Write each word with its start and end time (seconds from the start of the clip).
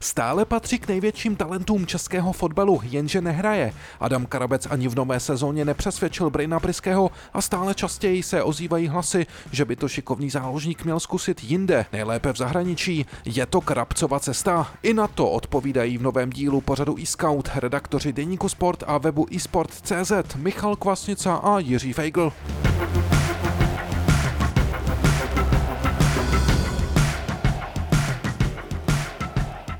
Stále 0.00 0.44
patří 0.44 0.78
k 0.78 0.88
největším 0.88 1.36
talentům 1.36 1.86
českého 1.86 2.32
fotbalu, 2.32 2.80
jenže 2.82 3.20
nehraje. 3.20 3.74
Adam 4.00 4.26
Karabec 4.26 4.66
ani 4.70 4.88
v 4.88 4.94
nové 4.94 5.20
sezóně 5.20 5.64
nepřesvědčil 5.64 6.30
Brejna 6.30 6.58
Bryského 6.60 7.10
a 7.32 7.42
stále 7.42 7.74
častěji 7.74 8.22
se 8.22 8.42
ozývají 8.42 8.88
hlasy, 8.88 9.26
že 9.52 9.64
by 9.64 9.76
to 9.76 9.88
šikovný 9.88 10.30
záložník 10.30 10.84
měl 10.84 11.00
zkusit 11.00 11.44
jinde, 11.44 11.86
nejlépe 11.92 12.32
v 12.32 12.36
zahraničí. 12.36 13.06
Je 13.24 13.46
to 13.46 13.60
Karabcova 13.60 14.20
cesta? 14.20 14.70
I 14.82 14.94
na 14.94 15.08
to 15.08 15.30
odpovídají 15.30 15.98
v 15.98 16.02
novém 16.02 16.30
dílu 16.30 16.60
pořadu 16.60 16.98
e-scout 16.98 17.50
redaktoři 17.54 18.12
Deníku 18.12 18.48
Sport 18.48 18.84
a 18.86 18.98
webu 18.98 19.26
eSport.cz 19.36 20.12
Michal 20.36 20.76
Kvasnica 20.76 21.34
a 21.34 21.58
Jiří 21.58 21.92
Feigl. 21.92 22.32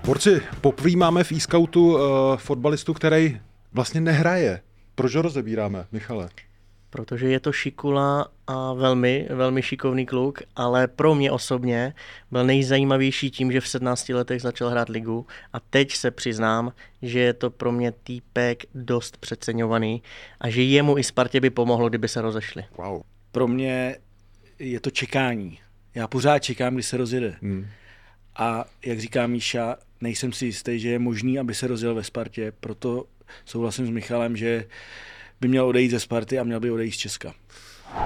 Borci, 0.06 0.42
poprvé 0.60 0.96
máme 0.96 1.24
v 1.24 1.32
e-scoutu 1.32 1.94
uh, 1.94 2.00
fotbalistu, 2.36 2.94
který 2.94 3.40
vlastně 3.72 4.00
nehraje. 4.00 4.60
Proč 4.94 5.14
ho 5.14 5.22
rozebíráme, 5.22 5.86
Michale? 5.92 6.28
Protože 6.90 7.28
je 7.28 7.40
to 7.40 7.52
šikula 7.52 8.28
a 8.46 8.72
velmi, 8.72 9.28
velmi 9.30 9.62
šikovný 9.62 10.06
kluk, 10.06 10.42
ale 10.56 10.88
pro 10.88 11.14
mě 11.14 11.32
osobně 11.32 11.94
byl 12.30 12.44
nejzajímavější 12.44 13.30
tím, 13.30 13.52
že 13.52 13.60
v 13.60 13.68
17 13.68 14.08
letech 14.08 14.42
začal 14.42 14.70
hrát 14.70 14.88
ligu 14.88 15.26
a 15.52 15.60
teď 15.60 15.92
se 15.92 16.10
přiznám, 16.10 16.72
že 17.02 17.20
je 17.20 17.32
to 17.32 17.50
pro 17.50 17.72
mě 17.72 17.92
týpek 17.92 18.62
dost 18.74 19.16
přeceňovaný 19.16 20.02
a 20.40 20.50
že 20.50 20.62
jemu 20.62 20.98
i 20.98 21.04
Spartě 21.04 21.40
by 21.40 21.50
pomohlo, 21.50 21.88
kdyby 21.88 22.08
se 22.08 22.20
rozešli. 22.22 22.64
Wow. 22.78 23.02
Pro 23.32 23.48
mě 23.48 23.96
je 24.58 24.80
to 24.80 24.90
čekání. 24.90 25.58
Já 25.94 26.08
pořád 26.08 26.38
čekám, 26.38 26.74
kdy 26.74 26.82
se 26.82 26.96
rozjede. 26.96 27.36
Hmm. 27.42 27.66
A 28.36 28.64
jak 28.84 29.00
říká 29.00 29.26
Míša, 29.26 29.76
nejsem 30.00 30.32
si 30.32 30.46
jistý, 30.46 30.78
že 30.78 30.88
je 30.88 30.98
možný, 30.98 31.38
aby 31.38 31.54
se 31.54 31.66
rozjel 31.66 31.94
ve 31.94 32.04
Spartě, 32.04 32.52
proto 32.60 33.04
souhlasím 33.44 33.86
s 33.86 33.90
Michalem, 33.90 34.36
že 34.36 34.64
by 35.40 35.48
měl 35.48 35.66
odejít 35.66 35.90
ze 35.90 36.00
Sparty 36.00 36.38
a 36.38 36.44
měl 36.44 36.60
by 36.60 36.70
odejít 36.70 36.92
z 36.92 36.96
Česka. 36.96 37.34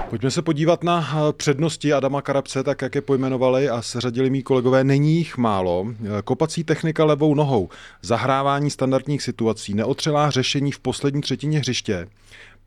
Pojďme 0.09 0.31
se 0.31 0.41
podívat 0.41 0.83
na 0.83 1.09
eh, 1.09 1.33
přednosti 1.33 1.93
Adama 1.93 2.21
Karabce, 2.21 2.63
tak 2.63 2.81
jak 2.81 2.95
je 2.95 3.01
pojmenovali 3.01 3.69
a 3.69 3.81
seřadili 3.81 4.29
mý 4.29 4.43
kolegové. 4.43 4.83
Není 4.83 5.17
jich 5.17 5.37
málo. 5.37 5.87
Eh, 5.89 6.21
kopací 6.23 6.63
technika 6.63 7.05
levou 7.05 7.35
nohou, 7.35 7.69
zahrávání 8.01 8.69
standardních 8.69 9.21
situací, 9.21 9.73
neotřelá 9.73 10.29
řešení 10.29 10.71
v 10.71 10.79
poslední 10.79 11.21
třetině 11.21 11.59
hřiště, 11.59 12.07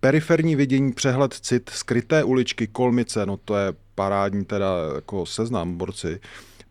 periferní 0.00 0.56
vidění, 0.56 0.92
přehled 0.92 1.34
cit, 1.34 1.70
skryté 1.74 2.24
uličky, 2.24 2.66
kolmice, 2.66 3.26
no 3.26 3.36
to 3.36 3.56
je 3.56 3.72
parádní 3.94 4.44
teda 4.44 4.66
jako 4.94 5.26
seznam 5.26 5.76
borci. 5.76 6.20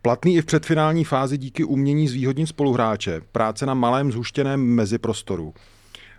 Platný 0.05 0.35
i 0.35 0.41
v 0.41 0.45
předfinální 0.45 1.03
fázi 1.03 1.37
díky 1.37 1.63
umění 1.63 2.07
zvýhodnit 2.07 2.47
spoluhráče, 2.47 3.21
práce 3.31 3.65
na 3.65 3.73
malém 3.73 4.11
zhuštěném 4.11 4.61
meziprostoru. 4.61 5.53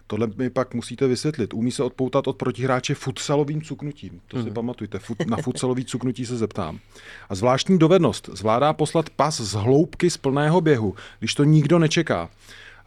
Tohle 0.06 0.28
mi 0.36 0.50
pak 0.50 0.74
musíte 0.74 1.06
vysvětlit. 1.06 1.54
Umí 1.54 1.72
se 1.72 1.82
odpoutat 1.82 2.28
od 2.28 2.36
protihráče 2.36 2.94
futsalovým 2.94 3.62
cuknutím. 3.62 4.20
To 4.28 4.42
si 4.42 4.48
mm. 4.48 4.55
pamatujte. 4.55 4.98
Fut, 4.98 5.27
na 5.27 5.36
futsalový 5.36 5.84
cuknutí 5.84 6.27
se 6.27 6.36
zeptám. 6.36 6.78
A 7.28 7.34
zvláštní 7.34 7.78
dovednost. 7.78 8.30
Zvládá 8.33 8.72
poslat 8.72 9.11
pas 9.11 9.40
z 9.40 9.52
hloubky 9.52 10.11
z 10.11 10.16
plného 10.16 10.61
běhu, 10.61 10.95
když 11.18 11.34
to 11.34 11.45
nikdo 11.45 11.78
nečeká. 11.78 12.30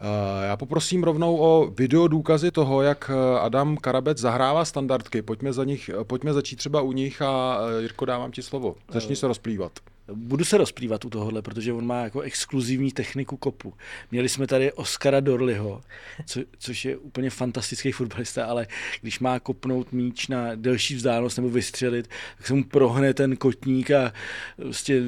Eh, 0.00 0.46
já 0.46 0.56
poprosím 0.56 1.04
rovnou 1.04 1.36
o 1.36 1.70
video 1.70 2.08
důkazy 2.08 2.50
toho, 2.50 2.82
jak 2.82 3.10
eh, 3.10 3.40
Adam 3.40 3.76
Karabec 3.76 4.18
zahrává 4.18 4.64
standardky. 4.64 5.22
Pojďme, 5.22 5.52
za 5.52 5.64
nich, 5.64 5.90
pojďme 6.02 6.32
začít 6.32 6.56
třeba 6.56 6.80
u 6.80 6.92
nich 6.92 7.22
a 7.22 7.58
eh, 7.78 7.82
Jirko, 7.82 8.04
dávám 8.04 8.32
ti 8.32 8.42
slovo. 8.42 8.74
Začni 8.92 9.16
se 9.16 9.28
rozplývat. 9.28 9.72
Budu 10.12 10.44
se 10.44 10.58
rozplývat 10.58 11.04
u 11.04 11.10
tohohle, 11.10 11.42
protože 11.42 11.72
on 11.72 11.86
má 11.86 12.02
jako 12.02 12.20
exkluzivní 12.20 12.92
techniku 12.92 13.36
kopu. 13.36 13.74
Měli 14.10 14.28
jsme 14.28 14.46
tady 14.46 14.72
Oscara 14.72 15.20
Dorliho, 15.20 15.80
co, 16.26 16.40
což 16.58 16.84
je 16.84 16.96
úplně 16.96 17.30
fantastický 17.30 17.92
fotbalista, 17.92 18.46
ale 18.46 18.66
když 19.00 19.20
má 19.20 19.40
kopnout 19.40 19.92
míč 19.92 20.28
na 20.28 20.54
delší 20.54 20.94
vzdálenost 20.94 21.36
nebo 21.36 21.50
vystřelit, 21.50 22.10
tak 22.36 22.46
se 22.46 22.54
mu 22.54 22.64
prohne 22.64 23.14
ten 23.14 23.36
kotník 23.36 23.90
a 23.90 24.12
prostě 24.56 25.02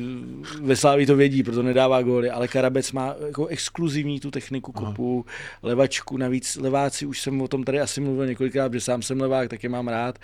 ve 0.62 0.76
Sláví 0.76 1.06
to 1.06 1.16
vědí, 1.16 1.42
proto 1.42 1.62
nedává 1.62 2.02
góly, 2.02 2.30
ale 2.30 2.48
Karabec 2.48 2.92
má 2.92 3.14
jako 3.26 3.46
exkluzivní 3.46 4.20
tu 4.20 4.30
techniku 4.30 4.72
kopu, 4.72 5.24
Aha. 5.28 5.36
levačku, 5.62 6.16
navíc 6.16 6.56
leváci, 6.56 7.06
už 7.06 7.20
jsem 7.20 7.42
o 7.42 7.48
tom 7.48 7.64
tady 7.64 7.80
asi 7.80 8.00
mluvil 8.00 8.26
několikrát, 8.26 8.68
protože 8.68 8.80
sám 8.80 9.02
jsem 9.02 9.20
levák, 9.20 9.48
tak 9.48 9.62
je 9.62 9.68
mám 9.68 9.88
rád. 9.88 10.18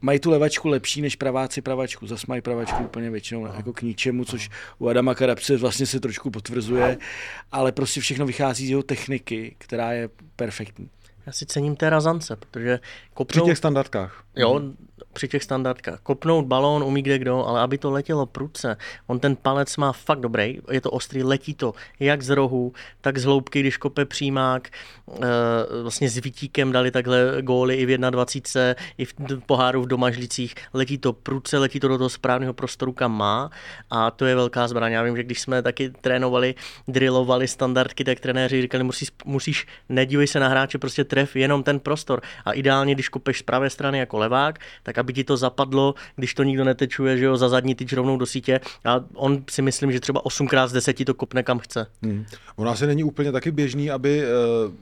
Mají 0.00 0.18
tu 0.18 0.30
levačku 0.30 0.68
lepší 0.68 1.00
než 1.00 1.16
praváci 1.16 1.62
pravačku, 1.62 2.06
zase 2.06 2.26
mají 2.28 2.42
pravačku 2.42 2.84
úplně 2.84 3.10
většinou 3.10 3.44
Aha. 3.44 3.54
jako 3.56 3.72
kníč 3.72 3.97
ničemu, 3.98 4.24
což 4.24 4.50
u 4.78 4.88
Adama 4.88 5.14
Karabce 5.14 5.56
vlastně 5.56 5.86
se 5.86 6.00
trošku 6.00 6.30
potvrzuje, 6.30 6.98
ale 7.52 7.72
prostě 7.72 8.00
všechno 8.00 8.26
vychází 8.26 8.66
z 8.66 8.70
jeho 8.70 8.82
techniky, 8.82 9.54
která 9.58 9.92
je 9.92 10.08
perfektní. 10.36 10.88
Já 11.26 11.32
si 11.32 11.46
cením 11.46 11.76
té 11.76 11.90
razance, 11.90 12.36
protože 12.36 12.80
kopnout... 13.14 13.42
Při 13.44 13.50
těch 13.50 13.58
standardkách. 13.58 14.24
Jo, 14.36 14.62
při 15.12 15.28
těch 15.28 15.42
standardkách. 15.42 16.00
Kopnout 16.00 16.46
balón 16.46 16.82
umí 16.82 17.02
kde 17.02 17.18
kdo, 17.18 17.46
ale 17.46 17.60
aby 17.60 17.78
to 17.78 17.90
letělo 17.90 18.26
prudce. 18.26 18.76
On 19.06 19.20
ten 19.20 19.36
palec 19.36 19.76
má 19.76 19.92
fakt 19.92 20.20
dobrý, 20.20 20.58
je 20.70 20.80
to 20.80 20.90
ostrý, 20.90 21.22
letí 21.22 21.54
to 21.54 21.72
jak 22.00 22.22
z 22.22 22.30
rohu, 22.30 22.72
tak 23.00 23.18
z 23.18 23.24
hloubky, 23.24 23.60
když 23.60 23.76
kope 23.76 24.04
přímák. 24.04 24.68
E, 24.68 25.82
vlastně 25.82 26.10
s 26.10 26.16
Vítíkem 26.18 26.72
dali 26.72 26.90
takhle 26.90 27.36
góly 27.40 27.74
i 27.74 27.86
v 27.86 27.98
21, 27.98 28.74
i 28.98 29.04
v 29.04 29.14
poháru 29.46 29.82
v 29.82 29.86
domažlicích. 29.86 30.54
Letí 30.72 30.98
to 30.98 31.12
prudce, 31.12 31.58
letí 31.58 31.80
to 31.80 31.88
do 31.88 31.98
toho 31.98 32.08
správného 32.08 32.52
prostoru, 32.52 32.92
kam 32.92 33.12
má 33.12 33.50
a 33.90 34.10
to 34.10 34.24
je 34.24 34.34
velká 34.34 34.68
zbraň. 34.68 34.92
Já 34.92 35.02
vím, 35.02 35.16
že 35.16 35.22
když 35.22 35.40
jsme 35.40 35.62
taky 35.62 35.90
trénovali, 35.90 36.54
drillovali 36.88 37.48
standardky, 37.48 38.04
tak 38.04 38.20
trenéři 38.20 38.62
říkali, 38.62 38.84
musíš, 38.84 39.10
musíš 39.24 39.66
nedívej 39.88 40.26
se 40.26 40.40
na 40.40 40.48
hráče, 40.48 40.78
prostě 40.78 41.04
tref 41.04 41.36
jenom 41.36 41.62
ten 41.62 41.80
prostor. 41.80 42.20
A 42.44 42.52
ideálně, 42.52 42.94
když 42.94 43.08
kopeš 43.08 43.38
z 43.38 43.42
pravé 43.42 43.70
strany 43.70 43.98
jako 43.98 44.18
levák, 44.18 44.58
tak 44.88 44.98
aby 44.98 45.12
ti 45.12 45.24
to 45.24 45.36
zapadlo, 45.36 45.94
když 46.16 46.34
to 46.34 46.42
nikdo 46.42 46.64
netečuje, 46.64 47.18
že 47.18 47.24
jo, 47.24 47.36
za 47.36 47.48
zadní 47.48 47.74
tyč 47.74 47.92
rovnou 47.92 48.16
do 48.16 48.26
sítě. 48.26 48.60
A 48.84 49.04
on 49.14 49.44
si 49.50 49.62
myslím, 49.62 49.92
že 49.92 50.00
třeba 50.00 50.24
8x 50.24 50.68
z 50.68 50.72
10 50.72 51.04
to 51.04 51.14
kopne 51.14 51.42
kam 51.42 51.58
chce. 51.58 51.86
Hmm. 52.02 52.24
Ono 52.56 52.70
asi 52.70 52.86
není 52.86 53.04
úplně 53.04 53.32
taky 53.32 53.50
běžný, 53.50 53.90
aby, 53.90 54.22
eh, 54.22 54.26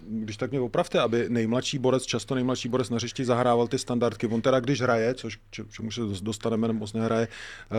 když 0.09 0.37
tak 0.37 0.50
mě 0.50 0.61
opravte, 0.61 1.00
aby 1.00 1.27
nejmladší 1.28 1.78
borec, 1.78 2.06
často 2.06 2.34
nejmladší 2.34 2.69
borec 2.69 2.91
na 2.91 2.97
hřišti 2.97 3.25
zahrával 3.25 3.69
ty 3.69 3.78
standardky. 3.78 4.27
On 4.27 4.43
teda, 4.43 4.61
když 4.61 4.81
hraje, 4.81 5.15
což 5.15 5.39
čemu 5.50 5.91
se 5.91 6.00
dostaneme 6.22 6.69
nebo 6.69 6.87
nehraje, 6.95 7.28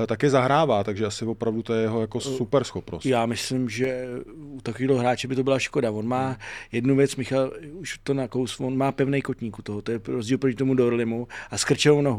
eh, 0.04 0.08
taky 0.08 0.30
zahrává, 0.30 0.84
takže 0.84 1.06
asi 1.06 1.26
opravdu 1.26 1.64
to 1.64 1.74
je 1.74 1.82
jeho 1.82 2.02
jako 2.02 2.20
super 2.20 2.64
schopnost. 2.64 3.06
Já 3.06 3.26
myslím, 3.26 3.70
že 3.70 4.08
u 4.36 4.62
takového 4.62 5.00
hráče 5.00 5.28
by 5.28 5.36
to 5.36 5.44
byla 5.44 5.60
škoda. 5.60 5.92
On 5.92 6.08
má 6.08 6.38
jednu 6.72 6.96
věc, 6.96 7.16
Michal 7.16 7.52
už 7.74 8.00
to 8.04 8.14
nakous, 8.14 8.60
on 8.60 8.78
má 8.78 8.92
pevný 8.92 9.22
kotník 9.22 9.60
u 9.60 9.62
toho, 9.62 9.82
to 9.82 9.92
je 9.92 10.00
rozdíl 10.08 10.38
proti 10.38 10.56
tomu 10.56 10.74
Dorlimu 10.74 11.28
a 11.52 11.58
skrčenou 11.58 12.02
nohu. 12.02 12.17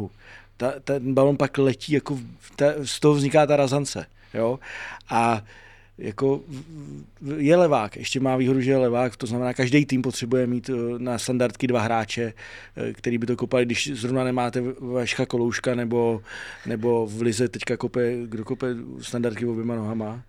Ta, 0.57 0.73
ten 0.85 1.15
balon 1.15 1.37
pak 1.37 1.59
letí, 1.59 1.93
jako 1.93 2.19
ta, 2.57 2.67
z 2.85 3.01
toho 3.01 3.15
vzniká 3.15 3.47
ta 3.47 3.57
razance. 3.57 4.07
Jo? 4.35 4.59
A 5.11 5.43
jako 5.99 6.41
je 7.37 7.57
levák, 7.57 7.97
ještě 7.97 8.21
má 8.21 8.37
výhodu, 8.37 8.61
že 8.61 8.71
je 8.71 8.77
levák, 8.77 9.17
to 9.17 9.27
znamená, 9.27 9.55
každý 9.55 9.87
tým 9.87 10.03
potřebuje 10.03 10.47
mít 10.47 10.71
eh, 10.71 10.99
na 10.99 11.19
standardky 11.19 11.67
dva 11.67 11.81
hráče, 11.81 12.33
eh, 12.77 12.93
který 12.93 13.19
by 13.19 13.27
to 13.27 13.37
kopali, 13.37 13.65
když 13.65 13.91
zrovna 13.95 14.25
nemáte 14.25 14.63
Vaška 14.81 15.27
Kolouška 15.27 15.75
nebo, 15.75 16.23
nebo 16.67 17.07
v 17.07 17.23
Lize 17.23 17.49
teďka 17.49 17.77
kope, 17.77 18.15
kdo 18.27 18.45
kope 18.45 18.67
standardky 19.01 19.47
oběma 19.47 19.75
nohama, 19.75 20.23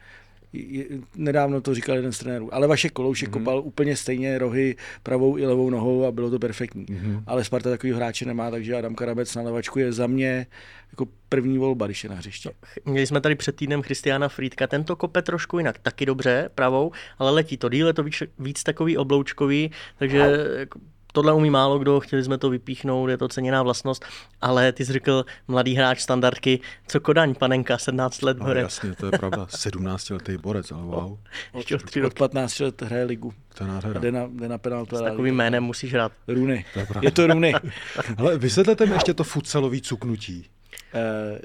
nedávno 1.15 1.61
to 1.61 1.75
říkal 1.75 1.95
jeden 1.95 2.11
z 2.11 2.19
trenérů, 2.19 2.53
ale 2.53 2.67
vaše 2.67 2.89
Koloušek 2.89 3.29
mm-hmm. 3.29 3.31
kopal 3.31 3.59
úplně 3.59 3.95
stejně 3.95 4.37
rohy 4.37 4.75
pravou 5.03 5.37
i 5.37 5.45
levou 5.45 5.69
nohou 5.69 6.05
a 6.05 6.11
bylo 6.11 6.29
to 6.29 6.39
perfektní. 6.39 6.85
Mm-hmm. 6.85 7.23
Ale 7.27 7.43
Sparta 7.43 7.69
takový 7.69 7.93
hráče 7.93 8.25
nemá, 8.25 8.51
takže 8.51 8.75
Adam 8.75 8.95
Karabec 8.95 9.35
na 9.35 9.41
levačku 9.41 9.79
je 9.79 9.91
za 9.91 10.07
mě 10.07 10.47
jako 10.91 11.07
první 11.29 11.57
volba, 11.57 11.85
když 11.85 12.03
je 12.03 12.09
na 12.09 12.15
hřiště. 12.15 12.51
Měli 12.85 13.07
jsme 13.07 13.21
tady 13.21 13.35
před 13.35 13.55
týdnem 13.55 13.81
Christiana 13.81 14.29
Friedka, 14.29 14.67
tento 14.67 14.95
kope 14.95 15.21
trošku 15.21 15.57
jinak, 15.57 15.79
taky 15.79 16.05
dobře 16.05 16.49
pravou, 16.55 16.91
ale 17.17 17.31
letí 17.31 17.57
to 17.57 17.69
díl, 17.69 17.87
je 17.87 17.93
to 17.93 18.03
víc, 18.03 18.23
víc 18.39 18.63
takový 18.63 18.97
obloučkový, 18.97 19.71
takže 19.97 20.17
jako 20.57 20.79
tohle 21.13 21.33
umí 21.33 21.49
málo 21.49 21.79
kdo, 21.79 21.99
chtěli 21.99 22.23
jsme 22.23 22.37
to 22.37 22.49
vypíchnout, 22.49 23.09
je 23.09 23.17
to 23.17 23.27
ceněná 23.27 23.63
vlastnost, 23.63 24.05
ale 24.41 24.71
ty 24.71 24.85
jsi 24.85 24.93
řekl 24.93 25.25
mladý 25.47 25.75
hráč 25.75 25.99
standardky, 26.01 26.59
co 26.87 26.99
Kodaň, 26.99 27.35
panenka, 27.35 27.77
17 27.77 28.21
let 28.21 28.37
No, 28.39 28.45
borec. 28.45 28.63
jasně, 28.63 28.95
to 28.95 29.05
je 29.05 29.11
pravda. 29.11 29.47
17 29.49 30.09
letý 30.09 30.37
borec, 30.37 30.71
ale 30.71 30.83
wow. 30.83 31.17
Ještě 31.55 31.75
o 31.75 31.77
tři 31.79 31.99
Od 31.99 32.03
roky. 32.03 32.15
15 32.15 32.59
let 32.59 32.81
hraje 32.81 33.03
ligu. 33.03 33.33
To 33.57 33.63
je 33.63 33.67
nádhera. 33.67 33.99
jde 33.99 34.11
na, 34.11 34.29
jde 34.33 34.47
na 34.49 34.57
penaltu. 34.57 34.95
S 34.95 35.01
takovým 35.01 35.35
jménem 35.35 35.63
musíš 35.63 35.93
hrát. 35.93 36.11
Runy. 36.27 36.65
To 36.73 36.79
je. 36.79 36.87
Je 37.01 37.11
to 37.11 37.27
runy. 37.27 37.53
Ale 38.17 38.37
vysvětlete 38.37 38.85
mi 38.85 38.93
ještě 38.93 39.13
to 39.13 39.23
futsalový 39.23 39.81
cuknutí. 39.81 40.45
Eh, 40.93 41.39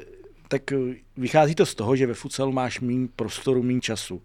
tak 0.48 0.72
eh, 0.72 0.76
vychází 1.16 1.54
to 1.54 1.66
z 1.66 1.74
toho, 1.74 1.96
že 1.96 2.06
ve 2.06 2.14
futsalu 2.14 2.52
máš 2.52 2.80
méně 2.80 3.08
prostoru, 3.16 3.62
méně 3.62 3.80
času. 3.80 4.22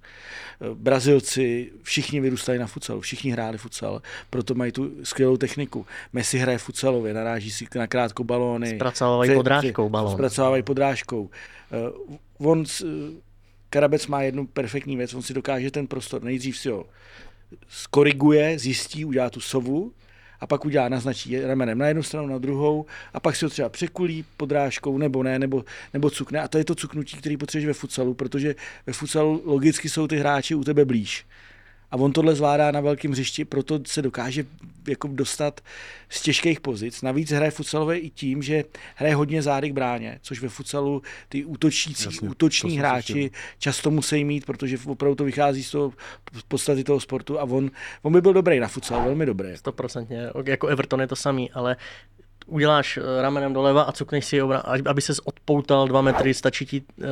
Eh, 0.61 0.65
Brazilci 0.73 1.71
všichni 1.83 2.21
vyrůstali 2.21 2.59
na 2.59 2.67
futsalu, 2.67 3.01
všichni 3.01 3.31
hráli 3.31 3.57
futsal, 3.57 4.01
proto 4.29 4.55
mají 4.55 4.71
tu 4.71 4.91
skvělou 5.03 5.37
techniku. 5.37 5.85
Messi 6.13 6.37
hraje 6.37 6.57
futsalově, 6.57 7.13
naráží 7.13 7.51
si 7.51 7.67
na 7.75 7.87
krátko 7.87 8.23
balóny. 8.23 8.75
Zpracovávají 8.75 9.35
podrážkou 9.35 9.89
balón. 9.89 10.13
Zpracovávají 10.13 10.63
podrážkou. 10.63 11.29
Eh, 11.71 11.75
On, 12.37 12.65
Karabec 13.69 14.07
má 14.07 14.21
jednu 14.21 14.47
perfektní 14.47 14.97
věc, 14.97 15.13
on 15.13 15.21
si 15.21 15.33
dokáže 15.33 15.71
ten 15.71 15.87
prostor, 15.87 16.23
nejdřív 16.23 16.57
si 16.57 16.69
ho 16.69 16.85
skoriguje, 17.67 18.59
zjistí, 18.59 19.05
udělá 19.05 19.29
tu 19.29 19.39
sovu, 19.39 19.91
a 20.41 20.47
pak 20.47 20.65
udělá, 20.65 20.89
naznačí 20.89 21.39
ramenem 21.39 21.77
na 21.77 21.87
jednu 21.87 22.03
stranu, 22.03 22.27
na 22.27 22.37
druhou 22.37 22.85
a 23.13 23.19
pak 23.19 23.35
si 23.35 23.45
ho 23.45 23.49
třeba 23.49 23.69
překulí 23.69 24.25
podrážkou 24.37 24.97
nebo 24.97 25.23
ne, 25.23 25.39
nebo, 25.39 25.65
nebo 25.93 26.09
cukne. 26.09 26.41
A 26.41 26.47
to 26.47 26.57
je 26.57 26.63
to 26.65 26.75
cuknutí, 26.75 27.17
který 27.17 27.37
potřebuješ 27.37 27.67
ve 27.67 27.73
futsalu, 27.73 28.13
protože 28.13 28.55
ve 28.87 28.93
futsalu 28.93 29.41
logicky 29.45 29.89
jsou 29.89 30.07
ty 30.07 30.17
hráči 30.17 30.55
u 30.55 30.63
tebe 30.63 30.85
blíž. 30.85 31.25
A 31.91 31.95
on 31.97 32.13
tohle 32.13 32.35
zvládá 32.35 32.71
na 32.71 32.81
velkém 32.81 33.11
hřišti, 33.11 33.45
proto 33.45 33.79
se 33.87 34.01
dokáže 34.01 34.45
jako 34.87 35.07
dostat 35.07 35.61
z 36.09 36.21
těžkých 36.21 36.59
pozic. 36.59 37.01
Navíc 37.01 37.31
hraje 37.31 37.51
futsalové 37.51 37.97
i 37.97 38.09
tím, 38.09 38.41
že 38.41 38.63
hraje 38.95 39.15
hodně 39.15 39.41
zády 39.41 39.69
k 39.69 39.73
bráně, 39.73 40.19
což 40.21 40.41
ve 40.41 40.49
futsalu 40.49 41.01
ty 41.29 41.45
útočící, 41.45 42.05
Jasně, 42.05 42.19
to 42.19 42.31
útoční 42.31 42.77
hráči 42.77 43.13
slyšel. 43.13 43.29
často 43.59 43.91
musí 43.91 44.23
mít, 44.25 44.45
protože 44.45 44.77
opravdu 44.85 45.15
to 45.15 45.23
vychází 45.23 45.63
z 45.63 45.71
toho 45.71 45.93
z 46.33 46.43
podstaty 46.43 46.83
toho 46.83 46.99
sportu 46.99 47.39
a 47.39 47.43
on, 47.43 47.71
on 48.01 48.13
by 48.13 48.21
byl 48.21 48.33
dobrý 48.33 48.59
na 48.59 48.67
futsal, 48.67 49.03
velmi 49.03 49.25
dobrý. 49.25 49.57
Stoprocentně, 49.57 50.29
jako 50.45 50.67
Everton 50.67 51.01
je 51.01 51.07
to 51.07 51.15
samý, 51.15 51.51
ale 51.51 51.75
uděláš 52.49 52.97
eh, 52.97 53.21
ramenem 53.21 53.53
doleva 53.53 53.81
a 53.81 53.91
cukneš 53.91 54.25
si 54.25 54.41
obra, 54.41 54.63
aby 54.85 55.01
ses 55.01 55.19
odpoutal 55.19 55.87
dva 55.87 56.01
metry, 56.01 56.33
stačí 56.33 56.65
ti 56.65 56.83
eh, 57.01 57.05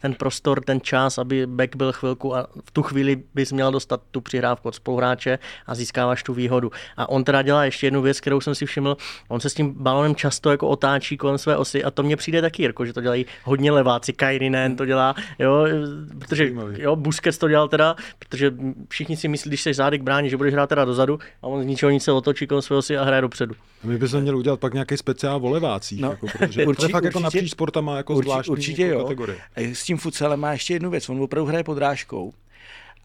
ten 0.00 0.14
prostor, 0.14 0.60
ten 0.64 0.80
čas, 0.80 1.18
aby 1.18 1.46
back 1.46 1.76
byl 1.76 1.92
chvilku 1.92 2.36
a 2.36 2.46
v 2.64 2.70
tu 2.70 2.82
chvíli 2.82 3.22
bys 3.34 3.52
měl 3.52 3.72
dostat 3.72 4.00
tu 4.10 4.20
přihrávku 4.20 4.68
od 4.68 4.74
spoluhráče 4.74 5.38
a 5.66 5.74
získáváš 5.74 6.22
tu 6.22 6.34
výhodu. 6.34 6.70
A 6.96 7.08
on 7.08 7.24
teda 7.24 7.42
dělá 7.42 7.64
ještě 7.64 7.86
jednu 7.86 8.02
věc, 8.02 8.20
kterou 8.20 8.40
jsem 8.40 8.54
si 8.54 8.66
všiml, 8.66 8.96
on 9.28 9.40
se 9.40 9.50
s 9.50 9.54
tím 9.54 9.74
balonem 9.78 10.14
často 10.14 10.50
jako 10.50 10.68
otáčí 10.68 11.16
kolem 11.16 11.38
své 11.38 11.56
osy 11.56 11.84
a 11.84 11.90
to 11.90 12.02
mně 12.02 12.16
přijde 12.16 12.40
taky, 12.40 12.62
Jirko, 12.62 12.86
že 12.86 12.92
to 12.92 13.00
dělají 13.00 13.26
hodně 13.44 13.70
leváci, 13.70 14.12
Kairinen 14.12 14.76
to 14.76 14.86
dělá, 14.86 15.14
jo, 15.38 15.66
protože 16.18 16.50
jo, 16.76 16.96
Busquets 16.96 17.38
to 17.38 17.48
dělal 17.48 17.68
teda, 17.68 17.96
protože 18.18 18.54
všichni 18.88 19.16
si 19.16 19.28
myslí, 19.28 19.48
když 19.48 19.62
jsi 19.62 19.74
zády 19.74 19.98
k 19.98 20.02
bráně, 20.02 20.28
že 20.28 20.36
budeš 20.36 20.54
hrát 20.54 20.68
teda 20.68 20.84
dozadu 20.84 21.18
a 21.42 21.46
on 21.46 21.62
z 21.62 21.66
ničeho 21.66 21.90
nic 21.90 22.04
se 22.04 22.12
otočí 22.12 22.46
kolem 22.46 22.62
svého 22.62 22.78
osy 22.78 22.96
a 22.98 23.04
hraje 23.04 23.22
dopředu. 23.22 23.54
My 23.84 23.98
bychom 23.98 24.20
měli 24.20 24.36
udělat 24.36 24.60
pak 24.62 24.72
nějaký 24.72 24.96
speciál 24.96 25.40
o 25.46 25.50
levácích, 25.50 26.00
No, 26.00 26.10
jako, 26.10 26.26
protože 26.26 26.54
to 26.54 26.60
je 26.60 26.66
určitě- 26.66 26.92
fakt 26.92 27.04
jako 27.04 27.18
určitě- 27.18 27.36
napříč 27.38 27.50
sportama 27.50 27.96
jako 27.96 28.14
Urči- 28.14 28.22
zvláštní 28.22 28.52
určitě 28.52 28.82
jako 28.86 28.98
jo. 28.98 29.04
kategorie. 29.04 29.38
S 29.56 29.84
tím 29.84 29.96
futsalem 29.98 30.40
má 30.40 30.52
ještě 30.52 30.74
jednu 30.74 30.90
věc. 30.90 31.08
On 31.08 31.22
opravdu 31.22 31.46
hraje 31.48 31.64
podrážkou 31.64 32.32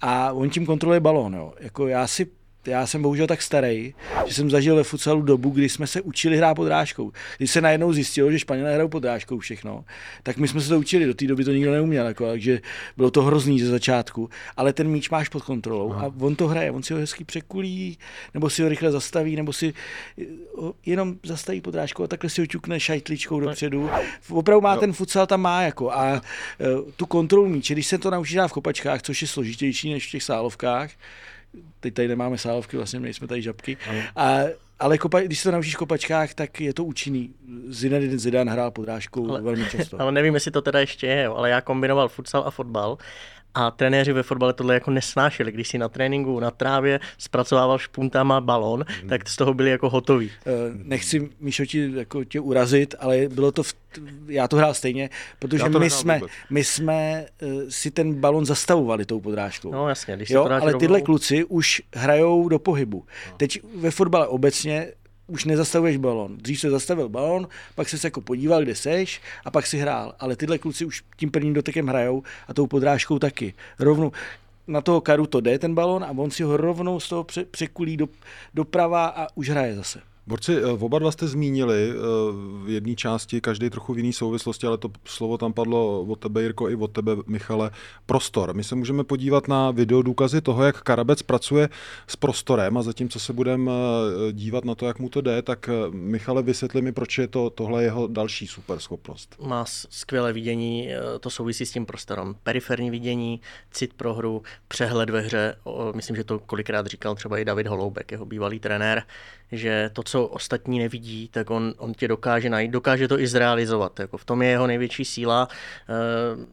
a 0.02 0.32
on 0.32 0.50
tím 0.50 0.66
kontroluje 0.66 1.00
balón. 1.00 1.34
Jo. 1.36 1.54
Jako 1.60 1.88
já 1.88 2.08
si 2.08 2.28
já 2.68 2.88
jsem 2.88 3.02
bohužel 3.02 3.28
tak 3.28 3.42
starý, 3.42 3.94
že 4.26 4.34
jsem 4.34 4.50
zažil 4.50 4.76
ve 4.76 4.84
futsalu 4.84 5.22
dobu, 5.22 5.50
kdy 5.50 5.70
jsme 5.70 5.88
se 5.88 6.02
učili 6.02 6.38
hrát 6.38 6.56
podrážkou. 6.56 7.12
Když 7.38 7.52
se 7.52 7.62
najednou 7.62 7.94
zjistilo, 7.94 8.32
že 8.32 8.40
Španělé 8.40 8.74
hrajou 8.74 8.90
podrážkou 8.90 9.40
všechno, 9.40 9.86
tak 10.24 10.38
my 10.38 10.48
jsme 10.48 10.62
se 10.62 10.70
to 10.70 10.80
učili, 10.80 11.06
do 11.06 11.14
té 11.14 11.28
doby 11.28 11.44
to 11.44 11.52
nikdo 11.52 11.72
neuměl, 11.72 12.08
jako, 12.08 12.28
takže 12.28 12.62
bylo 12.98 13.12
to 13.12 13.22
hrozný 13.22 13.60
ze 13.60 13.70
začátku, 13.70 14.30
ale 14.58 14.74
ten 14.74 14.88
míč 14.88 15.10
máš 15.10 15.30
pod 15.30 15.44
kontrolou 15.44 15.94
a 15.94 16.14
on 16.20 16.36
to 16.36 16.48
hraje, 16.48 16.72
on 16.72 16.84
si 16.84 16.94
ho 16.94 17.00
hezky 17.00 17.24
překulí, 17.24 17.98
nebo 18.34 18.50
si 18.50 18.64
ho 18.64 18.70
rychle 18.70 18.92
zastaví, 18.92 19.36
nebo 19.36 19.54
si 19.54 19.74
eh, 20.22 20.24
jenom 20.86 21.16
zastaví 21.24 21.62
podrážkou 21.62 22.04
a 22.04 22.08
takhle 22.08 22.30
si 22.30 22.42
ho 22.42 22.48
ťukne 22.48 22.80
šajtličkou 22.80 23.40
dopředu. 23.40 23.90
Opravdu 24.30 24.62
má 24.62 24.78
ten 24.78 24.94
futsal 24.94 25.28
tam 25.28 25.42
má 25.42 25.62
jako 25.62 25.92
a 25.92 26.16
eh, 26.16 26.22
tu 26.96 27.06
kontrolu 27.06 27.48
míče, 27.48 27.74
když 27.74 27.88
se 27.88 27.98
to 27.98 28.12
naučí 28.12 28.36
dát 28.36 28.48
v 28.48 28.54
kopačkách, 28.54 29.02
což 29.02 29.22
je 29.22 29.28
složitější 29.28 29.94
než 29.94 30.08
v 30.08 30.12
těch 30.12 30.24
sálovkách, 30.24 30.92
teď 31.80 31.94
tady 31.94 32.08
nemáme 32.08 32.38
sálovky, 32.38 32.78
vlastně 32.78 33.00
nejsme 33.00 33.28
tady 33.28 33.42
žabky, 33.42 33.78
a, 34.16 34.40
ale 34.80 34.98
kopa, 34.98 35.20
když 35.20 35.40
se 35.40 35.50
to 35.50 35.52
naučíš 35.52 35.76
v 35.76 35.78
kopačkách, 35.78 36.34
tak 36.34 36.62
je 36.62 36.74
to 36.74 36.84
účinný. 36.84 37.34
Zinedine 37.68 38.18
Zidane 38.18 38.52
hrál 38.52 38.72
podrážkou 38.72 39.30
ale, 39.30 39.42
velmi 39.42 39.66
často. 39.70 39.98
Ale 40.02 40.12
nevím, 40.12 40.34
jestli 40.34 40.52
to 40.52 40.62
teda 40.62 40.80
ještě 40.80 41.08
je, 41.08 41.28
ale 41.28 41.50
já 41.50 41.62
kombinoval 41.62 42.10
futsal 42.10 42.44
a 42.48 42.52
fotbal 42.52 42.98
a 43.54 43.72
trenéři 43.72 44.14
ve 44.14 44.24
fotbale 44.24 44.54
tohle 44.54 44.74
jako 44.74 44.92
nesnášeli. 44.92 45.52
Když 45.52 45.68
si 45.68 45.78
na 45.78 45.90
tréninku 45.90 46.40
na 46.40 46.52
trávě 46.52 47.00
zpracovával 47.18 47.78
špuntama 47.78 48.42
balón, 48.42 48.86
Hmm. 49.00 49.10
tak 49.10 49.30
z 49.30 49.36
toho 49.36 49.54
byli 49.54 49.70
jako 49.70 49.90
hotoví. 49.90 50.32
Eh, 50.46 50.52
Nechci, 50.84 51.30
Míšo, 51.40 51.66
ti, 51.66 51.92
jako 51.96 52.24
tě 52.24 52.40
urazit, 52.40 52.96
ale 53.00 53.18
bylo 53.30 53.52
to, 53.52 53.64
v, 53.64 53.74
já 54.28 54.48
to 54.48 54.56
hrál 54.56 54.74
stejně, 54.74 55.10
protože 55.40 55.70
my 55.70 55.90
jsme, 55.90 56.16
vůbec. 56.20 56.32
my 56.50 56.64
jsme 56.64 57.26
uh, 57.42 57.62
si 57.70 57.92
ten 57.92 58.14
balon 58.14 58.46
zastavovali 58.46 59.06
tou 59.06 59.20
podrážkou. 59.22 59.72
No 59.72 59.90
jasně, 59.90 60.16
když 60.16 60.30
Jo, 60.30 60.46
ale 60.46 60.60
rovnou- 60.60 60.80
tyhle 60.80 61.02
kluci 61.02 61.44
už 61.44 61.82
hrajou 61.96 62.50
do 62.50 62.60
pohybu. 62.60 63.06
Teď 63.38 63.60
ve 63.76 63.92
fotbale 63.92 64.28
obecně 64.28 64.88
už 65.28 65.46
nezastavuješ 65.46 65.98
balon. 65.98 66.38
Dřív 66.38 66.60
se 66.60 66.70
zastavil 66.70 67.10
balon, 67.10 67.48
pak 67.76 67.90
se 67.90 68.08
jako 68.08 68.22
podíval, 68.22 68.62
kde 68.64 68.76
seš 68.76 69.22
a 69.46 69.52
pak 69.52 69.68
si 69.68 69.78
hrál. 69.78 70.16
Ale 70.20 70.36
tyhle 70.36 70.58
kluci 70.58 70.86
už 70.86 71.04
tím 71.18 71.32
prvním 71.32 71.54
dotekem 71.54 71.88
hrajou 71.88 72.24
a 72.48 72.54
tou 72.54 72.68
podrážkou 72.68 73.20
taky. 73.20 73.54
Rovnou 73.80 74.12
na 74.68 74.82
toho 74.82 75.02
karu 75.02 75.28
to 75.28 75.42
jde 75.42 75.60
ten 75.60 75.76
balon 75.76 76.04
a 76.04 76.12
on 76.12 76.32
si 76.32 76.44
ho 76.44 76.58
rovnou 76.58 77.00
z 77.00 77.10
toho 77.10 77.24
pře- 77.24 77.46
překulí 77.46 77.98
do, 77.98 78.08
doprava 78.54 79.06
a 79.06 79.28
už 79.36 79.50
hraje 79.50 79.76
zase. 79.76 80.02
Borci, 80.28 80.58
eh, 80.58 80.66
oba 80.66 81.00
dva 81.00 81.12
jste 81.12 81.28
zmínili 81.28 81.90
eh, 81.90 81.96
v 82.64 82.70
jedné 82.70 82.96
části, 82.96 83.42
každý 83.42 83.70
trochu 83.70 83.94
v 83.94 83.98
jiné 83.98 84.14
souvislosti, 84.14 84.68
ale 84.68 84.78
to 84.78 84.92
slovo 85.06 85.38
tam 85.38 85.54
padlo 85.54 86.02
od 86.02 86.20
tebe, 86.20 86.42
Jirko, 86.42 86.70
i 86.70 86.76
od 86.76 86.92
tebe, 86.92 87.12
Michale, 87.28 87.72
prostor. 88.06 88.54
My 88.54 88.64
se 88.64 88.76
můžeme 88.76 89.04
podívat 89.04 89.48
na 89.48 89.72
videodůkazy 89.72 90.42
toho, 90.42 90.64
jak 90.64 90.82
Karabec 90.82 91.22
pracuje 91.22 91.70
s 92.08 92.16
prostorem 92.16 92.78
a 92.78 92.82
zatímco 92.82 93.20
se 93.20 93.34
budeme 93.34 93.72
eh, 93.72 94.34
dívat 94.34 94.66
na 94.66 94.76
to, 94.76 94.86
jak 94.86 95.00
mu 95.00 95.10
to 95.10 95.22
jde, 95.22 95.42
tak 95.42 95.70
Michale, 95.92 96.44
vysvětli 96.44 96.82
mi, 96.82 96.92
proč 96.92 97.18
je 97.18 97.28
to 97.28 97.50
tohle 97.50 97.84
jeho 97.84 98.08
další 98.08 98.48
super 98.48 98.80
schopnost. 98.80 99.36
má 99.42 99.66
skvělé 99.90 100.34
vidění, 100.34 100.90
to 101.20 101.30
souvisí 101.30 101.66
s 101.66 101.72
tím 101.72 101.86
prostorem. 101.86 102.36
Periferní 102.44 102.92
vidění, 102.92 103.42
cit 103.72 103.94
pro 103.94 104.14
hru, 104.14 104.44
přehled 104.68 105.10
ve 105.10 105.22
hře. 105.22 105.56
Myslím, 105.96 106.16
že 106.16 106.24
to 106.24 106.40
kolikrát 106.40 106.88
říkal 106.88 107.16
třeba 107.16 107.38
i 107.38 107.46
David 107.46 107.68
Holoubek, 107.68 108.12
jeho 108.12 108.26
bývalý 108.26 108.60
trenér, 108.60 109.04
že 109.52 109.90
to, 109.94 110.04
co 110.04 110.17
ostatní 110.26 110.80
nevidí, 110.80 111.28
tak 111.28 111.50
on, 111.50 111.74
on 111.78 111.94
tě 111.94 112.08
dokáže 112.08 112.50
najít, 112.50 112.72
dokáže 112.72 113.08
to 113.08 113.20
i 113.20 113.28
zrealizovat. 113.28 114.00
Jako 114.00 114.18
v 114.18 114.26
tom 114.26 114.42
je 114.42 114.50
jeho 114.50 114.68
největší 114.68 115.06
síla. 115.06 115.48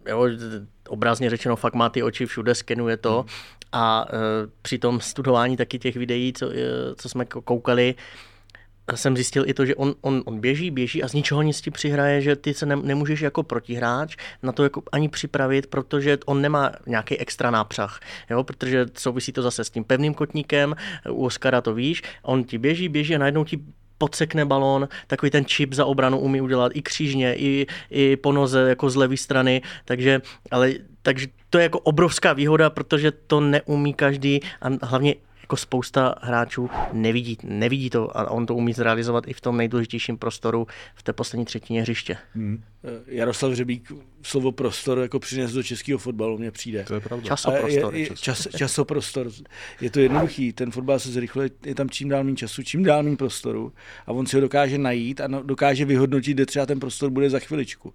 Eh, 0.07 0.11
jo, 0.11 0.29
obrazně 0.89 1.31
řečeno, 1.31 1.57
fakt 1.57 1.75
má 1.75 1.89
ty 1.89 2.03
oči 2.03 2.27
všude, 2.27 2.55
skenuje 2.55 2.97
to. 2.97 3.25
A 3.73 4.07
eh, 4.09 4.13
při 4.63 4.79
tom 4.79 5.01
studování 5.01 5.57
taky 5.57 5.79
těch 5.79 5.97
videí, 5.97 6.33
co, 6.33 6.51
eh, 6.51 6.95
co 6.97 7.09
jsme 7.09 7.25
ko- 7.25 7.43
koukali, 7.43 7.95
jsem 8.95 9.17
zjistil 9.17 9.45
i 9.47 9.55
to, 9.55 9.67
že 9.67 9.75
on, 9.75 9.95
on, 10.01 10.23
on 10.25 10.41
běží, 10.41 10.71
běží 10.71 11.03
a 11.03 11.09
z 11.09 11.13
ničeho 11.13 11.43
nic 11.43 11.61
ti 11.61 11.71
přihraje, 11.71 12.21
že 12.21 12.37
ty 12.37 12.55
se 12.55 12.67
ne, 12.67 12.77
nemůžeš 12.77 13.21
jako 13.21 13.43
protihráč 13.43 14.17
na 14.43 14.53
to 14.53 14.63
jako 14.63 14.83
ani 14.93 15.09
připravit, 15.09 15.67
protože 15.67 16.19
on 16.27 16.41
nemá 16.43 16.73
nějaký 16.87 17.19
extra 17.19 17.51
nápřah, 17.51 18.01
jo, 18.31 18.45
protože 18.45 18.87
souvisí 18.99 19.33
to 19.33 19.43
zase 19.43 19.65
s 19.65 19.71
tím 19.71 19.85
pevným 19.85 20.15
kotníkem, 20.15 20.75
u 21.11 21.25
Oscara 21.25 21.61
to 21.61 21.75
víš, 21.75 22.03
on 22.23 22.45
ti 22.45 22.59
běží, 22.59 22.89
běží 22.89 23.15
a 23.15 23.19
najednou 23.19 23.45
ti 23.45 23.61
podsekne 23.99 24.45
balón, 24.45 24.89
takový 25.07 25.31
ten 25.31 25.45
čip 25.45 25.73
za 25.73 25.85
obranu 25.85 26.19
umí 26.19 26.41
udělat 26.41 26.73
i 26.75 26.83
křížně, 26.83 27.35
i, 27.35 27.67
i 27.91 28.17
po 28.17 28.33
noze 28.33 28.69
jako 28.69 28.91
z 28.91 28.97
levé 28.97 29.17
strany, 29.17 29.63
takže, 29.85 30.21
ale, 30.51 30.73
takže 31.03 31.27
to 31.51 31.59
je 31.59 31.63
jako 31.63 31.81
obrovská 31.81 32.33
výhoda, 32.33 32.71
protože 32.71 33.11
to 33.11 33.41
neumí 33.41 33.95
každý 33.95 34.41
a 34.63 34.87
hlavně 34.87 35.15
jako 35.45 35.57
spousta 35.57 36.15
hráčů 36.21 36.71
nevidí, 36.93 37.39
nevidí 37.43 37.91
to 37.91 38.17
a 38.17 38.31
on 38.31 38.47
to 38.47 38.55
umí 38.55 38.73
zrealizovat 38.73 39.29
i 39.29 39.33
v 39.33 39.41
tom 39.41 39.57
nejdůležitějším 39.57 40.19
prostoru 40.19 40.67
v 40.95 41.03
té 41.03 41.13
poslední 41.13 41.45
třetině 41.45 41.83
hřiště. 41.83 42.17
Eh, 42.37 42.91
Jaroslav 43.07 43.53
Řebík 43.53 43.93
slovo 44.23 44.53
prostor 44.53 44.99
jako 44.99 45.19
přines 45.19 45.53
do 45.53 45.63
českého 45.63 45.99
fotbalu, 45.99 46.39
mně 46.39 46.51
přijde. 46.51 46.85
To 46.85 46.95
je 46.95 47.01
pravda. 47.01 47.27
Časoprostor. 47.27 47.95
A 47.95 47.97
je, 47.97 48.03
je, 48.03 48.17
čas, 48.17 48.49
časoprostor. 48.57 49.31
Je 49.81 49.91
to 49.91 50.01
jednoduchý, 50.01 50.53
ten 50.53 50.71
fotbal 50.71 50.99
se 50.99 51.11
zrychluje, 51.11 51.51
je 51.65 51.75
tam 51.75 51.91
čím 51.91 52.09
dál 52.09 52.25
méně 52.25 52.37
času, 52.37 52.63
čím 52.63 52.85
dál 52.85 53.03
méně 53.03 53.17
prostoru 53.17 53.73
a 54.07 54.13
on 54.13 54.27
si 54.27 54.37
ho 54.37 54.41
dokáže 54.41 54.79
najít 54.79 55.21
a 55.21 55.29
no- 55.29 55.43
dokáže 55.43 55.85
vyhodnotit, 55.85 56.35
kde 56.35 56.47
třeba 56.47 56.67
ten 56.67 56.81
prostor 56.81 57.11
bude 57.11 57.31
za 57.31 57.39
chviličku. 57.39 57.95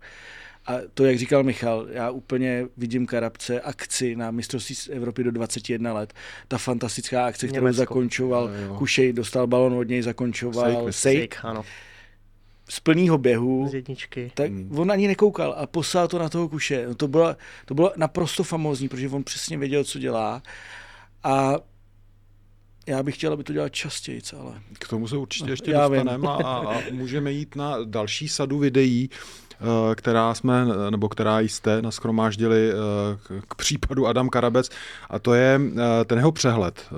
A 0.69 0.73
to, 0.93 1.05
jak 1.05 1.17
říkal 1.17 1.43
Michal, 1.43 1.87
já 1.91 2.09
úplně 2.09 2.65
vidím 2.77 3.05
Karabce 3.05 3.61
akci 3.61 4.15
na 4.15 4.31
mistrovství 4.31 4.75
z 4.75 4.89
Evropy 4.89 5.23
do 5.23 5.31
21 5.31 5.93
let. 5.93 6.13
Ta 6.47 6.57
fantastická 6.57 7.25
akce, 7.25 7.47
kterou 7.47 7.63
Německo. 7.63 7.77
zakončoval 7.77 8.49
Kušej, 8.77 9.13
dostal 9.13 9.47
balon 9.47 9.73
od 9.73 9.87
něj, 9.87 10.01
zakončoval 10.01 10.91
Sejk, 10.91 11.37
ano, 11.43 11.63
z 12.69 12.79
plného 12.79 13.17
běhu. 13.17 13.67
z 13.69 13.73
jedničky. 13.73 14.31
Tak 14.33 14.51
on 14.75 14.91
ani 14.91 15.07
nekoukal 15.07 15.55
a 15.57 15.67
poslal 15.67 16.07
to 16.07 16.19
na 16.19 16.29
toho 16.29 16.49
kuše. 16.49 16.85
No 16.87 16.95
to, 16.95 17.07
bylo, 17.07 17.35
to 17.65 17.73
bylo 17.73 17.93
naprosto 17.97 18.43
famózní, 18.43 18.89
protože 18.89 19.09
on 19.09 19.23
přesně 19.23 19.57
věděl, 19.57 19.83
co 19.83 19.99
dělá. 19.99 20.41
A 21.23 21.55
já 22.87 23.03
bych 23.03 23.15
chtěl, 23.15 23.33
aby 23.33 23.43
to 23.43 23.53
dělal 23.53 23.69
častěji, 23.69 24.21
ale 24.39 24.61
K 24.79 24.87
tomu 24.87 25.07
se 25.07 25.17
určitě 25.17 25.49
ještě 25.49 25.73
dostaneme 25.73 26.27
a, 26.27 26.33
a 26.33 26.81
můžeme 26.91 27.31
jít 27.31 27.55
na 27.55 27.77
další 27.83 28.27
sadu 28.27 28.59
videí, 28.59 29.09
která 29.95 30.33
jsme, 30.33 30.65
nebo 30.89 31.09
která 31.09 31.39
jste 31.39 31.81
naschromáždili 31.81 32.71
eh, 32.71 32.75
k- 33.47 33.55
případu 33.55 34.07
Adam 34.07 34.29
Karabec 34.29 34.69
a 35.09 35.19
to 35.19 35.33
je 35.33 35.61
eh, 36.01 36.05
ten 36.05 36.17
jeho 36.17 36.31
přehled. 36.31 36.85
Eh, 36.91 36.95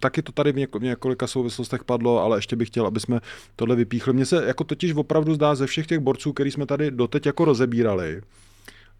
Taky 0.00 0.22
to 0.22 0.32
tady 0.32 0.52
v 0.52 0.56
něko- 0.56 0.78
v 0.78 0.82
několika 0.82 1.26
souvislostech 1.26 1.84
padlo, 1.84 2.22
ale 2.22 2.38
ještě 2.38 2.56
bych 2.56 2.68
chtěl, 2.68 2.86
aby 2.86 3.00
jsme 3.00 3.20
tohle 3.56 3.76
vypíchli. 3.76 4.12
Mně 4.12 4.26
se 4.26 4.44
jako 4.46 4.64
totiž 4.64 4.94
opravdu 4.94 5.34
zdá 5.34 5.54
ze 5.54 5.66
všech 5.66 5.86
těch 5.86 5.98
borců, 5.98 6.32
který 6.32 6.50
jsme 6.50 6.66
tady 6.66 6.90
doteď 6.90 7.26
jako 7.26 7.44
rozebírali, 7.44 8.22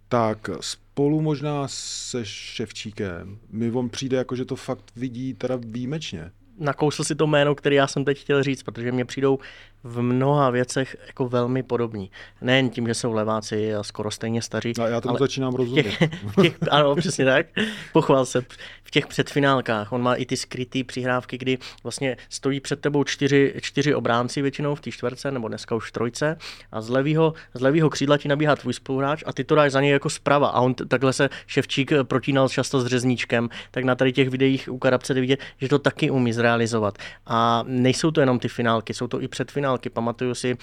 tak 0.09 0.51
spolu 0.61 1.21
možná 1.21 1.63
se 1.67 2.21
Ševčíkem 2.25 3.39
mi 3.51 3.71
on 3.71 3.89
přijde 3.89 4.17
jako, 4.17 4.37
že 4.37 4.45
to 4.45 4.57
fakt 4.57 4.85
vidí 4.97 5.35
teda 5.35 5.59
výjimečně. 5.67 6.31
nakousl 6.61 7.05
si 7.05 7.15
to 7.15 7.27
jméno, 7.27 7.55
který 7.55 7.77
já 7.77 7.87
jsem 7.87 8.05
teď 8.05 8.21
chtěl 8.21 8.43
říct, 8.43 8.63
protože 8.63 8.93
mě 8.93 9.05
přijdou 9.05 9.39
v 9.85 10.03
mnoha 10.03 10.51
věcech 10.51 10.97
jako 11.07 11.29
velmi 11.29 11.63
podobní. 11.63 12.11
Nejen 12.41 12.71
tím, 12.71 12.87
že 12.87 12.95
jsou 12.95 13.13
leváci 13.13 13.75
a 13.75 13.83
skoro 13.83 14.11
stejně 14.11 14.43
staří. 14.43 14.73
A 14.81 14.89
já 14.89 15.01
tomu 15.01 15.11
ale 15.11 15.19
začínám 15.19 15.53
v 15.53 15.57
rozumět. 15.57 15.83
těch, 15.83 15.99
v 16.37 16.43
těch, 16.43 16.57
ano, 16.71 16.97
přesně 16.97 17.25
tak. 17.25 17.47
Pochval 17.93 18.27
se. 18.27 18.41
V 18.85 18.91
těch 18.91 19.07
předfinálkách. 19.07 19.93
On 19.93 20.03
má 20.03 20.15
i 20.15 20.27
ty 20.27 20.37
skrytý 20.37 20.85
přihrávky, 20.85 21.39
kdy 21.39 21.59
vlastně 21.83 22.17
stojí 22.29 22.61
před 22.61 22.81
tebou 22.81 23.05
čtyři, 23.05 23.55
čtyři 23.61 23.95
obránci 23.95 24.43
většinou 24.43 24.75
v 24.75 24.81
té 24.81 24.91
čtverce, 24.91 25.31
nebo 25.31 25.49
dneska 25.49 25.75
už 25.75 25.93
trojce, 25.93 26.37
a 26.73 26.81
z 26.81 26.89
levýho, 26.89 27.35
z 27.55 27.61
levýho 27.61 27.91
křídla 27.91 28.17
ti 28.19 28.29
nabíhá 28.29 28.57
tvůj 28.57 28.73
spoluhráč 28.73 29.23
a 29.27 29.33
ty 29.33 29.45
to 29.45 29.55
dáš 29.55 29.73
za 29.73 29.81
něj 29.81 29.91
jako 29.91 30.11
zprava. 30.11 30.49
A 30.49 30.61
on 30.61 30.75
t- 30.75 30.87
takhle 30.87 31.13
se 31.13 31.29
Ševčík 31.47 31.93
eh, 31.93 32.05
protínal 32.05 32.49
často 32.49 32.81
s 32.81 32.87
řezníčkem, 32.87 33.49
tak 33.71 33.85
na 33.85 33.95
tady 33.95 34.13
těch 34.13 34.29
videích 34.29 34.69
u 34.73 34.79
Karabce 34.79 35.15
jde 35.15 35.21
vidět, 35.21 35.41
že 35.61 35.69
to 35.69 35.79
taky 35.79 36.11
umí 36.11 36.33
zrealizovat. 36.33 36.99
A 37.27 37.65
nejsou 37.67 38.11
to 38.11 38.21
jenom 38.21 38.39
ty 38.39 38.49
finálky, 38.49 38.95
jsou 38.95 39.07
to 39.07 39.23
i 39.23 39.29
předfinálky. 39.29 39.68
Pamatuju 39.93 40.35
si, 40.35 40.57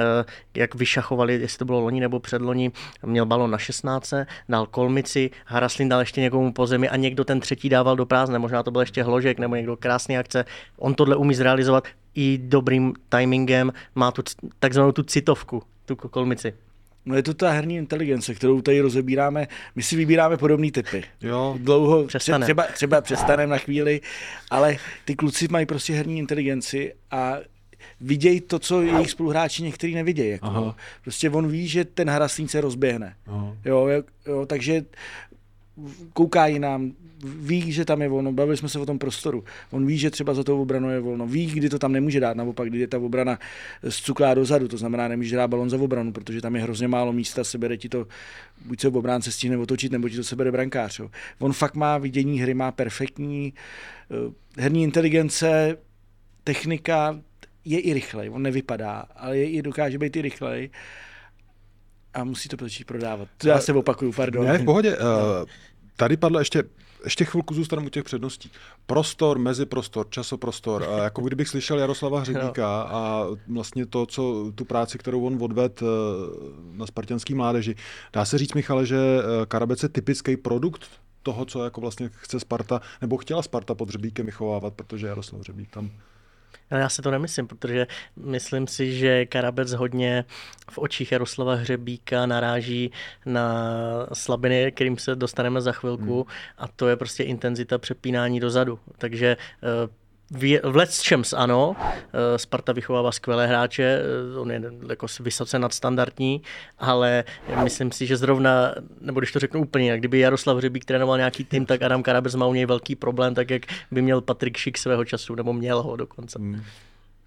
eh, 0.00 0.24
jak 0.54 0.74
vyšachovali, 0.74 1.34
jestli 1.34 1.58
to 1.58 1.64
bylo 1.64 1.80
loni 1.80 2.00
nebo 2.00 2.20
předloni, 2.20 2.70
měl 3.06 3.26
balon 3.26 3.50
na 3.50 3.58
16, 3.58 4.26
dal 4.48 4.66
kolmici, 4.66 5.30
Haraslin 5.46 5.88
dal 5.88 6.00
ještě 6.00 6.20
někomu 6.20 6.52
po 6.52 6.66
zemi 6.66 6.88
a 6.88 6.96
někdo 6.96 7.24
ten 7.24 7.40
třetí 7.40 7.68
dával 7.68 7.96
do 7.96 8.06
prázdne, 8.06 8.38
možná 8.38 8.62
to 8.62 8.70
byl 8.70 8.80
ještě 8.80 9.02
Hložek 9.02 9.38
nebo 9.38 9.56
někdo 9.56 9.76
krásný 9.76 10.18
akce. 10.18 10.44
On 10.78 10.94
tohle 10.94 11.16
umí 11.16 11.34
zrealizovat 11.34 11.84
i 12.14 12.38
dobrým 12.42 12.92
timingem, 13.08 13.72
má 13.94 14.10
tu 14.10 14.22
takzvanou 14.58 14.92
tu 14.92 15.02
citovku, 15.02 15.62
tu 15.86 15.96
kolmici. 15.96 16.54
no 17.04 17.16
je 17.16 17.22
to 17.22 17.34
ta 17.34 17.50
herní 17.50 17.76
inteligence, 17.76 18.34
kterou 18.34 18.60
tady 18.60 18.80
rozebíráme. 18.80 19.48
My 19.74 19.82
si 19.82 19.96
vybíráme 19.96 20.36
podobné 20.36 20.70
typy. 20.70 21.04
Jo, 21.20 21.56
Dlouho, 21.60 22.04
Přestanem. 22.04 22.42
třeba, 22.42 22.62
třeba 22.62 23.00
přestaneme 23.00 23.50
na 23.50 23.58
chvíli, 23.58 24.00
ale 24.50 24.76
ty 25.04 25.14
kluci 25.14 25.48
mají 25.50 25.66
prostě 25.66 25.92
herní 25.92 26.18
inteligenci 26.18 26.94
a 27.10 27.36
vidějí 28.00 28.40
to, 28.40 28.58
co 28.58 28.82
jejich 28.82 29.10
spoluhráči 29.10 29.62
některý 29.62 29.94
nevidějí. 29.94 30.30
Jako. 30.30 30.46
Aha. 30.46 30.76
Prostě 31.02 31.30
on 31.30 31.48
ví, 31.48 31.68
že 31.68 31.84
ten 31.84 32.10
haraslín 32.10 32.48
se 32.48 32.60
rozběhne. 32.60 33.14
Aha. 33.26 33.56
Jo, 33.64 33.88
jo, 34.26 34.46
takže 34.46 34.84
kouká 36.12 36.46
jinam, 36.46 36.92
ví, 37.24 37.72
že 37.72 37.84
tam 37.84 38.02
je 38.02 38.08
volno, 38.08 38.32
bavili 38.32 38.56
jsme 38.56 38.68
se 38.68 38.78
o 38.78 38.86
tom 38.86 38.98
prostoru. 38.98 39.44
On 39.70 39.86
ví, 39.86 39.98
že 39.98 40.10
třeba 40.10 40.34
za 40.34 40.44
tou 40.44 40.62
obranou 40.62 40.88
je 40.88 41.00
volno, 41.00 41.26
ví, 41.26 41.46
kdy 41.46 41.68
to 41.68 41.78
tam 41.78 41.92
nemůže 41.92 42.20
dát, 42.20 42.36
naopak, 42.36 42.68
kdy 42.68 42.78
je 42.78 42.86
ta 42.86 42.98
obrana 42.98 43.38
zcuklá 43.88 44.34
dozadu, 44.34 44.68
to 44.68 44.76
znamená, 44.76 45.08
nemůže 45.08 45.36
dát 45.36 45.48
balon 45.48 45.70
za 45.70 45.76
obranu, 45.76 46.12
protože 46.12 46.40
tam 46.40 46.56
je 46.56 46.62
hrozně 46.62 46.88
málo 46.88 47.12
místa, 47.12 47.44
sebere 47.44 47.76
ti 47.76 47.88
to, 47.88 48.06
buď 48.64 48.80
se 48.80 48.88
v 48.88 48.96
obránce 48.96 49.32
stihne 49.32 49.56
otočit, 49.56 49.92
nebo 49.92 50.08
ti 50.08 50.16
to 50.16 50.24
sebere 50.24 50.52
brankář. 50.52 50.98
Jo. 50.98 51.10
On 51.38 51.52
fakt 51.52 51.74
má 51.74 51.98
vidění 51.98 52.40
hry, 52.40 52.54
má 52.54 52.72
perfektní 52.72 53.52
uh, 54.26 54.32
herní 54.58 54.82
inteligence, 54.82 55.78
technika, 56.44 57.20
je 57.64 57.80
i 57.80 57.92
rychlej, 57.94 58.30
on 58.30 58.42
nevypadá, 58.42 59.04
ale 59.16 59.38
je 59.38 59.50
i 59.50 59.62
dokáže 59.62 59.98
být 59.98 60.16
i 60.16 60.22
rychlej 60.22 60.70
a 62.14 62.24
musí 62.24 62.48
to 62.48 62.56
začít 62.60 62.84
prodávat. 62.84 63.28
To 63.38 63.48
já 63.48 63.60
se 63.60 63.72
opakuju, 63.72 64.12
pardon. 64.12 64.46
Ne, 64.46 64.58
v 64.58 64.64
pohodě. 64.64 64.96
Uh, 64.96 65.04
tady 65.96 66.16
padlo 66.16 66.38
ještě, 66.38 66.64
ještě 67.04 67.24
chvilku 67.24 67.54
zůstaneme 67.54 67.86
u 67.86 67.90
těch 67.90 68.04
předností. 68.04 68.50
Prostor, 68.86 69.38
meziprostor, 69.38 70.06
časoprostor. 70.10 70.82
Uh, 70.82 70.98
jako 70.98 71.22
kdybych 71.22 71.48
slyšel 71.48 71.78
Jaroslava 71.78 72.20
Hřebíka 72.20 72.82
a 72.82 73.26
vlastně 73.48 73.86
to, 73.86 74.06
co, 74.06 74.52
tu 74.54 74.64
práci, 74.64 74.98
kterou 74.98 75.24
on 75.26 75.38
odved 75.42 75.82
uh, 75.82 75.88
na 76.72 76.86
spartianský 76.86 77.34
mládeži. 77.34 77.74
Dá 78.12 78.24
se 78.24 78.38
říct, 78.38 78.54
Michale, 78.54 78.86
že 78.86 78.98
Karabec 79.48 79.82
je 79.82 79.88
typický 79.88 80.36
produkt 80.36 80.86
toho, 81.22 81.44
co 81.44 81.64
jako 81.64 81.80
vlastně 81.80 82.10
chce 82.12 82.40
Sparta, 82.40 82.80
nebo 83.00 83.16
chtěla 83.16 83.42
Sparta 83.42 83.74
pod 83.74 83.88
Hřebíkem 83.88 84.26
vychovávat, 84.26 84.74
protože 84.74 85.06
Jaroslav 85.06 85.40
Hřebík 85.40 85.70
tam 85.70 85.90
Ale 86.70 86.80
já 86.80 86.88
si 86.88 87.02
to 87.02 87.10
nemyslím, 87.10 87.46
protože 87.46 87.86
myslím 88.16 88.66
si, 88.66 88.98
že 88.98 89.26
Karabec 89.26 89.72
hodně 89.72 90.24
v 90.70 90.78
očích 90.78 91.12
Jaroslava 91.12 91.54
Hřebíka 91.54 92.26
naráží 92.26 92.92
na 93.26 93.64
slabiny, 94.12 94.72
kterým 94.72 94.98
se 94.98 95.16
dostaneme 95.16 95.60
za 95.60 95.72
chvilku 95.72 96.14
hmm. 96.14 96.32
a 96.58 96.68
to 96.68 96.88
je 96.88 96.96
prostě 96.96 97.22
intenzita 97.22 97.78
přepínání 97.78 98.40
dozadu. 98.40 98.78
Takže 98.98 99.36
eh, 99.36 100.01
v 100.32 100.76
Let's 100.76 101.08
Champs 101.08 101.32
ano, 101.32 101.76
eh, 101.78 102.38
Sparta 102.38 102.72
vychovává 102.72 103.12
skvělé 103.12 103.46
hráče, 103.46 104.02
eh, 104.34 104.38
on 104.38 104.50
je 104.50 104.62
jako 104.88 105.06
vysoce 105.20 105.58
nadstandardní, 105.58 106.42
ale 106.78 107.24
myslím 107.62 107.92
si, 107.92 108.06
že 108.06 108.16
zrovna, 108.16 108.74
nebo 109.00 109.20
když 109.20 109.32
to 109.32 109.38
řeknu 109.38 109.60
úplně 109.60 109.84
jinak, 109.84 110.00
kdyby 110.00 110.18
Jaroslav 110.18 110.56
Hřebík 110.56 110.84
trénoval 110.84 111.16
nějaký 111.16 111.44
tým, 111.44 111.66
tak 111.66 111.82
Adam 111.82 112.02
Karabec 112.02 112.34
má 112.34 112.46
u 112.46 112.54
něj 112.54 112.66
velký 112.66 112.96
problém, 112.96 113.34
tak 113.34 113.50
jak 113.50 113.62
by 113.90 114.02
měl 114.02 114.20
Patrik 114.20 114.56
Šik 114.56 114.78
svého 114.78 115.04
času, 115.04 115.34
nebo 115.34 115.52
měl 115.52 115.82
ho 115.82 115.96
dokonce. 115.96 116.38
Hmm. 116.38 116.62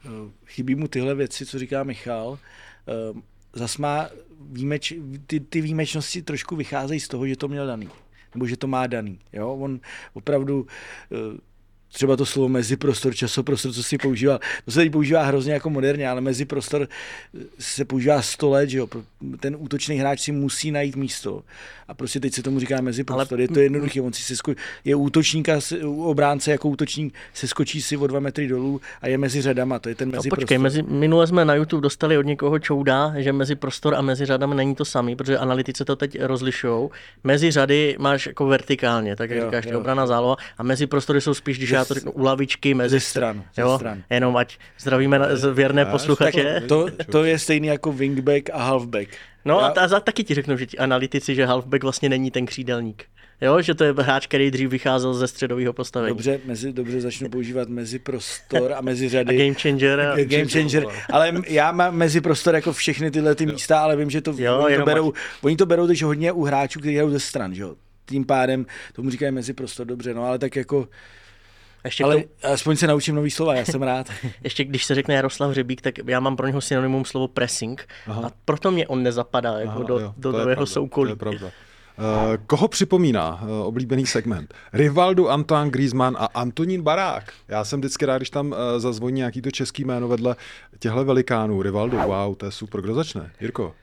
Eh, 0.05 0.09
chybí 0.45 0.75
mu 0.75 0.87
tyhle 0.87 1.15
věci, 1.15 1.45
co 1.45 1.59
říká 1.59 1.83
Michal. 1.83 2.39
Zas 3.53 3.77
má 3.77 4.09
výjimeč, 4.51 4.93
ty, 5.27 5.39
ty 5.39 5.61
výjimečnosti 5.61 6.21
trošku 6.21 6.55
vycházejí 6.55 6.99
z 6.99 7.07
toho, 7.07 7.27
že 7.27 7.35
to 7.35 7.47
měl 7.47 7.67
daný. 7.67 7.89
Nebo 8.33 8.47
že 8.47 8.57
to 8.57 8.67
má 8.67 8.87
daný. 8.87 9.19
Jo? 9.33 9.53
On 9.53 9.79
opravdu 10.13 10.67
třeba 11.95 12.15
to 12.17 12.25
slovo 12.25 12.49
meziprostor, 12.49 13.15
časoprostor, 13.15 13.73
co 13.73 13.83
si 13.83 13.97
používal, 13.97 14.39
to 14.65 14.71
se 14.71 14.79
teď 14.79 14.91
používá 14.91 15.23
hrozně 15.23 15.53
jako 15.53 15.69
moderně, 15.69 16.09
ale 16.09 16.21
meziprostor 16.21 16.87
se 17.59 17.85
používá 17.85 18.21
100 18.21 18.49
let, 18.49 18.69
že 18.69 18.77
jo? 18.77 18.87
Ten 19.39 19.55
útočný 19.59 19.95
hráč 19.97 20.19
si 20.21 20.31
musí 20.31 20.71
najít 20.71 20.95
místo 20.95 21.43
a 21.87 21.93
prostě 21.93 22.19
teď 22.19 22.33
se 22.33 22.43
tomu 22.43 22.59
říká 22.59 22.81
meziprostor, 22.81 23.35
Ale- 23.37 23.43
je 23.43 23.47
to 23.47 23.59
jednoduché, 23.59 24.01
on 24.01 24.13
si 24.13 24.23
sesko, 24.23 24.53
je 24.85 24.95
útočníka, 24.95 25.59
obránce 25.97 26.51
jako 26.51 26.69
útočník, 26.69 27.13
se 27.33 27.47
skočí 27.47 27.81
si 27.81 27.97
o 27.97 28.07
dva 28.07 28.19
metry 28.19 28.47
dolů 28.47 28.81
a 29.01 29.07
je 29.07 29.17
mezi 29.17 29.41
řadama, 29.41 29.79
to 29.79 29.89
je 29.89 29.95
ten 29.95 30.07
No 30.09 30.11
meziprostor. 30.11 30.39
počkej, 30.43 30.57
mezi, 30.57 30.81
minule 30.83 31.27
jsme 31.27 31.45
na 31.45 31.55
YouTube 31.55 31.81
dostali 31.81 32.17
od 32.17 32.25
někoho 32.25 32.59
čouda, 32.59 33.13
že 33.17 33.33
mezi 33.33 33.55
prostor 33.55 33.95
a 33.95 34.01
mezi 34.01 34.25
řadami 34.25 34.55
není 34.55 34.75
to 34.75 34.85
samý, 34.85 35.15
protože 35.15 35.37
analytici 35.37 35.85
to 35.85 35.95
teď 35.95 36.17
rozlišují. 36.21 36.89
Mezi 37.23 37.51
řady 37.51 37.95
máš 37.99 38.25
jako 38.27 38.45
vertikálně, 38.47 39.15
tak 39.15 39.29
jak 39.29 39.39
Jo, 39.39 39.45
říkáš, 39.45 39.65
jo. 39.65 39.79
obrana 39.79 40.07
záloha, 40.07 40.35
a 40.57 40.63
mezi 40.63 40.87
prostory 40.87 41.21
jsou 41.21 41.33
spíš, 41.33 41.57
když 41.57 41.69
Ze 41.69 41.75
já 41.85 41.87
to 41.87 41.93
řeknu, 41.93 42.11
u 42.11 42.23
lavičky, 42.23 42.73
mezi 42.73 42.89
ze 42.95 42.99
stran, 42.99 43.43
ze 43.55 43.61
jo, 43.61 43.75
stran. 43.77 44.03
Jenom 44.09 44.37
ať 44.37 44.57
zdravíme 44.79 45.19
na, 45.19 45.35
z- 45.35 45.53
věrné 45.53 45.85
posluchače. 45.85 46.61
To, 46.67 46.87
to 47.11 47.23
je 47.23 47.39
stejný 47.39 47.67
jako 47.67 47.91
wingback 47.91 48.49
a 48.53 48.63
halfback. 48.63 49.07
No 49.45 49.59
Já- 49.59 49.65
a, 49.67 49.71
ta, 49.87 49.97
a 49.97 49.99
taky 49.99 50.23
ti 50.23 50.33
řeknu, 50.35 50.57
že 50.57 50.65
ti 50.65 50.77
analytici, 50.77 51.35
že 51.35 51.45
halfback 51.45 51.83
vlastně 51.83 52.09
není 52.09 52.31
ten 52.31 52.45
křídelník. 52.45 53.03
Jo, 53.41 53.61
že 53.61 53.75
to 53.75 53.83
je 53.83 53.93
hráč, 53.99 54.27
který 54.27 54.51
dřív 54.51 54.69
vycházel 54.69 55.13
ze 55.13 55.27
středového 55.27 55.73
postavení. 55.73 56.09
Dobře, 56.09 56.39
mezi, 56.45 56.73
dobře 56.73 57.01
začnu 57.01 57.29
používat 57.29 57.69
mezi 57.69 57.99
prostor 57.99 58.73
a 58.73 58.81
mezi 58.81 59.05
A 59.05 59.09
řady. 59.09 59.37
game 59.37 59.53
changer. 59.53 59.99
A... 59.99 60.23
Game 60.23 60.45
changer. 60.47 60.85
Ale 61.11 61.33
já 61.47 61.71
mám 61.71 61.95
mezi 61.95 62.21
prostor 62.21 62.55
jako 62.55 62.73
všechny 62.73 63.11
tyhle 63.11 63.35
ty 63.35 63.45
místa, 63.45 63.79
ale 63.79 63.95
vím, 63.95 64.09
že 64.09 64.21
to, 64.21 64.33
Jo, 64.37 64.57
oni, 64.65 64.77
to 64.77 64.83
berou, 64.85 65.13
oni 65.41 65.55
to 65.55 65.65
berou 65.65 65.87
teď 65.87 66.01
hodně 66.03 66.31
u 66.31 66.43
hráčů, 66.43 66.79
kteří 66.79 66.95
hrajou 66.95 67.09
ze 67.11 67.19
stran, 67.19 67.53
že 67.55 67.61
jo. 67.61 67.75
Tím 68.05 68.25
pádem 68.25 68.65
tomu 68.93 69.09
říkají 69.09 69.31
mezi 69.31 69.53
prostor, 69.53 69.87
dobře, 69.87 70.13
no 70.13 70.23
ale 70.25 70.39
tak 70.39 70.55
jako, 70.55 70.87
Ještě 71.85 72.03
ale 72.03 72.15
ale... 72.15 72.53
aspoň 72.53 72.75
se 72.75 72.87
naučím 72.87 73.15
nový 73.15 73.31
slova, 73.31 73.55
já 73.55 73.65
jsem 73.65 73.83
rád. 73.91 74.07
Ještě 74.43 74.63
když 74.63 74.85
se 74.85 74.95
řekne 74.95 75.15
Jaroslav 75.15 75.51
Hřebík, 75.51 75.81
tak 75.81 75.95
já 76.05 76.19
mám 76.19 76.35
pro 76.35 76.47
něho 76.47 76.61
synonymum 76.61 77.05
slovo 77.05 77.27
pressing 77.27 77.87
Aha. 78.07 78.27
a 78.27 78.31
proto 78.45 78.71
mě 78.71 78.87
on 78.87 79.03
nezapadá 79.03 79.59
jako 79.59 79.71
Aha, 79.71 79.83
do, 79.83 79.99
jo, 79.99 80.13
do, 80.17 80.31
to 80.31 80.37
do 80.37 80.37
je 80.37 80.51
jeho 80.51 80.55
pravda, 80.55 80.65
soukolí. 80.65 81.07
To 81.07 81.11
je 81.11 81.15
pravda. 81.15 81.47
Uh, 81.47 82.35
koho 82.47 82.67
připomíná 82.67 83.41
uh, 83.41 83.49
oblíbený 83.49 84.05
segment? 84.05 84.53
Rivaldo, 84.73 85.27
Antoine 85.27 85.71
Griezmann 85.71 86.17
a 86.19 86.25
Antonín 86.25 86.81
Barák. 86.81 87.33
Já 87.47 87.63
jsem 87.63 87.79
vždycky 87.79 88.05
rád, 88.05 88.17
když 88.17 88.29
tam 88.29 88.47
uh, 88.47 88.57
zazvoní 88.77 89.15
nějaký 89.15 89.41
to 89.41 89.51
český 89.51 89.85
jméno 89.85 90.07
vedle 90.07 90.35
těchto 90.79 91.05
velikánů. 91.05 91.61
Rivaldo, 91.61 91.97
wow, 91.97 92.35
to 92.35 92.45
je 92.45 92.51
super. 92.51 92.81
Kdo 92.81 92.93
začne? 92.93 93.31
Jirko? 93.41 93.75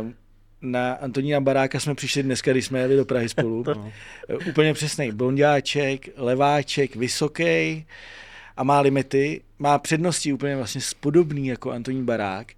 Um, 0.00 0.14
na 0.62 0.92
Antonína 0.92 1.40
Baráka 1.40 1.80
jsme 1.80 1.94
přišli 1.94 2.22
dneska, 2.22 2.52
když 2.52 2.66
jsme 2.66 2.78
jeli 2.78 2.96
do 2.96 3.04
Prahy 3.04 3.28
spolu. 3.28 3.64
no. 3.74 3.92
Úplně 4.48 4.74
přesný. 4.74 5.12
Blondáček, 5.12 6.08
leváček, 6.16 6.96
vysoký 6.96 7.86
a 8.56 8.64
má 8.64 8.80
limity, 8.80 9.40
má 9.58 9.78
přednosti 9.78 10.32
úplně 10.32 10.56
vlastně 10.56 10.80
podobný 11.00 11.46
jako 11.46 11.70
Antonín 11.70 12.04
Barák. 12.04 12.52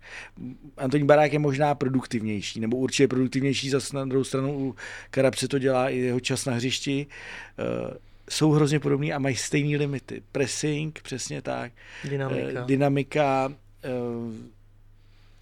Antonín 0.77 1.07
Barák 1.07 1.33
je 1.33 1.39
možná 1.39 1.75
produktivnější, 1.75 2.61
nebo 2.61 2.77
určitě 2.77 3.09
produktivnější, 3.09 3.71
zase 3.71 3.97
na 3.97 4.05
druhou 4.05 4.25
stranu 4.25 4.59
u 4.59 4.77
Karabce 5.11 5.49
to 5.49 5.59
dělá 5.59 5.91
i 5.91 5.99
jeho 5.99 6.21
čas 6.21 6.45
na 6.45 6.53
hřišti. 6.53 7.07
Uh, 7.87 7.97
jsou 8.31 8.51
hrozně 8.51 8.81
podobný 8.81 9.13
a 9.13 9.19
mají 9.19 9.37
stejné 9.37 9.79
limity. 9.79 10.23
Pressing, 10.33 11.01
přesně 11.03 11.43
tak. 11.43 11.73
Dynamika. 12.05 12.61
Uh, 12.61 12.67
dynamika, 12.67 13.47
uh, 13.49 14.35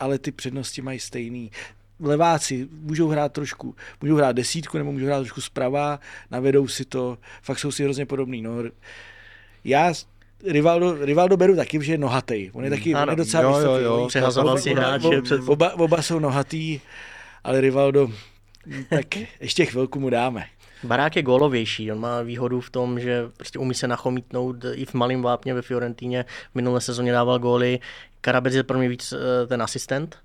ale 0.00 0.18
ty 0.18 0.32
přednosti 0.32 0.82
mají 0.82 0.98
stejný 0.98 1.50
leváci 2.02 2.69
můžou 2.73 3.09
hrát 3.09 3.33
trošku, 3.33 3.75
můžou 4.02 4.14
hrát 4.16 4.33
desítku 4.37 4.78
nebo 4.78 4.92
můžou 4.92 5.07
hrát 5.07 5.19
trošku 5.21 5.40
zprava, 5.40 6.00
navedou 6.30 6.69
si 6.69 6.85
to, 6.85 7.19
fakt 7.42 7.59
jsou 7.59 7.71
si 7.71 7.85
hrozně 7.85 8.07
podobný. 8.07 8.42
No. 8.42 8.52
Já 9.64 9.92
Rivaldo, 10.47 11.04
Rivaldo 11.04 11.37
beru 11.37 11.57
taky, 11.57 11.85
že 11.85 11.92
je 11.92 11.99
nohatý. 11.99 12.50
On 12.52 12.64
je 12.64 12.71
taky 12.71 12.95
Ano. 12.95 13.02
on 13.02 13.11
je 13.11 13.16
docela 13.16 13.42
Jo, 13.42 13.49
vysoký. 13.59 13.85
jo, 13.85 13.90
jo. 13.99 14.07
Přehazoval 14.09 14.59
si 14.59 14.71
Oba- 14.71 14.78
hráče 14.80 15.07
oba- 15.07 15.23
před- 15.23 15.40
Oba, 15.49 15.73
oba 15.75 16.02
jsou 16.02 16.19
nohatý, 16.19 16.80
ale 17.45 17.61
Rivaldo, 17.61 18.09
tak 18.90 19.07
ještě 19.40 19.66
chvilku 19.66 20.00
mu 20.00 20.11
dáme. 20.11 20.45
Barák 20.85 21.16
je 21.16 21.23
gólovější, 21.23 21.92
on 21.92 22.00
má 22.00 22.23
výhodu 22.23 22.61
v 22.61 22.71
tom, 22.71 23.00
že 23.00 23.23
prostě 23.37 23.59
umí 23.59 23.75
se 23.75 23.88
nachomítnout 23.88 24.57
i 24.75 24.85
v 24.85 24.95
malém 24.95 25.23
vápně 25.23 25.54
ve 25.54 25.62
Fiorentíně. 25.62 26.25
V 26.52 26.54
minulé 26.54 26.80
sezóně 26.80 27.12
dával 27.12 27.38
góly. 27.38 27.78
Karabec 28.21 28.54
je 28.54 28.62
pro 28.62 28.78
mě 28.78 28.88
víc 28.88 29.12
eh, 29.12 29.47
ten 29.47 29.62
asistent, 29.62 30.19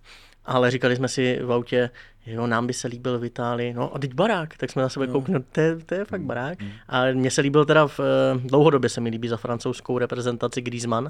ale 0.45 0.71
říkali 0.71 0.95
jsme 0.95 1.07
si 1.07 1.39
v 1.43 1.51
autě, 1.53 1.89
jo, 2.25 2.47
nám 2.47 2.67
by 2.67 2.73
se 2.73 2.87
líbil 2.87 3.19
v 3.19 3.25
Itálii, 3.25 3.73
no 3.73 3.95
a 3.95 3.99
teď 3.99 4.13
barák, 4.13 4.57
tak 4.57 4.71
jsme 4.71 4.81
na 4.81 4.89
sebe 4.89 5.07
koukli, 5.07 5.33
no, 5.33 5.39
to, 5.51 5.61
je, 5.61 5.75
to 5.85 5.95
je 5.95 6.05
fakt 6.05 6.21
barák. 6.21 6.57
A 6.89 7.03
mně 7.13 7.31
se 7.31 7.41
líbil 7.41 7.65
teda 7.65 7.87
v 7.87 7.99
eh, 7.99 8.03
dlouhodobě 8.43 8.89
se 8.89 9.01
mi 9.01 9.09
líbí 9.09 9.27
za 9.27 9.37
francouzskou 9.37 9.97
reprezentaci 9.97 10.61
Griezmann. 10.61 11.09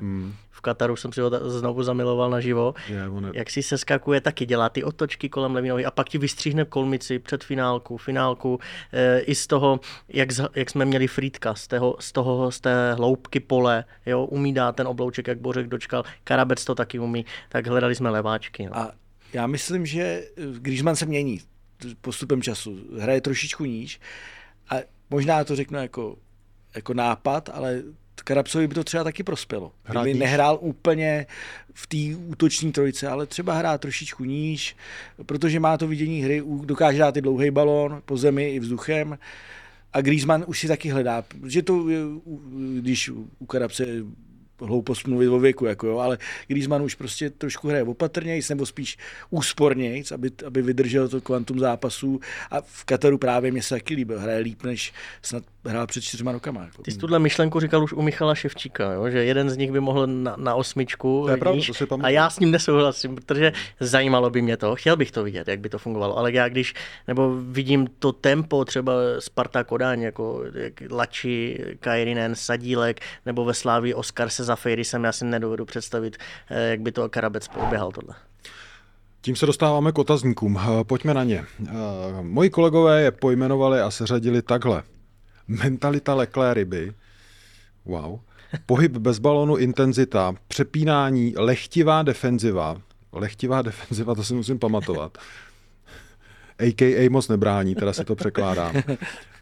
V 0.52 0.62
Kataru 0.62 0.96
jsem 0.96 1.14
si 1.14 1.22
ho 1.22 1.32
znovu 1.50 1.84
zamiloval 1.84 2.30
naživo. 2.30 2.74
Je- 2.90 3.10
Jak 3.34 3.50
si 3.50 3.64
se 3.64 3.78
skakuje, 3.78 4.22
taky 4.22 4.46
dělá 4.46 4.70
ty 4.70 4.84
otočky 4.84 5.30
kolem 5.30 5.56
levý 5.56 5.70
nohy 5.70 5.86
a 5.86 5.92
pak 5.92 6.10
ti 6.10 6.18
vystříhne 6.18 6.66
kolmici 6.66 7.20
před 7.20 7.44
finálku, 7.44 7.98
finálku, 7.98 8.60
e, 8.94 9.20
i 9.20 9.36
z 9.36 9.48
toho, 9.48 9.80
jak, 10.10 10.32
z, 10.32 10.48
jak 10.56 10.70
jsme 10.70 10.86
měli 10.86 11.08
Frýdka, 11.08 11.56
z, 11.56 11.68
tého, 11.68 11.96
z, 12.00 12.12
toho, 12.12 12.52
z 12.52 12.60
té 12.60 12.94
hloubky 12.94 13.40
pole, 13.40 13.84
jo, 14.06 14.26
umí 14.26 14.54
dát 14.54 14.76
ten 14.76 14.88
oblouček, 14.88 15.28
jak 15.28 15.40
Bořek 15.40 15.68
dočkal, 15.68 16.04
Karabec 16.24 16.66
to 16.66 16.76
taky 16.76 17.00
umí, 17.00 17.26
tak 17.50 17.68
hledali 17.68 17.96
jsme 17.96 18.10
leváčky. 18.10 18.66
No. 18.66 18.78
A 18.78 18.92
já 19.36 19.48
myslím, 19.48 19.86
že 19.86 20.28
Griezmann 20.58 20.96
se 20.96 21.06
mění 21.06 21.42
postupem 22.02 22.42
času. 22.42 22.80
Hraje 23.00 23.22
trošičku 23.22 23.66
níž 23.66 24.00
a 24.70 24.76
možná 25.10 25.44
to 25.44 25.56
řeknu 25.56 25.78
jako, 25.78 26.18
jako 26.76 26.94
nápad, 26.94 27.50
ale 27.54 27.84
Karabcovi 28.24 28.68
by 28.68 28.76
to 28.76 28.84
třeba 28.84 29.04
taky 29.04 29.24
prospělo. 29.24 29.72
Kdyby 29.90 30.14
níž. 30.14 30.20
nehrál 30.20 30.58
úplně 30.62 31.26
v 31.74 31.88
té 31.88 32.18
útoční 32.28 32.72
trojice, 32.72 33.08
ale 33.08 33.26
třeba 33.26 33.54
hrát 33.54 33.82
trošičku 33.82 34.24
níž, 34.24 34.76
protože 35.26 35.60
má 35.60 35.78
to 35.78 35.88
vidění 35.88 36.22
hry, 36.22 36.44
dokáže 36.66 36.98
dát 36.98 37.18
i 37.18 37.22
dlouhý 37.22 37.52
balón 37.52 38.02
po 38.06 38.18
zemi 38.18 38.50
i 38.50 38.60
vzduchem. 38.60 39.18
A 39.94 40.02
Griezmann 40.02 40.44
už 40.48 40.60
si 40.60 40.68
taky 40.68 40.90
hledá, 40.90 41.22
protože 41.22 41.62
to, 41.62 41.86
když 42.80 43.10
u 43.40 43.46
Karabce 43.46 43.86
hloupost 44.60 45.08
mluvit 45.08 45.28
o 45.28 45.40
věku, 45.40 45.66
jako 45.66 45.88
jo, 45.88 45.98
ale 45.98 46.18
Griezmann 46.48 46.82
už 46.82 46.96
prostě 46.96 47.30
trošku 47.30 47.68
hraje 47.68 47.84
opatrnějc, 47.84 48.50
nebo 48.50 48.66
spíš 48.66 48.98
úspornějc, 49.30 50.12
aby, 50.12 50.32
aby 50.48 50.62
vydržel 50.62 51.10
to 51.10 51.22
kvantum 51.22 51.60
zápasů. 51.60 52.20
A 52.52 52.62
v 52.62 52.84
Kataru 52.86 53.18
právě 53.18 53.52
mě 53.52 53.62
se 53.62 53.76
taky 53.76 53.94
líbil, 53.94 54.20
hraje 54.20 54.40
líp, 54.40 54.64
než 54.64 54.94
snad 55.22 55.44
hrál 55.66 55.88
před 55.88 56.02
čtyřma 56.02 56.32
rokama. 56.32 56.62
Jako. 56.64 56.82
Ty 56.82 56.92
jsi 56.92 56.98
tuhle 56.98 57.20
myšlenku 57.20 57.60
říkal 57.60 57.84
už 57.84 57.94
u 57.94 58.02
Michala 58.02 58.36
Ševčíka, 58.36 58.94
jo? 58.94 59.10
že 59.10 59.24
jeden 59.24 59.50
z 59.50 59.58
nich 59.58 59.72
by 59.72 59.80
mohl 59.80 60.08
na, 60.08 60.36
na 60.38 60.56
osmičku 60.56 61.22
To 61.26 61.32
je 61.32 61.38
pravda, 61.38 61.62
to 61.68 61.74
si 61.74 61.86
pamatuju. 61.86 62.06
a 62.06 62.10
já 62.10 62.30
s 62.30 62.40
ním 62.40 62.52
nesouhlasím, 62.52 63.16
protože 63.16 63.52
zajímalo 63.80 64.30
by 64.30 64.42
mě 64.42 64.58
to, 64.58 64.76
chtěl 64.76 64.98
bych 64.98 65.12
to 65.12 65.24
vidět, 65.24 65.48
jak 65.48 65.60
by 65.60 65.70
to 65.70 65.78
fungovalo, 65.80 66.18
ale 66.18 66.32
já 66.34 66.50
když, 66.50 66.74
nebo 67.08 67.36
vidím 67.42 67.88
to 68.00 68.12
tempo 68.12 68.66
třeba 68.66 68.94
Sparta 69.20 69.64
Kodaň, 69.64 70.02
jako 70.02 70.44
jak 70.54 70.74
Lači, 70.92 71.66
Kairinen, 71.80 72.36
Sadílek, 72.36 73.00
nebo 73.26 73.46
ve 73.46 73.54
Slávii 73.54 73.94
Oskar 73.94 74.30
se 74.30 74.44
za 74.44 74.56
Fejry 74.56 74.84
jsem 74.86 75.04
já 75.04 75.12
si 75.12 75.26
nedovedu 75.26 75.66
představit, 75.66 76.18
eh, 76.50 76.70
jak 76.70 76.82
by 76.82 76.92
to 76.92 77.10
Karabec 77.10 77.48
proběhal 77.48 77.92
tohle. 77.92 78.16
Tím 79.22 79.36
se 79.36 79.46
dostáváme 79.46 79.92
k 79.92 79.98
otazníkům. 79.98 80.60
Eh, 80.62 80.84
Pojďme 80.84 81.14
na 81.14 81.24
ně. 81.24 81.44
Eh, 81.68 81.72
Moji 82.22 82.50
kolegové 82.50 83.02
je 83.02 83.12
pojmenovali 83.12 83.82
a 83.82 83.92
seřadili 83.92 84.42
takhle. 84.42 84.84
Mentalita 85.48 86.14
leklé 86.16 86.54
ryby. 86.54 86.94
Wow. 87.86 88.20
Pohyb 88.66 88.92
bez 88.98 89.20
balonu, 89.20 89.58
intenzita, 89.58 90.34
přepínání, 90.48 91.34
lehtivá 91.38 92.04
defenziva. 92.04 92.82
Lehtivá 93.12 93.62
defenziva, 93.62 94.16
to 94.16 94.24
si 94.24 94.34
musím 94.34 94.60
pamatovat. 94.60 95.18
AKA 96.60 97.10
moc 97.10 97.28
nebrání, 97.28 97.76
teda 97.76 97.94
si 97.94 98.06
to 98.06 98.16
překládám. 98.16 98.76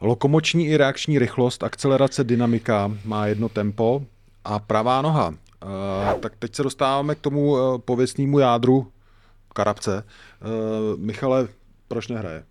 Lokomoční 0.02 0.68
i 0.68 0.78
reakční 0.78 1.20
rychlost, 1.20 1.63
akcelerace, 1.63 2.24
dynamika, 2.24 2.92
má 3.06 3.28
jedno 3.28 3.50
tempo 3.50 4.06
a 4.44 4.60
pravá 4.60 5.02
noha. 5.02 5.28
Uh, 5.28 6.20
tak 6.20 6.34
teď 6.39 6.56
se 6.56 6.63
dostáváme 6.63 7.16
k 7.16 7.20
tomu 7.20 7.52
uh, 7.52 7.78
pověstnému 7.78 8.39
jádru 8.39 8.92
Karabce. 9.54 10.04
Uh, 10.04 11.00
Michale, 11.00 11.48
proč 11.88 12.08
nehraje? 12.08 12.44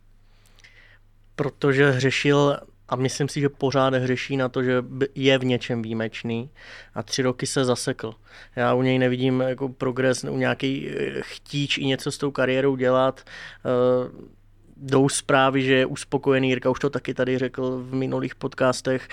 protože 1.36 1.90
hřešil 1.90 2.58
a 2.88 2.96
myslím 2.96 3.28
si, 3.28 3.40
že 3.40 3.48
pořád 3.48 3.94
hřeší 3.94 4.36
na 4.36 4.48
to, 4.48 4.62
že 4.62 4.82
je 5.14 5.38
v 5.38 5.44
něčem 5.44 5.82
výjimečný 5.82 6.50
a 6.94 7.02
tři 7.02 7.22
roky 7.22 7.46
se 7.46 7.64
zasekl. 7.64 8.14
Já 8.56 8.74
u 8.74 8.82
něj 8.82 8.98
nevidím 8.98 9.40
jako 9.40 9.68
progres, 9.68 10.24
u 10.24 10.36
nějaký 10.36 10.88
eh, 10.88 11.20
chtíč 11.20 11.78
i 11.78 11.84
něco 11.84 12.12
s 12.12 12.18
tou 12.18 12.30
kariérou 12.30 12.76
dělat. 12.76 13.20
Eh, 13.20 14.32
Jdou 14.76 15.08
zprávy, 15.08 15.62
že 15.62 15.74
je 15.74 15.86
uspokojený, 15.86 16.48
Jirka 16.48 16.70
už 16.70 16.78
to 16.78 16.90
taky 16.90 17.14
tady 17.14 17.38
řekl 17.38 17.78
v 17.78 17.94
minulých 17.94 18.34
podcastech. 18.34 19.08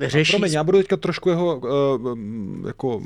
Eh, 0.00 0.08
Řeší 0.08 0.32
Promiň, 0.32 0.52
já 0.52 0.64
budu 0.64 0.78
teďka 0.78 0.96
trošku 0.96 1.28
jeho 1.28 1.62
jako 2.66 3.02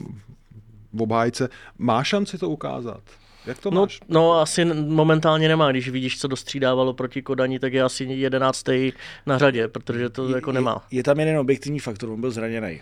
v 0.93 1.03
obhájce. 1.03 1.49
Má 1.79 2.05
šanci 2.05 2.39
to 2.39 2.49
ukázat? 2.49 3.03
Jak 3.47 3.59
to 3.59 3.71
No, 3.71 3.81
máš? 3.81 4.01
no, 4.09 4.41
asi 4.41 4.65
momentálně 4.75 5.49
nemá, 5.49 5.71
když 5.71 5.89
vidíš, 5.89 6.21
co 6.21 6.29
dostřídávalo 6.29 6.93
proti 6.95 7.23
Kodani, 7.23 7.59
tak 7.59 7.73
je 7.73 7.83
asi 7.83 8.05
jedenáctý 8.05 8.93
na 9.27 9.39
řadě, 9.39 9.69
protože 9.69 10.09
to 10.11 10.29
Je- 10.29 10.35
jako 10.35 10.51
je, 10.51 10.55
nemá. 10.55 10.87
Je 10.91 11.03
tam 11.03 11.21
jeden 11.21 11.39
objektivní 11.39 11.79
faktor, 11.79 12.09
on 12.11 12.21
byl 12.21 12.31
zraněný. 12.31 12.81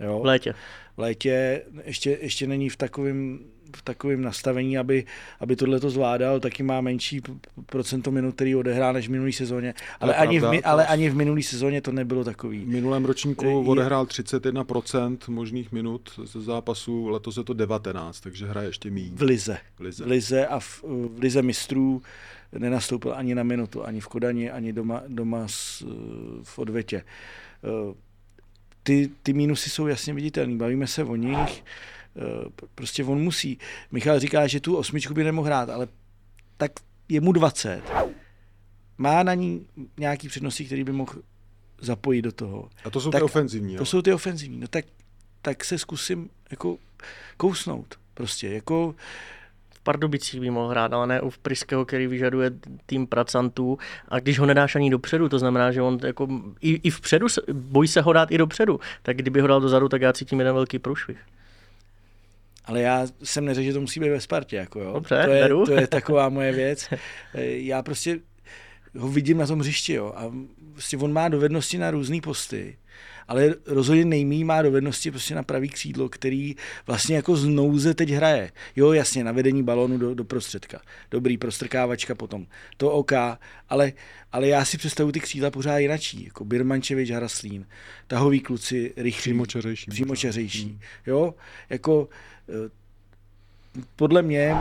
Jo? 0.00 0.18
V 0.20 0.24
létě. 0.24 0.54
v 0.96 1.00
létě 1.00 1.62
ještě, 1.84 2.18
ještě 2.22 2.46
není 2.46 2.68
v 2.68 2.76
takovém 2.76 3.38
v 3.76 3.82
takovém 3.82 4.22
nastavení, 4.22 4.78
aby, 4.78 5.04
aby 5.40 5.56
tohle 5.56 5.80
to 5.80 5.90
zvládal, 5.90 6.40
taky 6.40 6.62
má 6.62 6.80
menší 6.80 7.20
procento 7.66 8.10
minut, 8.10 8.34
který 8.34 8.56
odehrá 8.56 8.92
než 8.92 9.08
v 9.08 9.10
minulý 9.10 9.32
sezóně. 9.32 9.74
Ale, 10.00 10.14
ani, 10.14 10.38
v, 10.38 10.40
pravda, 10.40 10.60
to- 10.60 10.68
ale 10.68 10.86
ani 10.86 11.10
v 11.10 11.14
minulý 11.16 11.42
sezóně 11.42 11.80
to 11.80 11.92
nebylo 11.92 12.24
takový. 12.24 12.64
V 12.64 12.68
minulém 12.68 13.04
ročníku 13.04 13.44
Je- 13.44 13.54
odehrál 13.54 14.04
31% 14.06 15.28
možných 15.28 15.72
minut 15.72 16.10
ze 16.24 16.40
zápasu, 16.40 17.08
letos 17.08 17.36
je 17.36 17.44
to 17.44 17.54
19, 17.54 18.20
takže 18.20 18.46
hraje 18.46 18.68
ještě 18.68 18.90
méně. 18.90 19.10
V 19.14 19.22
lize. 19.22 19.58
V 19.76 19.80
lize. 19.80 20.04
V 20.04 20.06
lize 20.06 20.46
a 20.46 20.58
v, 20.60 20.82
v 20.88 21.18
lize 21.20 21.42
mistrů 21.42 22.02
nenastoupil 22.58 23.14
ani 23.16 23.34
na 23.34 23.42
minutu, 23.42 23.86
ani 23.86 24.00
v 24.00 24.08
Kodani, 24.08 24.50
ani 24.50 24.72
doma, 24.72 25.02
doma 25.08 25.48
s, 25.48 25.84
v 26.42 26.58
odvetě. 26.58 27.02
Eh, 27.64 27.94
Ty, 28.84 29.10
ty 29.22 29.32
mínusy 29.32 29.70
jsou 29.70 29.86
jasně 29.86 30.14
viditelné, 30.14 30.56
bavíme 30.56 30.86
se 30.86 31.04
o 31.04 31.16
nich, 31.16 31.64
prostě 32.74 33.04
on 33.04 33.18
musí. 33.18 33.58
Michal 33.90 34.18
říká, 34.18 34.46
že 34.46 34.60
tu 34.60 34.76
osmičku 34.76 35.14
by 35.14 35.24
nemohl 35.24 35.46
hrát, 35.46 35.70
ale 35.70 35.88
tak 36.56 36.72
je 37.08 37.20
mu 37.20 37.32
20. 37.32 37.82
Má 38.98 39.22
na 39.22 39.34
ní 39.34 39.66
nějaký 39.98 40.28
přednosti, 40.28 40.64
který 40.64 40.84
by 40.84 40.92
mohl 40.92 41.12
zapojit 41.80 42.22
do 42.22 42.32
toho. 42.32 42.68
A 42.84 42.90
to 42.90 43.00
jsou 43.00 43.10
Tak 43.10 43.20
ty 43.20 43.24
ofenzivní. 43.24 43.74
To 43.74 43.82
jo? 43.82 43.86
jsou 43.86 44.02
ty 44.02 44.12
ofenzivní. 44.12 44.60
No 44.60 44.68
tak, 44.68 44.84
tak 45.42 45.64
se 45.64 45.78
zkusím 45.78 46.30
jako 46.50 46.78
kousnout. 47.36 47.94
Prostě 48.14 48.48
jako 48.48 48.94
v 49.70 49.80
Pardubicích 49.80 50.40
by 50.40 50.50
mohl 50.50 50.68
hrát, 50.68 50.92
ale 50.92 51.06
ne 51.06 51.20
u 51.20 51.32
Priského, 51.42 51.84
který 51.84 52.06
vyžaduje 52.06 52.50
tým 52.86 53.06
pracantů. 53.06 53.78
A 54.08 54.20
když 54.20 54.38
ho 54.38 54.46
nedáš 54.46 54.76
ani 54.76 54.90
dopředu, 54.90 55.28
to 55.28 55.38
znamená, 55.38 55.72
že 55.72 55.82
on 55.82 55.98
jako 56.06 56.28
i, 56.60 56.70
i 56.70 56.90
vpředu, 56.90 57.26
bojí 57.52 57.88
se 57.88 58.00
ho 58.00 58.12
dát 58.12 58.30
i 58.30 58.38
dopředu, 58.38 58.80
tak 59.02 59.16
kdyby 59.16 59.40
ho 59.40 59.46
dal 59.46 59.60
dozadu, 59.60 59.88
tak 59.88 60.02
já 60.02 60.12
cítím 60.12 60.38
jeden 60.38 60.54
velký 60.54 60.78
průšvih. 60.78 61.18
Ale 62.64 62.80
já 62.82 63.06
jsem 63.22 63.44
neřekl, 63.44 63.64
že 63.66 63.72
to 63.72 63.80
musí 63.80 64.00
být 64.00 64.08
ve 64.08 64.20
Spartě. 64.20 64.56
Jako 64.56 64.80
jo. 64.80 64.92
Dobře, 64.92 65.22
to, 65.24 65.30
je, 65.30 65.42
beru. 65.42 65.66
to 65.66 65.72
je 65.72 65.86
taková 65.98 66.28
moje 66.28 66.52
věc. 66.52 66.88
Eh, 67.34 67.44
Já 67.44 67.82
prostě 67.82 68.18
ho 68.98 69.08
vidím 69.08 69.38
na 69.38 69.46
tom 69.46 69.58
hřišti, 69.58 69.92
jo, 69.92 70.12
a 70.16 70.32
prostě 70.72 70.96
on 70.96 71.12
má 71.12 71.28
dovednosti 71.28 71.78
na 71.78 71.90
různé 71.90 72.20
posty, 72.20 72.76
ale 73.28 73.54
rozhodně 73.66 74.04
nejmí 74.04 74.44
má 74.44 74.62
dovednosti 74.62 75.10
prostě 75.10 75.34
na 75.34 75.42
pravý 75.42 75.68
křídlo, 75.68 76.08
který 76.08 76.56
vlastně 76.86 77.16
jako 77.16 77.36
z 77.36 77.44
nouze 77.44 77.94
teď 77.94 78.10
hraje. 78.10 78.52
Jo, 78.76 78.92
jasně, 78.92 79.24
na 79.24 79.32
vedení 79.32 79.62
balónu 79.62 79.98
do, 79.98 80.14
do 80.14 80.24
prostředka. 80.24 80.80
Dobrý, 81.10 81.38
prostrkávačka 81.38 82.14
potom. 82.14 82.46
To 82.76 82.90
OK, 82.90 83.12
ale, 83.68 83.92
ale 84.32 84.48
já 84.48 84.64
si 84.64 84.78
představuji 84.78 85.12
ty 85.12 85.20
křídla 85.20 85.50
pořád 85.50 85.78
jinačí, 85.78 86.24
jako 86.24 86.44
Birmančevič, 86.44 87.10
Haraslín, 87.10 87.66
tahový 88.06 88.40
kluci, 88.40 88.92
rychlí, 88.96 89.32
Přímočařejší. 89.32 89.90
přímočařejší. 89.90 90.64
Hmm. 90.64 90.78
Jo, 91.06 91.34
jako 91.70 92.08
eh, 92.48 92.70
podle 93.96 94.22
mě 94.22 94.56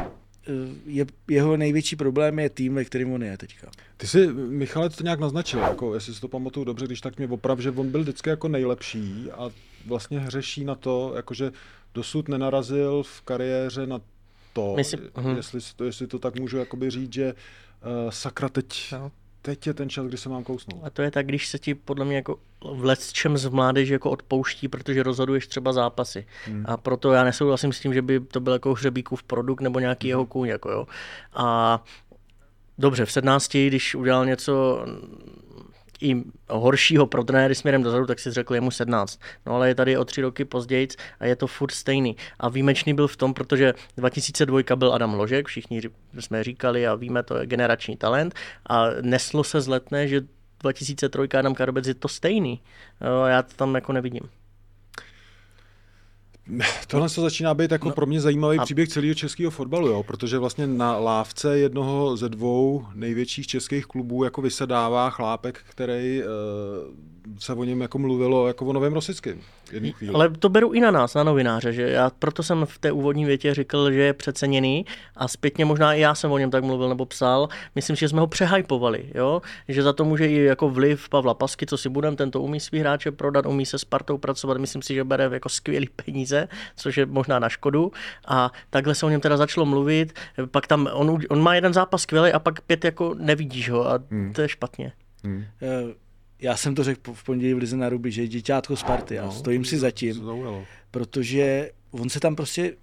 je, 0.85 1.05
jeho 1.29 1.57
největší 1.57 1.95
problém 1.95 2.39
je 2.39 2.49
tým, 2.49 2.75
ve 2.75 2.85
kterém 2.85 3.11
on 3.13 3.23
je 3.23 3.37
teďka. 3.37 3.71
Ty 3.97 4.07
jsi, 4.07 4.27
Michale, 4.33 4.89
to 4.89 5.03
nějak 5.03 5.19
naznačil, 5.19 5.59
jako, 5.59 5.93
jestli 5.93 6.13
si 6.15 6.21
to 6.21 6.27
pamatuju 6.27 6.63
dobře, 6.63 6.85
když 6.85 7.01
tak 7.01 7.17
mě 7.17 7.27
oprav, 7.27 7.59
že 7.59 7.71
on 7.71 7.89
byl 7.91 8.01
vždycky 8.01 8.29
jako 8.29 8.47
nejlepší 8.47 9.31
a 9.31 9.49
vlastně 9.85 10.19
hřeší 10.19 10.65
na 10.65 10.75
to, 10.75 11.13
jakože 11.15 11.51
dosud 11.93 12.27
nenarazil 12.29 13.03
v 13.03 13.21
kariéře 13.21 13.87
na 13.87 14.01
to, 14.53 14.73
Myslím- 14.77 14.99
mhm. 15.17 15.35
jestli, 15.35 15.61
si 15.61 15.75
to, 15.75 15.83
jestli 15.83 16.07
to 16.07 16.19
tak 16.19 16.39
můžu 16.39 16.57
jakoby 16.57 16.89
říct, 16.89 17.13
že 17.13 17.33
uh, 17.33 18.09
sakra, 18.09 18.49
teď, 18.49 18.91
No. 18.91 19.11
Teď 19.41 19.67
je 19.67 19.73
ten 19.73 19.89
čas, 19.89 20.05
kdy 20.05 20.17
se 20.17 20.29
mám 20.29 20.43
kousnout. 20.43 20.81
A 20.83 20.89
to 20.89 21.01
je 21.01 21.11
tak, 21.11 21.25
když 21.25 21.47
se 21.47 21.59
ti 21.59 21.75
podle 21.75 22.05
mě 22.05 22.15
jako 22.15 22.39
v 22.63 23.13
čem 23.13 23.37
z 23.37 23.49
mládeže 23.49 23.93
jako 23.93 24.11
odpouští, 24.11 24.67
protože 24.67 25.03
rozhoduješ 25.03 25.47
třeba 25.47 25.73
zápasy. 25.73 26.25
Hmm. 26.45 26.63
A 26.67 26.77
proto 26.77 27.11
já 27.13 27.23
nesouhlasím 27.23 27.73
s 27.73 27.79
tím, 27.79 27.93
že 27.93 28.01
by 28.01 28.19
to 28.19 28.39
byl 28.39 28.53
jako 28.53 28.73
hřebíkův 28.73 29.23
produkt 29.23 29.61
nebo 29.61 29.79
nějaký 29.79 30.07
jeho 30.07 30.25
kůň. 30.25 30.47
Jako 30.47 30.71
jo. 30.71 30.87
A 31.33 31.83
dobře, 32.77 33.05
v 33.05 33.11
17, 33.11 33.57
když 33.57 33.95
udělal 33.95 34.25
něco 34.25 34.85
i 36.01 36.23
horšího 36.49 37.07
pro 37.07 37.23
trenéry 37.23 37.55
směrem 37.55 37.83
dozadu, 37.83 38.05
tak 38.05 38.19
si 38.19 38.31
řekl, 38.31 38.55
je 38.55 38.61
mu 38.61 38.71
17. 38.71 39.19
No 39.45 39.55
ale 39.55 39.67
je 39.67 39.75
tady 39.75 39.97
o 39.97 40.05
tři 40.05 40.21
roky 40.21 40.45
později 40.45 40.87
a 41.19 41.25
je 41.25 41.35
to 41.35 41.47
furt 41.47 41.71
stejný. 41.71 42.15
A 42.39 42.49
výjimečný 42.49 42.93
byl 42.93 43.07
v 43.07 43.17
tom, 43.17 43.33
protože 43.33 43.73
2002 43.97 44.75
byl 44.75 44.93
Adam 44.93 45.13
Ložek, 45.13 45.47
všichni 45.47 45.81
jsme 46.19 46.43
říkali 46.43 46.87
a 46.87 46.95
víme, 46.95 47.23
to 47.23 47.37
je 47.37 47.45
generační 47.45 47.97
talent 47.97 48.35
a 48.69 48.87
neslo 49.01 49.43
se 49.43 49.61
z 49.61 49.67
letné, 49.67 50.07
že 50.07 50.21
2003 50.59 51.37
Adam 51.37 51.55
Karobec 51.55 51.87
je 51.87 51.93
to 51.93 52.07
stejný. 52.07 52.61
Já 53.27 53.41
to 53.41 53.53
tam 53.55 53.75
jako 53.75 53.93
nevidím. 53.93 54.40
Tohle 56.87 57.09
to 57.09 57.21
začíná 57.21 57.53
být 57.53 57.71
jako 57.71 57.87
no, 57.89 57.95
pro 57.95 58.05
mě 58.05 58.21
zajímavý 58.21 58.57
a- 58.57 58.65
příběh 58.65 58.89
celého 58.89 59.13
českého 59.13 59.51
fotbalu, 59.51 59.87
jo, 59.87 60.03
protože 60.03 60.37
vlastně 60.37 60.67
na 60.67 60.97
lávce 60.97 61.59
jednoho 61.59 62.17
ze 62.17 62.29
dvou 62.29 62.85
největších 62.95 63.47
českých 63.47 63.85
klubů 63.85 64.23
jako 64.23 64.41
vysedává 64.41 65.09
chlápek, 65.09 65.61
který 65.69 66.21
uh, 66.23 66.27
se 67.39 67.53
o 67.53 67.63
něm 67.63 67.81
jako 67.81 67.99
mluvilo 67.99 68.47
jako 68.47 68.65
o 68.65 68.73
novém 68.73 68.93
Rosickém. 68.93 69.39
Ale 70.13 70.29
to 70.29 70.49
beru 70.49 70.71
i 70.71 70.79
na 70.79 70.91
nás, 70.91 71.13
na 71.13 71.23
novináře, 71.23 71.73
že 71.73 71.81
já 71.81 72.09
proto 72.19 72.43
jsem 72.43 72.65
v 72.65 72.79
té 72.79 72.91
úvodní 72.91 73.25
větě 73.25 73.53
řekl, 73.53 73.91
že 73.91 74.01
je 74.01 74.13
přeceněný 74.13 74.85
a 75.15 75.27
zpětně 75.27 75.65
možná 75.65 75.93
i 75.93 75.99
já 75.99 76.15
jsem 76.15 76.31
o 76.31 76.37
něm 76.37 76.51
tak 76.51 76.63
mluvil 76.63 76.89
nebo 76.89 77.05
psal. 77.05 77.49
Myslím, 77.75 77.95
že 77.95 78.09
jsme 78.09 78.19
ho 78.19 78.27
přehypovali, 78.27 79.05
jo? 79.15 79.41
že 79.67 79.83
za 79.83 79.93
to 79.93 80.05
může 80.05 80.27
i 80.27 80.43
jako 80.43 80.69
vliv 80.69 81.09
Pavla 81.09 81.33
Pasky, 81.33 81.65
co 81.65 81.77
si 81.77 81.89
budem, 81.89 82.15
tento 82.15 82.41
umí 82.41 82.59
svý 82.59 82.79
hráče 82.79 83.11
prodat, 83.11 83.45
umí 83.45 83.65
se 83.65 83.79
Spartou 83.79 84.17
pracovat, 84.17 84.57
myslím 84.57 84.81
si, 84.81 84.93
že 84.93 85.03
bere 85.03 85.29
jako 85.31 85.49
skvělý 85.49 85.89
peníze, 86.05 86.47
což 86.75 86.97
je 86.97 87.05
možná 87.05 87.39
na 87.39 87.49
škodu 87.49 87.91
a 88.27 88.51
takhle 88.69 88.95
se 88.95 89.05
o 89.05 89.09
něm 89.09 89.21
teda 89.21 89.37
začalo 89.37 89.65
mluvit, 89.65 90.13
pak 90.51 90.67
tam, 90.67 90.89
on, 90.93 91.19
on 91.29 91.41
má 91.41 91.55
jeden 91.55 91.73
zápas 91.73 92.01
skvělý 92.01 92.31
a 92.31 92.39
pak 92.39 92.61
pět 92.61 92.85
jako 92.85 93.15
nevidíš 93.19 93.69
ho 93.69 93.89
a 93.89 93.99
Hmm. 94.11 94.33
to 94.33 94.41
je 94.41 94.49
špatně. 94.49 94.91
Eh, 95.61 95.93
Já 96.41 96.57
jsem 96.57 96.75
to 96.75 96.83
řekl 96.83 97.13
v 97.13 97.23
pondělí 97.23 97.53
v 97.53 97.57
Lize 97.57 97.77
na 97.77 97.89
Ruby, 97.89 98.11
že 98.11 98.21
je 98.21 98.27
děťátko 98.27 98.75
Sparty 98.75 99.19
a 99.19 99.25
No, 99.25 99.31
stojím 99.31 99.65
si 99.65 99.77
za 99.77 99.91
tím. 99.91 100.13
Zaujalo. 100.13 100.63
protože 100.91 101.71
on 101.91 102.09
se 102.09 102.19
tam 102.19 102.35
prostě 102.35 102.73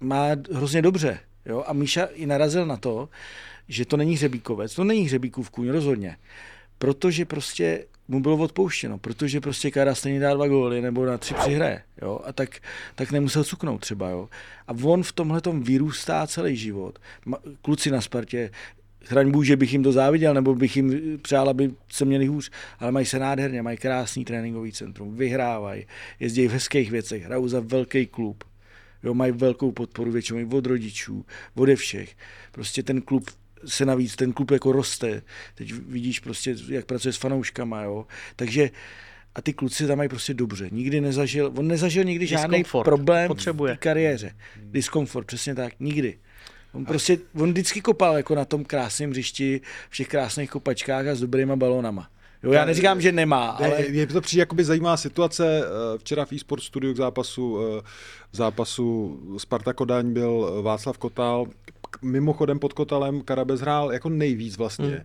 má 0.00 0.26
hrozně 0.52 0.82
dobře. 0.82 1.18
Jo? 1.46 1.64
A 1.66 1.72
Míša 1.72 2.04
i 2.04 2.26
narazil 2.26 2.66
na 2.66 2.76
to, 2.76 3.08
že 3.68 3.84
to 3.84 3.96
není 3.96 4.14
hřebíkovec, 4.14 4.74
to 4.74 4.84
není 4.84 5.02
hřebíkův 5.02 5.50
kůň 5.50 5.68
rozhodně. 5.68 6.16
Protože 6.78 7.24
prostě 7.24 7.86
mu 8.08 8.20
bylo 8.20 8.36
odpouštěno, 8.36 8.98
protože 8.98 9.40
prostě 9.40 9.70
Kara 9.70 9.94
stejně 9.94 10.20
dá 10.20 10.34
dva 10.34 10.48
góly 10.48 10.80
nebo 10.82 11.06
na 11.06 11.18
tři 11.18 11.34
přihraje. 11.34 11.82
Jo? 12.02 12.20
A 12.24 12.32
tak, 12.32 12.60
tak 12.94 13.12
nemusel 13.12 13.44
cuknout 13.44 13.80
třeba. 13.80 14.08
Jo? 14.08 14.28
A 14.68 14.72
on 14.82 15.02
v 15.02 15.12
tomhle 15.12 15.40
vyrůstá 15.60 16.26
celý 16.26 16.56
život. 16.56 16.98
Kluci 17.62 17.90
na 17.90 18.00
Spartě, 18.00 18.50
chraň 19.04 19.30
Bůh, 19.30 19.44
že 19.44 19.56
bych 19.56 19.72
jim 19.72 19.82
to 19.82 19.92
záviděl, 19.92 20.34
nebo 20.34 20.54
bych 20.54 20.76
jim 20.76 21.18
přál, 21.22 21.48
aby 21.48 21.70
se 21.92 22.04
měli 22.04 22.26
hůř, 22.26 22.50
ale 22.78 22.92
mají 22.92 23.06
se 23.06 23.18
nádherně, 23.18 23.62
mají 23.62 23.76
krásný 23.76 24.24
tréninkový 24.24 24.72
centrum, 24.72 25.16
vyhrávají, 25.16 25.86
jezdí 26.20 26.48
v 26.48 26.52
hezkých 26.52 26.90
věcech, 26.90 27.24
hrajou 27.24 27.48
za 27.48 27.60
velký 27.60 28.06
klub, 28.06 28.44
jo, 29.02 29.14
mají 29.14 29.32
velkou 29.32 29.72
podporu 29.72 30.10
většinou 30.12 30.38
i 30.38 30.44
od 30.44 30.66
rodičů, 30.66 31.26
ode 31.54 31.76
všech. 31.76 32.16
Prostě 32.52 32.82
ten 32.82 33.00
klub 33.00 33.30
se 33.66 33.84
navíc, 33.84 34.16
ten 34.16 34.32
klub 34.32 34.50
jako 34.50 34.72
roste. 34.72 35.22
Teď 35.54 35.72
vidíš 35.72 36.20
prostě, 36.20 36.56
jak 36.68 36.84
pracuje 36.84 37.12
s 37.12 37.16
fanouškama, 37.16 37.82
jo. 37.82 38.06
Takže 38.36 38.70
a 39.34 39.42
ty 39.42 39.52
kluci 39.52 39.86
tam 39.86 39.98
mají 39.98 40.08
prostě 40.08 40.34
dobře. 40.34 40.68
Nikdy 40.72 41.00
nezažil, 41.00 41.52
on 41.56 41.68
nezažil 41.68 42.04
nikdy 42.04 42.26
žádný 42.26 42.64
problém 42.84 43.28
Potřebuje. 43.28 43.74
v 43.74 43.78
kariéře. 43.78 44.34
Diskomfort, 44.56 45.26
přesně 45.26 45.54
tak, 45.54 45.72
nikdy. 45.80 46.18
On 46.74 46.84
prostě, 46.84 47.18
on 47.34 47.50
vždycky 47.50 47.80
kopal 47.80 48.16
jako 48.16 48.34
na 48.34 48.44
tom 48.44 48.64
krásném 48.64 49.10
hřišti, 49.10 49.60
v 49.90 49.96
těch 49.96 50.08
krásných 50.08 50.50
kopačkách 50.50 51.06
a 51.06 51.14
s 51.14 51.20
dobrýma 51.20 51.56
balónama. 51.56 52.08
Jo, 52.42 52.52
já 52.52 52.64
neříkám, 52.64 53.00
že 53.00 53.12
nemá, 53.12 53.50
ale... 53.50 53.82
Je 53.86 54.06
to 54.06 54.20
přijde 54.20 54.40
jakoby 54.40 54.64
zajímavá 54.64 54.96
situace. 54.96 55.64
Eh, 55.64 55.98
Včera 55.98 56.24
v 56.24 56.32
eSport 56.32 56.62
studiu 56.62 56.94
k 56.94 56.96
zápasu, 56.96 57.58
eh, 57.78 57.82
zápasu 58.32 59.18
Sparta 59.38 59.72
Kodaň 59.72 60.12
byl 60.12 60.62
Václav 60.62 60.98
Kotal. 60.98 61.46
Mimochodem 62.02 62.58
pod 62.58 62.72
Kotalem 62.72 63.20
Karabez 63.20 63.60
hrál 63.60 63.92
jako 63.92 64.08
nejvíc 64.08 64.56
vlastně. 64.56 65.04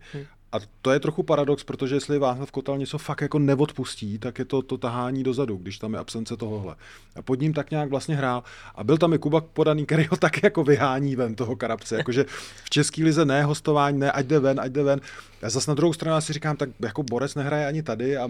A 0.51 0.57
to 0.81 0.91
je 0.91 0.99
trochu 0.99 1.23
paradox, 1.23 1.63
protože 1.63 1.95
jestli 1.95 2.19
Václav 2.19 2.51
Kotal 2.51 2.77
něco 2.77 2.97
fakt 2.97 3.21
jako 3.21 3.39
neodpustí, 3.39 4.19
tak 4.19 4.39
je 4.39 4.45
to 4.45 4.61
to 4.61 4.77
tahání 4.77 5.23
dozadu, 5.23 5.57
když 5.57 5.77
tam 5.77 5.93
je 5.93 5.99
absence 5.99 6.37
tohohle. 6.37 6.75
A 7.15 7.21
pod 7.21 7.39
ním 7.39 7.53
tak 7.53 7.71
nějak 7.71 7.89
vlastně 7.89 8.15
hrál. 8.15 8.43
A 8.75 8.83
byl 8.83 8.97
tam 8.97 9.13
i 9.13 9.17
Kuba 9.17 9.41
podaný, 9.41 9.85
který 9.85 10.05
ho 10.05 10.17
tak 10.17 10.43
jako 10.43 10.63
vyhání 10.63 11.15
ven 11.15 11.35
toho 11.35 11.55
Karabce. 11.55 11.95
Jakože 11.97 12.25
v 12.63 12.69
České 12.69 13.03
lize 13.03 13.25
ne, 13.25 13.43
hostování 13.43 13.99
ne, 13.99 14.11
ať 14.11 14.25
jde 14.25 14.39
ven, 14.39 14.59
ať 14.59 14.71
jde 14.71 14.83
ven. 14.83 15.01
Já 15.41 15.49
zase 15.49 15.71
na 15.71 15.75
druhou 15.75 15.93
stranu 15.93 16.15
já 16.15 16.21
si 16.21 16.33
říkám, 16.33 16.57
tak 16.57 16.69
jako 16.79 17.03
Borec 17.03 17.35
nehraje 17.35 17.67
ani 17.67 17.83
tady 17.83 18.17
a 18.17 18.29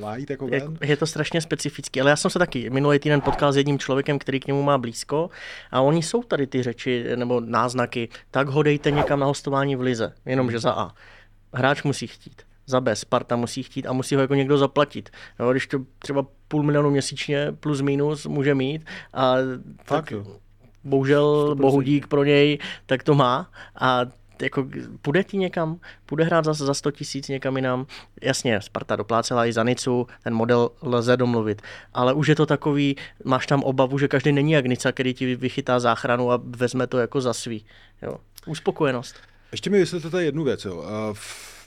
má 0.00 0.16
jít 0.16 0.30
jako 0.30 0.48
Jak, 0.50 0.62
ven. 0.62 0.78
je 0.82 0.96
to 0.96 1.06
strašně 1.06 1.40
specifický, 1.40 2.00
ale 2.00 2.10
já 2.10 2.16
jsem 2.16 2.30
se 2.30 2.38
taky 2.38 2.70
minulý 2.70 2.98
týden 2.98 3.20
potkal 3.20 3.52
s 3.52 3.56
jedním 3.56 3.78
člověkem, 3.78 4.18
který 4.18 4.40
k 4.40 4.46
němu 4.46 4.62
má 4.62 4.78
blízko 4.78 5.30
a 5.70 5.80
oni 5.80 6.02
jsou 6.02 6.22
tady 6.22 6.46
ty 6.46 6.62
řeči 6.62 7.04
nebo 7.16 7.40
náznaky, 7.40 8.08
tak 8.30 8.48
ho 8.48 8.62
dejte 8.62 8.90
někam 8.90 9.20
na 9.20 9.26
hostování 9.26 9.76
v 9.76 9.80
lize, 9.80 10.12
jenomže 10.26 10.58
za 10.58 10.72
A. 10.72 10.92
Hráč 11.52 11.82
musí 11.82 12.06
chtít. 12.06 12.42
Za 12.66 12.80
B, 12.80 12.96
Sparta 12.96 13.36
musí 13.36 13.62
chtít 13.62 13.86
a 13.86 13.92
musí 13.92 14.14
ho 14.14 14.20
jako 14.20 14.34
někdo 14.34 14.58
zaplatit. 14.58 15.10
Jo, 15.40 15.50
když 15.50 15.66
to 15.66 15.78
třeba 15.98 16.26
půl 16.48 16.62
milionu 16.62 16.90
měsíčně 16.90 17.52
plus 17.60 17.80
minus 17.80 18.26
může 18.26 18.54
mít 18.54 18.84
a 19.14 19.34
Fakt 19.84 20.04
tak 20.04 20.10
jo. 20.10 20.26
bohužel 20.84 21.54
100%. 21.54 21.60
bohudík 21.60 22.06
pro 22.06 22.24
něj, 22.24 22.58
tak 22.86 23.02
to 23.02 23.14
má 23.14 23.50
a 23.80 24.00
jako 24.42 24.68
půjde 25.02 25.24
ti 25.24 25.36
někam, 25.36 25.80
půjde 26.06 26.24
hrát 26.24 26.44
za, 26.44 26.52
za 26.52 26.74
100 26.74 26.90
tisíc 26.90 27.28
někam 27.28 27.56
jinam. 27.56 27.86
Jasně, 28.22 28.60
Sparta 28.60 28.96
doplácela 28.96 29.46
i 29.46 29.52
za 29.52 29.62
Nicu, 29.62 30.06
ten 30.22 30.34
model 30.34 30.70
lze 30.82 31.16
domluvit, 31.16 31.62
ale 31.94 32.12
už 32.12 32.28
je 32.28 32.34
to 32.34 32.46
takový, 32.46 32.96
máš 33.24 33.46
tam 33.46 33.62
obavu, 33.62 33.98
že 33.98 34.08
každý 34.08 34.32
není 34.32 34.52
jak 34.52 34.66
Nica, 34.66 34.92
který 34.92 35.14
ti 35.14 35.36
vychytá 35.36 35.80
záchranu 35.80 36.32
a 36.32 36.40
vezme 36.44 36.86
to 36.86 36.98
jako 36.98 37.20
za 37.20 37.32
svý. 37.32 37.64
Jo. 38.02 38.16
Uspokojenost. 38.46 39.16
Ještě 39.52 39.70
mi 39.70 39.78
vysvětlete 39.78 40.24
jednu 40.24 40.44
věc. 40.44 40.64
Jo. 40.64 40.84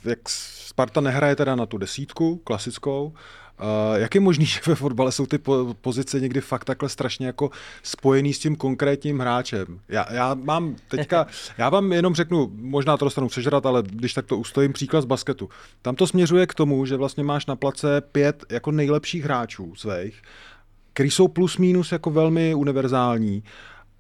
Jak 0.04 0.20
Sparta 0.30 1.02
nehraje 1.02 1.36
teda 1.36 1.56
na 1.56 1.66
tu 1.66 1.78
desítku 1.78 2.36
klasickou, 2.36 3.14
Uh, 3.62 3.98
jak 4.00 4.16
je 4.16 4.22
možný, 4.22 4.46
že 4.46 4.60
ve 4.68 4.76
fotbale 4.76 5.12
jsou 5.12 5.26
ty 5.26 5.38
po- 5.38 5.76
pozice 5.82 6.20
někdy 6.20 6.42
fakt 6.42 6.66
takhle 6.66 6.90
strašně 6.90 7.28
jako 7.28 7.50
spojený 7.84 8.34
s 8.34 8.40
tím 8.40 8.56
konkrétním 8.56 9.20
hráčem? 9.20 9.80
Já, 9.90 10.14
já 10.14 10.34
mám 10.34 10.76
teďka, 10.88 11.28
já 11.58 11.70
vám 11.70 11.94
jenom 11.94 12.16
řeknu, 12.16 12.52
možná 12.54 12.98
to 12.98 13.06
dostanu 13.06 13.28
přežrat, 13.28 13.66
ale 13.66 13.84
když 13.86 14.14
tak 14.14 14.26
to 14.26 14.38
ustojím, 14.38 14.74
příklad 14.74 15.02
z 15.02 15.06
basketu. 15.06 15.50
Tam 15.82 15.96
to 15.96 16.08
směřuje 16.08 16.48
k 16.48 16.54
tomu, 16.54 16.86
že 16.86 16.98
vlastně 16.98 17.24
máš 17.24 17.46
na 17.46 17.56
place 17.56 18.02
pět 18.02 18.44
jako 18.50 18.72
nejlepších 18.72 19.24
hráčů 19.24 19.76
svých, 19.76 20.22
který 20.94 21.12
jsou 21.12 21.28
plus 21.28 21.58
minus 21.58 21.92
jako 21.92 22.10
velmi 22.10 22.56
univerzální. 22.56 23.44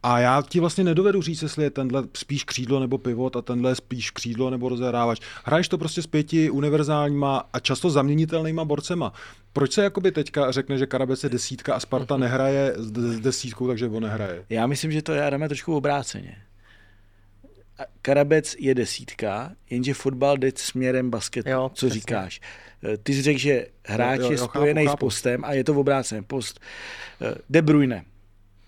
A 0.04 0.20
já 0.20 0.42
ti 0.50 0.60
vlastně 0.60 0.84
nedovedu 0.84 1.22
říct, 1.22 1.42
jestli 1.42 1.64
je 1.64 1.70
tenhle 1.70 2.04
spíš 2.18 2.44
křídlo 2.44 2.80
nebo 2.80 2.98
pivot 2.98 3.36
a 3.36 3.42
tenhle 3.42 3.72
je 3.72 3.76
spíš 3.76 4.12
křídlo 4.12 4.50
nebo 4.50 4.70
rozehrávač. 4.70 5.20
Hraješ 5.46 5.68
to 5.68 5.78
prostě 5.78 6.02
s 6.02 6.08
pěti 6.08 6.50
univerzálníma 6.50 7.50
a 7.54 7.60
často 7.60 7.90
zaměnitelnýma 7.90 8.66
borcema. 8.66 9.14
Proč 9.54 9.72
se 9.72 9.84
jakoby 9.84 10.12
teďka 10.12 10.52
řekne, 10.52 10.78
že 10.78 10.86
Karabec 10.86 11.24
je 11.24 11.30
desítka 11.30 11.76
a 11.76 11.80
Sparta 11.80 12.18
nehraje 12.18 12.74
s, 12.78 12.92
s 12.92 13.20
desítkou, 13.20 13.68
takže 13.68 13.88
on 13.88 14.04
nehraje? 14.04 14.46
Já 14.50 14.68
myslím, 14.68 14.92
že 14.92 15.02
to 15.02 15.12
je 15.14 15.24
Adame 15.26 15.48
trošku 15.48 15.76
obráceně. 15.76 16.38
A 17.80 17.84
Karabec 18.02 18.56
je 18.60 18.76
desítka, 18.76 19.52
jenže 19.70 19.94
fotbal 19.94 20.38
jde 20.38 20.52
směrem 20.56 21.10
basketu. 21.10 21.50
Jo, 21.50 21.70
Co 21.74 21.86
přesně. 21.86 21.94
říkáš? 22.00 22.42
Eh, 22.94 22.98
Ty 22.98 23.14
jsi 23.14 23.22
řekl, 23.22 23.40
že 23.40 23.66
hráč 23.86 24.20
Jo, 24.20 24.26
jo, 24.26 24.32
je 24.32 24.38
jo, 24.38 24.44
spojený 24.46 24.86
chápu, 24.86 24.90
s 24.90 24.92
chápu. 24.92 25.06
postem 25.06 25.46
a 25.46 25.54
je 25.54 25.64
to 25.64 25.74
v 25.74 25.78
obráceném. 25.78 26.24
Post. 26.24 26.60
Eh, 27.22 27.36
De 27.50 27.62
Bruyne. 27.62 28.06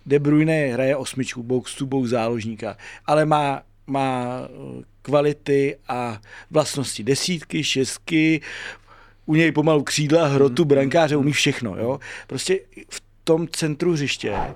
De 0.06 0.20
Bruyne 0.20 0.68
hraje 0.68 0.96
osmičku, 0.96 1.44
box 1.44 1.76
to 1.76 1.86
box 1.86 2.10
záložníka, 2.10 2.78
ale 3.06 3.26
má, 3.26 3.63
má 3.88 4.42
eh, 4.44 4.84
kvality 5.02 5.78
a 5.88 6.22
vlastnosti 6.52 7.04
desítky, 7.04 7.63
šestky, 7.63 8.42
u 9.26 9.36
něj 9.36 9.52
pomalu 9.52 9.84
křídla, 9.84 10.28
hrotu, 10.28 10.66
brankáře, 10.66 11.16
umí 11.16 11.32
všechno. 11.32 11.76
Jo? 11.78 12.00
Prostě 12.28 12.60
v 12.89 13.04
tom 13.24 13.48
centru 13.48 13.92
hřiště 13.92 14.32
eh, 14.34 14.54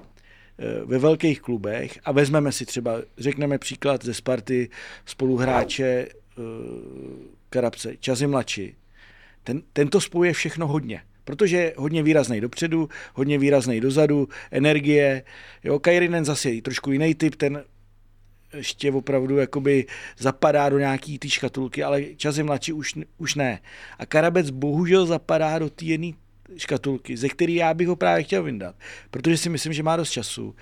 ve 0.85 0.97
velkých 0.97 1.41
klubech 1.41 1.99
a 2.05 2.11
vezmeme 2.11 2.51
si 2.51 2.65
třeba, 2.65 3.01
řekneme 3.17 3.57
příklad 3.57 4.05
ze 4.05 4.13
Sparty 4.13 4.69
spoluhráče 5.05 5.85
eh, 5.85 6.07
Karabce, 7.49 7.97
Čazy 7.99 8.27
Mlači, 8.27 8.75
ten, 9.43 9.61
ten 9.73 9.87
to 9.87 10.01
spojuje 10.01 10.33
všechno 10.33 10.67
hodně. 10.67 11.01
Protože 11.27 11.57
je 11.57 11.73
hodně 11.77 12.03
výrazný 12.03 12.41
dopředu, 12.41 12.89
hodně 13.13 13.37
výrazný 13.37 13.81
dozadu, 13.81 14.29
energie. 14.51 15.23
Jo, 15.63 15.79
Kairinen 15.79 16.25
zase 16.25 16.51
je 16.51 16.61
trošku 16.61 16.91
jiný 16.91 17.15
typ, 17.15 17.35
ten 17.35 17.63
ještě 18.53 18.91
opravdu 18.91 19.37
jakoby 19.37 19.85
zapadá 20.17 20.69
do 20.69 20.79
nějaký 20.79 21.19
ty 21.19 21.29
škatulky, 21.29 21.83
ale 21.83 22.03
časy 22.03 22.43
mladší 22.43 22.73
už, 22.73 22.95
už 23.17 23.35
ne. 23.35 23.59
A 23.99 24.05
Karabec 24.05 24.49
bohužel 24.49 25.05
zapadá 25.05 25.59
do 25.59 25.69
té 25.69 25.85
jedné 25.85 26.11
škatulky, 26.57 27.17
ze 27.17 27.29
který 27.29 27.55
já 27.55 27.73
bych 27.73 27.87
ho 27.87 27.95
právě 27.95 28.23
chtěl 28.23 28.43
vyndat, 28.43 28.75
protože 29.11 29.37
si 29.37 29.49
myslím, 29.49 29.73
že 29.73 29.83
má 29.83 29.97
dost 29.97 30.11
času 30.11 30.55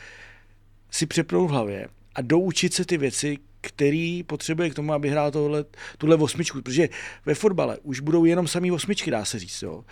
si 0.92 1.06
přepnout 1.06 1.50
v 1.50 1.54
hlavě 1.54 1.88
a 2.16 2.22
doučit 2.22 2.74
se 2.74 2.86
ty 2.86 2.98
věci, 2.98 3.38
který 3.66 4.24
potřebuje 4.24 4.70
k 4.70 4.74
tomu, 4.74 4.94
aby 4.94 5.10
hrál 5.10 5.32
tohle, 5.32 5.66
tuhle 5.98 6.16
osmičku, 6.16 6.62
protože 6.62 6.90
ve 7.26 7.34
fotbale 7.34 7.78
už 7.84 8.00
budou 8.00 8.26
jenom 8.26 8.48
samý 8.48 8.72
osmičky, 8.72 9.12
dá 9.12 9.26
se 9.26 9.40
říct. 9.40 9.62
Jo. 9.62 9.84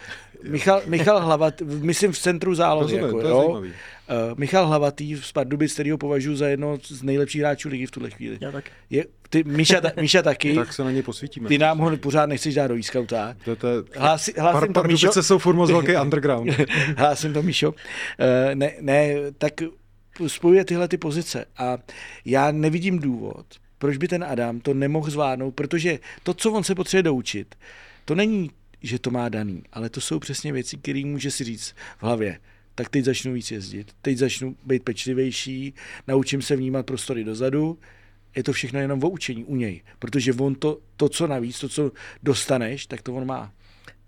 Michal, 0.50 0.82
Michal 0.86 1.20
Hlavat, 1.22 1.62
myslím 1.62 2.12
v 2.12 2.20
centru 2.20 2.56
zálohy. 2.56 2.98
Rozumím, 2.98 3.16
jako, 3.18 3.28
jo. 3.30 3.38
zajímavý. 3.42 3.70
Uh, 3.70 4.38
Michal 4.40 4.68
Hlavatý 4.68 5.16
z 5.16 5.32
Pardubic, 5.32 5.74
který 5.74 5.92
ho 5.92 5.98
považuji 5.98 6.36
za 6.36 6.48
jedno 6.48 6.78
z 6.88 7.04
nejlepších 7.04 7.42
hráčů 7.42 7.70
ligy 7.70 7.86
v 7.86 7.92
tuhle 7.92 8.10
chvíli. 8.10 8.38
Já 8.42 8.52
taky. 8.52 8.70
Je, 8.90 9.06
ty, 9.30 9.44
Míša, 9.44 9.82
ta, 9.82 9.92
Míša 10.02 10.22
taky, 10.22 10.56
Tak 10.56 10.74
se 10.74 10.84
na 10.84 10.92
ně 10.92 11.04
posvítíme. 11.04 11.50
ty 11.50 11.58
nám 11.58 11.78
ho 11.78 11.98
pořád 11.98 12.26
nechceš 12.26 12.56
dát 12.56 12.68
do 12.68 12.78
e-scouta. 12.78 13.36
To, 13.46 13.56
to 13.56 13.68
je, 13.68 13.76
Hlásí- 13.98 14.34
hlásím 14.38 14.60
Par- 14.60 14.62
to, 14.62 14.84
Míšo. 14.88 15.08
Pardubice 15.08 15.24
jsou 15.24 15.38
furt 15.38 15.56
moc 15.56 15.72
velký 15.72 15.96
underground. 15.96 16.52
Hlásím 16.98 17.34
to, 17.34 17.42
Míšo. 17.44 17.74
Eh, 18.20 18.56
Ne, 18.56 18.72
ne, 18.82 19.08
tak 19.38 19.54
spojuje 20.28 20.66
tyhle 20.66 20.88
ty 20.88 20.98
pozice 20.98 21.46
a 21.58 21.78
já 22.26 22.52
nevidím 22.52 23.00
důvod, 23.00 23.46
proč 23.78 23.98
by 23.98 24.08
ten 24.08 24.24
Adam 24.24 24.60
to 24.60 24.74
nemohl 24.74 25.12
zvládnout, 25.12 25.52
protože 25.52 26.00
to, 26.24 26.34
co 26.34 26.52
on 26.52 26.64
se 26.64 26.76
potřebuje 26.76 27.04
doučit, 27.04 27.56
to 28.06 28.16
není, 28.16 28.52
že 28.82 29.00
to 29.00 29.12
má 29.12 29.30
daný, 29.30 29.64
ale 29.74 29.90
to 29.90 30.02
jsou 30.02 30.20
přesně 30.20 30.54
věci, 30.54 30.78
které 30.78 31.02
může 31.06 31.32
si 31.32 31.44
říct 31.44 31.76
v 31.98 32.04
hlavě. 32.04 32.40
Tak 32.76 32.90
teď 32.90 33.06
začnu 33.06 33.34
víc 33.34 33.52
jezdit, 33.52 33.92
teď 34.02 34.18
začnu 34.18 34.56
být 34.66 34.84
pečlivější, 34.84 35.74
naučím 36.08 36.42
se 36.42 36.56
vnímat 36.56 36.86
prostory 36.86 37.24
dozadu, 37.24 37.80
je 38.36 38.44
to 38.44 38.54
všechno 38.54 38.80
jenom 38.80 39.04
o 39.04 39.10
učení 39.10 39.46
u 39.46 39.56
něj, 39.56 39.82
protože 40.00 40.34
on 40.34 40.56
to, 40.56 40.80
to, 40.98 41.10
co 41.10 41.28
navíc, 41.28 41.60
to, 41.60 41.70
co 41.70 41.92
dostaneš, 42.24 42.86
tak 42.86 43.02
to 43.02 43.14
on 43.14 43.26
má. 43.26 43.54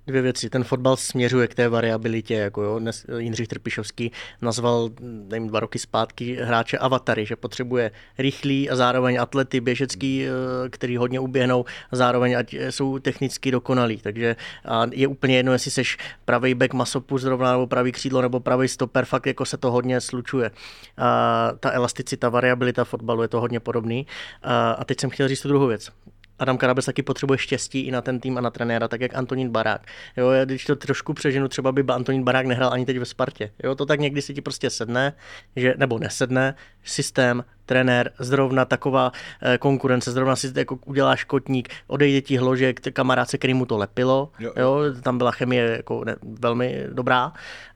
Dvě 0.08 0.22
věci. 0.22 0.50
Ten 0.50 0.63
fotbal 0.63 0.98
směřuje 0.98 1.48
k 1.48 1.56
té 1.56 1.70
variabilitě, 1.70 2.34
jako 2.34 2.62
jo. 2.62 2.80
Dnes 2.80 3.06
Jindřich 3.18 3.48
Trpišovský 3.48 4.12
nazval, 4.41 4.89
nevím, 5.00 5.48
dva 5.48 5.60
roky 5.60 5.80
zpátky 5.80 6.38
hráče 6.41 6.78
avatary, 6.78 7.26
že 7.26 7.36
potřebuje 7.36 7.91
rychlý 8.18 8.70
a 8.70 8.76
zároveň 8.76 9.22
atlety 9.22 9.62
běžecký, 9.62 10.26
eh, 10.26 10.70
který 10.70 10.98
hodně 10.98 11.20
uběhnou, 11.20 11.65
a 11.91 11.96
zároveň 11.96 12.38
ať 12.38 12.54
jsou 12.70 13.00
technicky 13.00 13.52
dokonalí. 13.52 13.98
Takže 13.98 14.36
a 14.65 14.86
je 14.91 15.08
úplně 15.08 15.38
jedno, 15.38 15.54
jestli 15.54 15.72
seš 15.72 15.98
pravý 16.26 16.54
back 16.54 16.74
masopus 16.74 17.22
zrovna, 17.22 17.52
nebo 17.52 17.68
pravý 17.68 17.91
křídlo, 17.91 18.22
nebo 18.22 18.39
pravý 18.39 18.68
stoper, 18.68 19.06
fakt 19.06 19.28
jako 19.28 19.46
se 19.46 19.58
to 19.58 19.72
hodně 19.72 20.02
slučuje. 20.02 20.52
A 20.98 21.52
ta 21.60 21.72
elasticita, 21.72 22.30
variabilita 22.30 22.84
fotbalu 22.84 23.22
je 23.22 23.28
to 23.28 23.41
hodně 23.41 23.60
podobný. 23.60 24.08
A, 24.44 24.72
a 24.72 24.84
teď 24.84 25.00
jsem 25.00 25.10
chtěl 25.10 25.28
říct 25.28 25.41
tu 25.41 25.48
druhou 25.48 25.68
věc. 25.68 25.91
Adam 26.39 26.58
Karabec 26.58 26.86
taky 26.86 27.04
potřebuje 27.04 27.38
štěstí 27.38 27.80
i 27.80 27.91
na 27.91 28.02
ten 28.02 28.19
tým 28.19 28.38
a 28.38 28.41
na 28.41 28.50
trenéra, 28.50 28.88
tak 28.88 29.02
jak 29.02 29.15
Antonín 29.15 29.50
Barák. 29.50 29.82
Jo, 30.17 30.30
já 30.30 30.45
když 30.45 30.65
to 30.65 30.76
trošku 30.76 31.13
přeženu, 31.13 31.48
třeba 31.48 31.71
by 31.71 31.84
Antonín 31.89 32.24
Barák 32.24 32.45
nehrál 32.45 32.74
ani 32.74 32.86
teď 32.86 33.00
ve 33.00 33.06
Spartě. 33.06 33.52
Jo, 33.63 33.76
to 33.76 33.86
tak 33.86 34.00
někdy 34.00 34.21
si 34.21 34.34
ti 34.34 34.41
prostě 34.41 34.69
sedne, 34.69 35.13
že, 35.56 35.74
nebo 35.78 36.00
nesedne, 36.00 36.56
systém, 36.84 37.43
trenér, 37.65 38.12
zrovna 38.19 38.65
taková 38.65 39.12
eh, 39.41 39.58
konkurence, 39.58 40.12
zrovna 40.12 40.36
si 40.36 40.52
jako 40.56 40.80
uděláš 40.86 41.24
kotník, 41.24 41.69
odejde 41.88 42.21
ti 42.21 42.38
hložek, 42.38 42.80
t- 42.80 42.91
kamarádce, 42.91 43.38
který 43.38 43.54
mu 43.54 43.65
to 43.65 43.78
lepilo, 43.78 44.32
Jo, 44.39 44.54
jo, 44.58 44.80
jo 44.80 44.93
tam 45.02 45.17
byla 45.17 45.32
chemie 45.32 45.71
jako 45.78 46.04
ne, 46.06 46.15
velmi 46.39 46.86
dobrá 46.93 47.34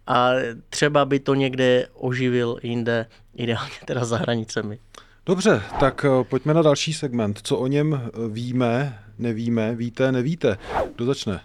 a 0.07 0.31
třeba 0.69 1.05
by 1.05 1.19
to 1.19 1.33
někde 1.35 1.87
oživil 1.93 2.57
jinde, 2.63 3.05
ideálně 3.35 3.75
teda 3.85 4.05
za 4.05 4.17
hranicemi. 4.17 4.79
Dobře, 5.29 5.61
tak 5.79 6.05
eh, 6.05 6.23
pojďme 6.23 6.53
na 6.53 6.61
další 6.61 6.93
segment. 6.93 7.39
Co 7.43 7.57
o 7.57 7.67
něm 7.67 7.93
eh, 7.93 8.09
víme, 8.29 8.99
nevíme, 9.17 9.75
víte, 9.75 10.11
nevíte. 10.11 10.57
Kdo 10.95 11.05
začne? 11.05 11.41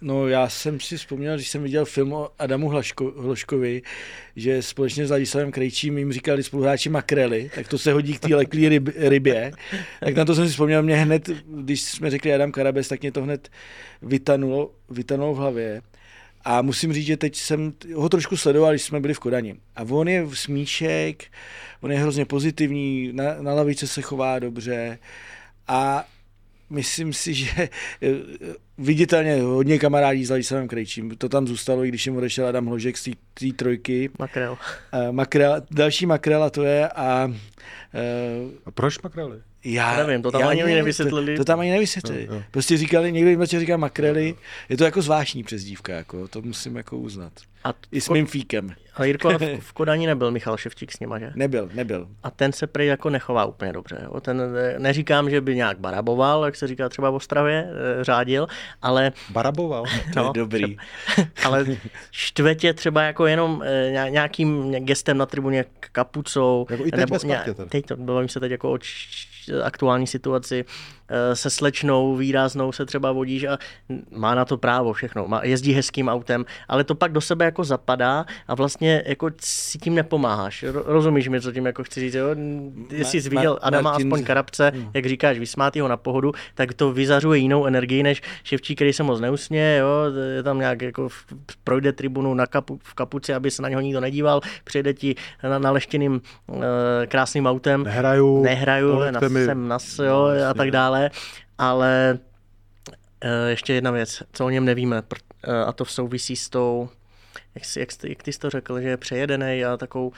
No 0.00 0.28
já 0.28 0.48
jsem 0.48 0.80
si 0.80 0.96
vzpomněl, 0.96 1.34
když 1.34 1.48
jsem 1.48 1.62
viděl 1.62 1.84
film 1.84 2.12
o 2.12 2.30
Adamu 2.38 2.68
Hlaško, 2.68 3.12
Hloškovi, 3.16 3.82
že 4.36 4.62
společně 4.62 5.06
s 5.06 5.10
Ladislavem 5.10 5.52
Krejčím 5.52 5.98
jim 5.98 6.12
říkali 6.12 6.42
spoluhráči 6.42 6.88
makrely, 6.88 7.50
tak 7.54 7.68
to 7.68 7.78
se 7.78 7.92
hodí 7.92 8.14
k 8.14 8.20
té 8.20 8.36
leklý 8.36 8.68
ryb, 8.68 8.88
rybě. 8.96 9.52
Tak 10.00 10.14
na 10.14 10.24
to 10.24 10.34
jsem 10.34 10.44
si 10.44 10.50
vzpomněl, 10.50 10.82
mě 10.82 10.96
hned, 10.96 11.28
když 11.46 11.82
jsme 11.82 12.10
řekli 12.10 12.34
Adam 12.34 12.52
Karabes, 12.52 12.88
tak 12.88 13.00
mě 13.00 13.12
to 13.12 13.22
hned 13.22 13.48
vytanulo, 14.02 14.70
vytanulo 14.90 15.34
v 15.34 15.38
hlavě. 15.38 15.82
A 16.44 16.62
musím 16.62 16.92
říct, 16.92 17.06
že 17.06 17.16
teď 17.16 17.36
jsem 17.36 17.72
ho 17.94 18.08
trošku 18.08 18.36
sledoval, 18.36 18.72
když 18.72 18.82
jsme 18.82 19.00
byli 19.00 19.14
v 19.14 19.18
Kodani. 19.18 19.56
A 19.76 19.82
on 19.82 20.08
je 20.08 20.26
smíšek, 20.32 21.24
on 21.80 21.92
je 21.92 21.98
hrozně 21.98 22.24
pozitivní, 22.24 23.10
na, 23.12 23.24
na 23.40 23.54
lavice 23.54 23.86
se 23.86 24.02
chová 24.02 24.38
dobře 24.38 24.98
a 25.68 26.04
myslím 26.70 27.12
si, 27.12 27.34
že 27.34 27.68
viditelně 28.78 29.42
hodně 29.42 29.78
kamarádí 29.78 30.24
s 30.24 30.30
Ladislavem 30.30 30.68
Krejčím. 30.68 31.16
To 31.16 31.28
tam 31.28 31.46
zůstalo, 31.46 31.84
i 31.84 31.88
když 31.88 32.06
jim 32.06 32.16
odešel 32.16 32.46
Adam 32.46 32.66
Hložek 32.66 32.96
z 32.98 33.10
té- 33.34 33.52
trojky. 33.56 34.10
Makrel. 34.18 34.58
Eh, 34.92 35.12
Makrel, 35.12 35.62
další 35.70 36.06
makrela 36.06 36.50
to 36.50 36.62
je 36.62 36.88
a 36.88 37.32
eh, 37.94 38.00
A 38.66 38.70
proč 38.70 38.98
makrely? 39.02 39.36
já 39.64 39.96
Nevím, 40.06 40.22
to 40.22 40.30
tam 40.32 40.40
já 40.40 40.48
ani 40.48 40.60
nevím, 40.62 40.76
nevysvětlili. 40.76 41.36
To, 41.36 41.40
to 41.40 41.44
tam 41.44 41.60
ani 41.60 41.70
nevysvětlili. 41.70 42.24
Jo, 42.30 42.34
jo. 42.34 42.42
Prostě 42.50 42.76
říkali, 42.76 43.12
někdo 43.12 43.30
jim 43.30 43.38
začal 43.40 43.60
říkat 43.60 43.76
makrely. 43.76 44.34
Je 44.68 44.76
to 44.76 44.84
jako 44.84 45.02
zvláštní 45.02 45.42
přezdívka, 45.44 45.92
jako, 45.92 46.28
to 46.28 46.42
musím 46.42 46.76
jako 46.76 46.96
uznat. 46.98 47.32
A, 47.64 47.72
t- 47.72 47.78
I 47.92 48.00
s 48.00 48.08
mým 48.08 48.26
fíkem. 48.26 48.74
a 48.96 49.04
Jirko, 49.04 49.28
ale 49.28 49.38
v, 49.38 49.56
v 49.60 49.72
Kodani 49.72 50.06
nebyl 50.06 50.30
Michal 50.30 50.56
Ševčík 50.56 50.92
s 50.92 51.00
nima, 51.00 51.18
že? 51.18 51.32
Nebyl, 51.34 51.70
nebyl. 51.74 52.08
A 52.22 52.30
ten 52.30 52.52
se 52.52 52.66
prý 52.66 52.86
jako 52.86 53.10
nechová 53.10 53.44
úplně 53.44 53.72
dobře. 53.72 53.98
Jo? 54.04 54.20
Ten, 54.20 54.42
neříkám, 54.78 55.30
že 55.30 55.40
by 55.40 55.54
nějak 55.56 55.78
baraboval, 55.78 56.44
jak 56.44 56.56
se 56.56 56.66
říká 56.66 56.88
třeba 56.88 57.10
v 57.10 57.14
Ostravě, 57.14 57.68
eh, 58.00 58.04
řádil, 58.04 58.46
ale, 58.82 59.12
Baraboval. 59.30 59.84
To 60.12 60.18
je 60.20 60.24
No, 60.24 60.32
dobrý. 60.34 60.76
ale 61.44 61.66
štvetě 62.10 62.72
třeba 62.74 63.02
jako 63.02 63.26
jenom 63.26 63.62
eh, 63.66 63.90
ně- 63.90 64.10
nějakým 64.10 64.72
gestem 64.72 65.18
na 65.18 65.26
tribuně 65.26 65.64
kapucou. 65.92 66.66
Jako 66.70 66.86
i 66.86 66.90
teď 66.90 67.10
ve 67.10 67.18
Spartě 67.18 67.54
teď 67.68 67.86
to, 67.86 67.96
bavím 67.96 68.28
se 68.28 68.40
teď 68.40 68.50
jako 68.50 68.72
o 68.72 68.78
č- 68.78 69.62
aktuální 69.62 70.06
situaci, 70.06 70.64
se 71.34 71.50
slečnou 71.50 72.16
výraznou 72.16 72.72
se 72.72 72.86
třeba 72.86 73.12
vodíš 73.12 73.44
a 73.44 73.58
má 74.10 74.34
na 74.34 74.44
to 74.44 74.56
právo 74.56 74.92
všechno. 74.92 75.28
Má, 75.28 75.40
jezdí 75.44 75.72
hezkým 75.72 76.08
autem, 76.08 76.44
ale 76.68 76.84
to 76.84 76.94
pak 76.94 77.12
do 77.12 77.20
sebe 77.20 77.44
jako 77.44 77.64
zapadá 77.64 78.24
a 78.48 78.54
vlastně 78.54 79.02
jako 79.06 79.30
si 79.40 79.78
tím 79.78 79.94
nepomáháš. 79.94 80.64
Ro- 80.68 80.82
Rozumíš 80.86 81.28
mi, 81.28 81.40
co 81.40 81.52
tím 81.52 81.66
jako 81.66 81.84
chci 81.84 82.00
říct? 82.00 82.14
Jo? 82.14 82.26
Jestli 82.90 83.20
jsi 83.22 83.28
viděl 83.28 83.54
Ma- 83.54 83.58
Adama 83.62 83.90
Martin- 83.92 84.06
aspoň 84.06 84.24
Karabce, 84.24 84.72
jak 84.94 85.06
říkáš, 85.06 85.38
vysmátý 85.38 85.80
ho 85.80 85.88
na 85.88 85.96
pohodu, 85.96 86.32
tak 86.54 86.74
to 86.74 86.92
vyzařuje 86.92 87.38
jinou 87.40 87.66
energii, 87.66 88.02
než 88.02 88.22
Ševčík, 88.44 88.78
který 88.78 88.92
se 88.92 89.02
moc 89.02 89.20
neusměje, 89.20 89.78
jo? 89.78 89.88
je 90.36 90.42
tam 90.42 90.58
nějak 90.58 90.82
jako 90.82 91.08
v- 91.08 91.24
projde 91.64 91.92
tribunu 91.92 92.34
na 92.34 92.46
kapu, 92.46 92.80
v 92.82 92.94
kapuci, 92.94 93.34
aby 93.34 93.50
se 93.50 93.62
na 93.62 93.68
něho 93.68 93.80
nikdo 93.80 94.00
nedíval, 94.00 94.40
přijede 94.64 94.94
ti 94.94 95.14
na, 95.42 95.58
naleštěným 95.58 96.20
e, 97.02 97.06
krásným 97.06 97.46
autem, 97.46 97.82
Nehraju. 97.84 98.42
nehraju, 98.42 98.90
pomožte 98.90 99.12
na, 99.28 99.44
jsem 99.44 99.68
nas, 99.68 99.98
jo, 99.98 100.28
a 100.50 100.54
tak 100.54 100.70
dále, 100.70 100.93
ale 101.58 102.18
e, 103.20 103.50
ještě 103.50 103.72
jedna 103.72 103.90
věc, 103.90 104.22
co 104.32 104.46
o 104.46 104.50
něm 104.50 104.64
nevíme, 104.64 105.00
pr- 105.00 105.20
e, 105.42 105.64
a 105.64 105.72
to 105.72 105.84
souvisí 105.84 106.36
s 106.36 106.48
tou, 106.48 106.88
jak, 107.54 107.64
jsi, 107.64 107.80
jak, 107.80 107.92
jsi, 107.92 108.08
jak 108.08 108.22
ty 108.22 108.32
jsi 108.32 108.38
to 108.38 108.50
řekl, 108.50 108.80
že 108.80 108.88
je 108.88 108.96
přejedený 108.96 109.64
a 109.64 109.76
takovou 109.76 110.12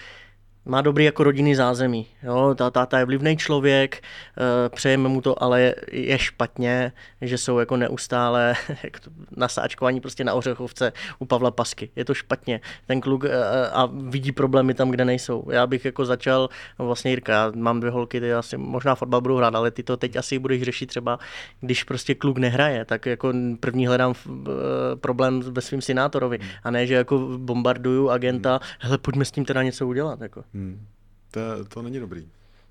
má 0.66 0.80
dobrý 0.80 1.04
jako 1.04 1.24
rodinný 1.24 1.54
zázemí. 1.54 2.06
Jo? 2.22 2.54
Ta 2.58 2.70
táta 2.70 2.98
je 2.98 3.04
vlivný 3.04 3.36
člověk, 3.36 3.96
eh, 3.96 4.68
přejeme 4.68 5.08
mu 5.08 5.20
to, 5.20 5.42
ale 5.42 5.74
je 5.92 6.18
špatně, 6.18 6.92
že 7.20 7.38
jsou 7.38 7.58
jako 7.58 7.76
neustále 7.76 8.54
jak 8.84 9.00
to, 9.00 9.10
nasáčkování 9.36 10.00
prostě 10.00 10.24
na 10.24 10.34
ořechovce 10.34 10.92
u 11.18 11.24
Pavla 11.24 11.50
Pasky. 11.50 11.90
Je 11.96 12.04
to 12.04 12.14
špatně. 12.14 12.60
Ten 12.86 13.00
kluk 13.00 13.24
eh, 13.24 13.30
a 13.72 13.88
vidí 13.92 14.32
problémy 14.32 14.74
tam, 14.74 14.90
kde 14.90 15.04
nejsou. 15.04 15.44
Já 15.50 15.66
bych 15.66 15.84
jako 15.84 16.04
začal, 16.04 16.48
no 16.78 16.86
vlastně 16.86 17.10
Jirka, 17.10 17.32
já 17.32 17.52
mám 17.54 17.80
dvě 17.80 17.90
holky, 17.90 18.20
ty 18.20 18.34
asi 18.34 18.56
možná 18.56 18.94
fotbal 18.94 19.20
budu 19.20 19.36
hrát, 19.36 19.54
ale 19.54 19.70
ty 19.70 19.82
to 19.82 19.96
teď 19.96 20.16
asi 20.16 20.38
budeš 20.38 20.62
řešit 20.62 20.86
třeba, 20.86 21.18
když 21.60 21.84
prostě 21.84 22.14
kluk 22.14 22.38
nehraje, 22.38 22.84
tak 22.84 23.06
jako 23.06 23.32
první 23.60 23.86
hledám 23.86 24.14
eh, 24.28 24.50
problém 24.96 25.40
ve 25.40 25.60
svým 25.60 25.82
synátorovi 25.82 26.38
a 26.62 26.70
ne, 26.70 26.86
že 26.86 26.94
jako 26.94 27.18
bombarduju 27.36 28.10
agenta, 28.10 28.60
hele, 28.78 28.98
pojďme 28.98 29.24
s 29.24 29.30
tím 29.30 29.44
teda 29.44 29.62
něco 29.62 29.86
udělat. 29.86 30.20
Jako. 30.20 30.44
Hmm. 30.56 30.86
To, 31.30 31.40
to 31.68 31.82
není 31.82 32.00
dobrý. 32.00 32.28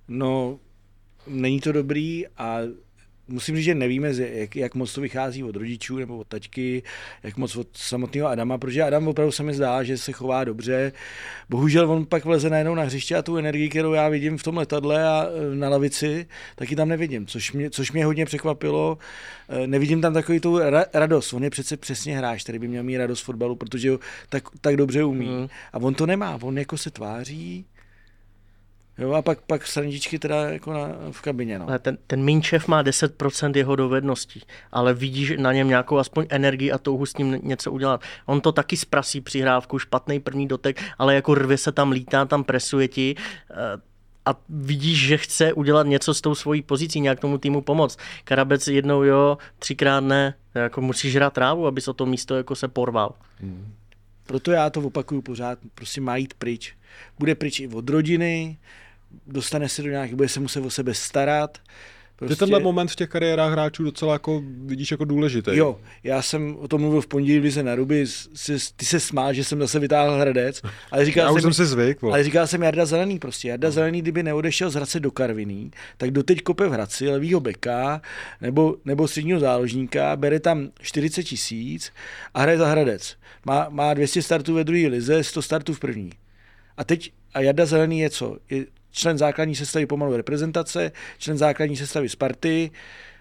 No, 0.08 0.60
není 1.28 1.62
to 1.62 1.72
dobrý 1.72 2.28
a 2.38 2.60
musím 3.28 3.56
říct, 3.56 3.66
že 3.66 3.76
nevíme, 3.76 4.14
jak, 4.14 4.56
jak 4.56 4.76
moc 4.76 4.94
to 4.94 5.02
vychází 5.02 5.44
od 5.44 5.56
rodičů 5.56 5.98
nebo 5.98 6.18
od 6.18 6.28
taťky, 6.28 6.84
jak 7.24 7.38
moc 7.38 7.56
od 7.56 7.68
samotného 7.74 8.28
Adama, 8.28 8.58
protože 8.58 8.84
Adam 8.84 9.08
opravdu 9.08 9.32
se 9.32 9.44
mi 9.44 9.54
zdá, 9.54 9.84
že 9.84 9.98
se 9.98 10.12
chová 10.12 10.44
dobře. 10.44 10.92
Bohužel 11.50 11.92
on 11.92 12.06
pak 12.06 12.26
vleze 12.26 12.50
najednou 12.50 12.76
na 12.76 12.84
hřiště 12.84 13.16
a 13.16 13.22
tu 13.22 13.38
energii, 13.38 13.70
kterou 13.70 13.94
já 13.94 14.10
vidím 14.10 14.38
v 14.38 14.44
tom 14.44 14.58
letadle 14.58 15.08
a 15.08 15.26
e, 15.52 15.56
na 15.56 15.70
lavici, 15.70 16.28
taky 16.56 16.76
tam 16.76 16.90
nevidím, 16.90 17.28
což 17.28 17.52
mě, 17.52 17.70
což 17.70 17.92
mě 17.92 18.06
hodně 18.06 18.26
překvapilo. 18.26 18.98
E, 19.50 19.68
nevidím 19.68 20.02
tam 20.02 20.14
takový 20.14 20.40
tu 20.40 20.58
ra- 20.58 20.86
radost. 20.94 21.34
On 21.34 21.44
je 21.44 21.50
přece 21.50 21.78
přesně 21.78 22.18
hráč, 22.18 22.44
který 22.44 22.60
by 22.60 22.68
měl 22.68 22.84
mít 22.84 22.98
radost 22.98 23.22
fotbalu, 23.22 23.56
protože 23.56 23.92
ho 23.92 24.00
tak, 24.30 24.44
tak 24.62 24.78
dobře 24.78 25.04
umí. 25.04 25.28
Mm. 25.28 25.48
A 25.74 25.78
on 25.78 25.94
to 25.94 26.06
nemá, 26.06 26.40
on 26.42 26.58
jako 26.58 26.78
se 26.78 26.92
tváří, 26.92 27.66
Jo, 28.98 29.12
a 29.12 29.22
pak, 29.22 29.42
pak 29.42 29.68
srandičky 29.68 30.20
teda 30.20 30.50
jako 30.50 30.74
na, 30.74 30.88
v 31.12 31.22
kabině. 31.22 31.60
No. 31.60 31.80
Ten, 31.80 31.98
ten 32.08 32.24
Minčev 32.24 32.68
má 32.68 32.84
10% 32.84 33.58
jeho 33.58 33.76
dovedností, 33.76 34.42
ale 34.72 34.94
vidíš 34.94 35.34
na 35.38 35.54
něm 35.54 35.68
nějakou 35.68 35.98
aspoň 35.98 36.26
energii 36.30 36.72
a 36.72 36.78
touhu 36.78 37.06
s 37.06 37.18
ním 37.18 37.40
něco 37.44 37.72
udělat. 37.72 38.02
On 38.26 38.42
to 38.42 38.52
taky 38.52 38.78
zprasí 38.78 39.22
přihrávku, 39.22 39.80
špatný 39.80 40.20
první 40.20 40.48
dotek, 40.48 40.82
ale 40.98 41.16
jako 41.16 41.36
rvě 41.36 41.58
se 41.58 41.72
tam 41.72 41.92
lítá, 41.92 42.26
tam 42.26 42.44
presuje 42.44 42.88
ti 42.88 43.16
eh, 43.52 43.56
a 44.26 44.36
vidíš, 44.50 45.08
že 45.08 45.18
chce 45.18 45.54
udělat 45.54 45.88
něco 45.88 46.14
s 46.14 46.22
tou 46.22 46.36
svojí 46.36 46.62
pozicí, 46.62 47.00
nějak 47.00 47.20
tomu 47.20 47.38
týmu 47.38 47.62
pomoct. 47.62 48.00
Karabec 48.24 48.68
jednou 48.68 49.04
jo, 49.04 49.38
třikrát 49.60 50.00
ne, 50.00 50.34
jako 50.56 50.82
musíš 50.82 51.16
hrát 51.16 51.34
trávu, 51.34 51.68
aby 51.68 51.82
se 51.82 51.94
to 51.94 52.06
místo 52.06 52.36
jako 52.36 52.56
se 52.56 52.68
porval. 52.68 53.16
Hmm. 53.40 53.74
Proto 54.28 54.52
já 54.52 54.70
to 54.70 54.82
opakuju 54.82 55.22
pořád, 55.22 55.60
prostě 55.76 56.02
má 56.02 56.18
jít 56.18 56.34
pryč. 56.34 56.76
Bude 57.20 57.36
pryč 57.36 57.60
i 57.60 57.68
od 57.68 57.90
rodiny, 57.90 58.58
dostane 59.28 59.70
se 59.70 59.82
do 59.84 59.90
nějakých, 59.90 60.16
bude 60.16 60.30
se 60.30 60.40
muset 60.40 60.66
o 60.66 60.70
sebe 60.70 60.94
starat. 60.94 61.58
Prostě... 62.16 62.36
Ty 62.36 62.40
tenhle 62.40 62.60
moment 62.60 62.92
v 62.92 62.96
těch 62.96 63.10
kariérách 63.10 63.52
hráčů 63.52 63.84
docela 63.84 64.14
jako 64.14 64.44
vidíš 64.66 64.92
jako 64.92 65.06
důležitý. 65.06 65.52
Jo, 65.54 65.80
já 66.04 66.22
jsem 66.22 66.56
o 66.60 66.68
tom 66.68 66.82
mluvil 66.82 67.02
v 67.02 67.08
pondělí, 67.08 67.52
se 67.52 67.64
na 67.64 67.76
Ruby, 67.76 68.06
ty 68.76 68.86
se 68.86 69.00
smál, 69.00 69.34
že 69.34 69.44
jsem 69.44 69.60
zase 69.60 69.80
vytáhl 69.80 70.20
hradec, 70.20 70.62
ale 70.92 71.06
říkal 71.06 71.24
já 71.24 71.30
jsem, 71.30 71.36
už 71.36 71.42
jsem 71.42 71.54
si 71.54 71.66
zvyk. 71.66 72.04
Ale 72.04 72.24
říkal 72.24 72.48
jsem 72.48 72.64
Jarda 72.64 72.86
Zelený 72.86 73.20
prostě. 73.20 73.48
Jarda 73.48 73.68
no. 73.68 73.72
Zelený, 73.72 74.02
kdyby 74.02 74.24
neodešel 74.24 74.70
z 74.70 74.74
Hradce 74.74 75.00
do 75.00 75.12
Karviní, 75.12 75.72
tak 75.98 76.12
doteď 76.12 76.42
kope 76.42 76.68
v 76.68 76.72
Hradci 76.72 77.10
levýho 77.10 77.40
beka 77.40 78.02
nebo, 78.42 78.76
nebo 78.86 79.08
středního 79.08 79.40
záložníka, 79.40 80.16
bere 80.16 80.40
tam 80.40 80.70
40 80.82 81.24
tisíc 81.24 81.92
a 82.34 82.42
hraje 82.42 82.58
za 82.58 82.68
Hradec. 82.68 83.16
Má, 83.46 83.68
má 83.70 83.94
200 83.94 84.22
startů 84.22 84.54
ve 84.54 84.64
druhé 84.64 84.88
lize, 84.88 85.24
100 85.24 85.42
startů 85.42 85.74
v 85.74 85.80
první. 85.80 86.10
A 86.78 86.84
teď, 86.84 87.12
a 87.34 87.42
Jarda 87.42 87.66
Zelený 87.66 88.00
je 88.00 88.10
co? 88.10 88.38
Je 88.50 88.66
člen 88.96 89.18
základní 89.18 89.56
sestavy 89.56 89.86
pomalu 89.86 90.18
reprezentace, 90.18 90.92
člen 91.18 91.38
základní 91.38 91.78
sestavy 91.78 92.10
Sparty, 92.10 92.72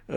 eh, 0.08 0.14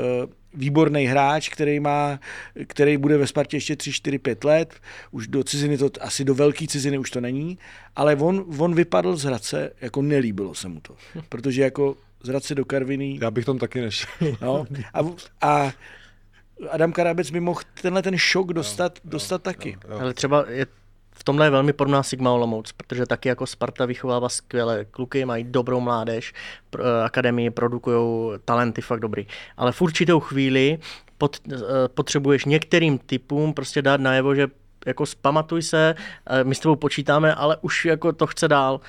výborný 0.53 1.05
hráč, 1.05 1.49
který, 1.49 1.79
má, 1.79 2.19
který 2.67 2.97
bude 2.97 3.17
ve 3.17 3.27
Spartě 3.27 3.57
ještě 3.57 3.75
3, 3.75 3.91
4, 3.91 4.19
5 4.19 4.43
let. 4.43 4.73
Už 5.11 5.27
do 5.27 5.43
ciziny 5.43 5.77
to, 5.77 5.89
asi 6.01 6.23
do 6.23 6.35
velké 6.35 6.67
ciziny 6.67 6.97
už 6.97 7.11
to 7.11 7.21
není, 7.21 7.57
ale 7.95 8.15
on, 8.15 8.45
on 8.57 8.75
vypadl 8.75 9.17
z 9.17 9.23
Hradce, 9.23 9.71
jako 9.81 10.01
nelíbilo 10.01 10.55
se 10.55 10.67
mu 10.67 10.79
to. 10.79 10.95
Protože 11.29 11.61
jako 11.61 11.95
z 12.23 12.27
Hradce 12.29 12.55
do 12.55 12.65
Karviny... 12.65 13.19
Já 13.21 13.31
bych 13.31 13.45
tam 13.45 13.57
taky 13.57 13.81
nešel. 13.81 14.09
No, 14.41 14.65
a, 14.93 14.99
a 15.41 15.71
Adam 16.69 16.91
Karabec 16.91 17.29
by 17.29 17.39
mohl 17.39 17.61
tenhle 17.81 18.01
ten 18.01 18.17
šok 18.17 18.53
dostat, 18.53 18.99
jo, 19.03 19.09
dostat 19.09 19.35
jo, 19.35 19.39
taky. 19.39 19.69
Jo, 19.69 19.93
jo. 19.93 19.99
Ale 19.99 20.13
třeba 20.13 20.45
je 20.49 20.65
v 21.19 21.23
tomhle 21.23 21.45
je 21.45 21.49
velmi 21.49 21.73
podobná 21.73 22.03
Sigma 22.03 22.31
Olomouc, 22.31 22.71
protože 22.71 23.05
taky 23.05 23.29
jako 23.29 23.45
Sparta 23.47 23.85
vychovává 23.85 24.29
skvělé 24.29 24.85
kluky, 24.85 25.25
mají 25.25 25.43
dobrou 25.43 25.79
mládež, 25.79 26.33
eh, 26.79 27.03
akademii 27.03 27.49
produkují 27.49 28.39
talenty 28.45 28.81
fakt 28.81 28.99
dobrý. 28.99 29.27
Ale 29.57 29.71
v 29.71 29.81
určitou 29.81 30.19
chvíli 30.19 30.79
pot, 31.17 31.37
eh, 31.51 31.57
potřebuješ 31.87 32.45
některým 32.45 32.97
typům 32.97 33.53
prostě 33.53 33.81
dát 33.81 34.01
najevo, 34.01 34.35
že 34.35 34.47
jako 34.85 35.05
zpamatuj 35.05 35.61
se, 35.61 35.95
eh, 36.29 36.43
my 36.43 36.55
s 36.55 36.59
tebou 36.59 36.75
počítáme, 36.75 37.35
ale 37.35 37.57
už 37.61 37.85
jako 37.85 38.13
to 38.13 38.27
chce 38.27 38.47
dál 38.47 38.79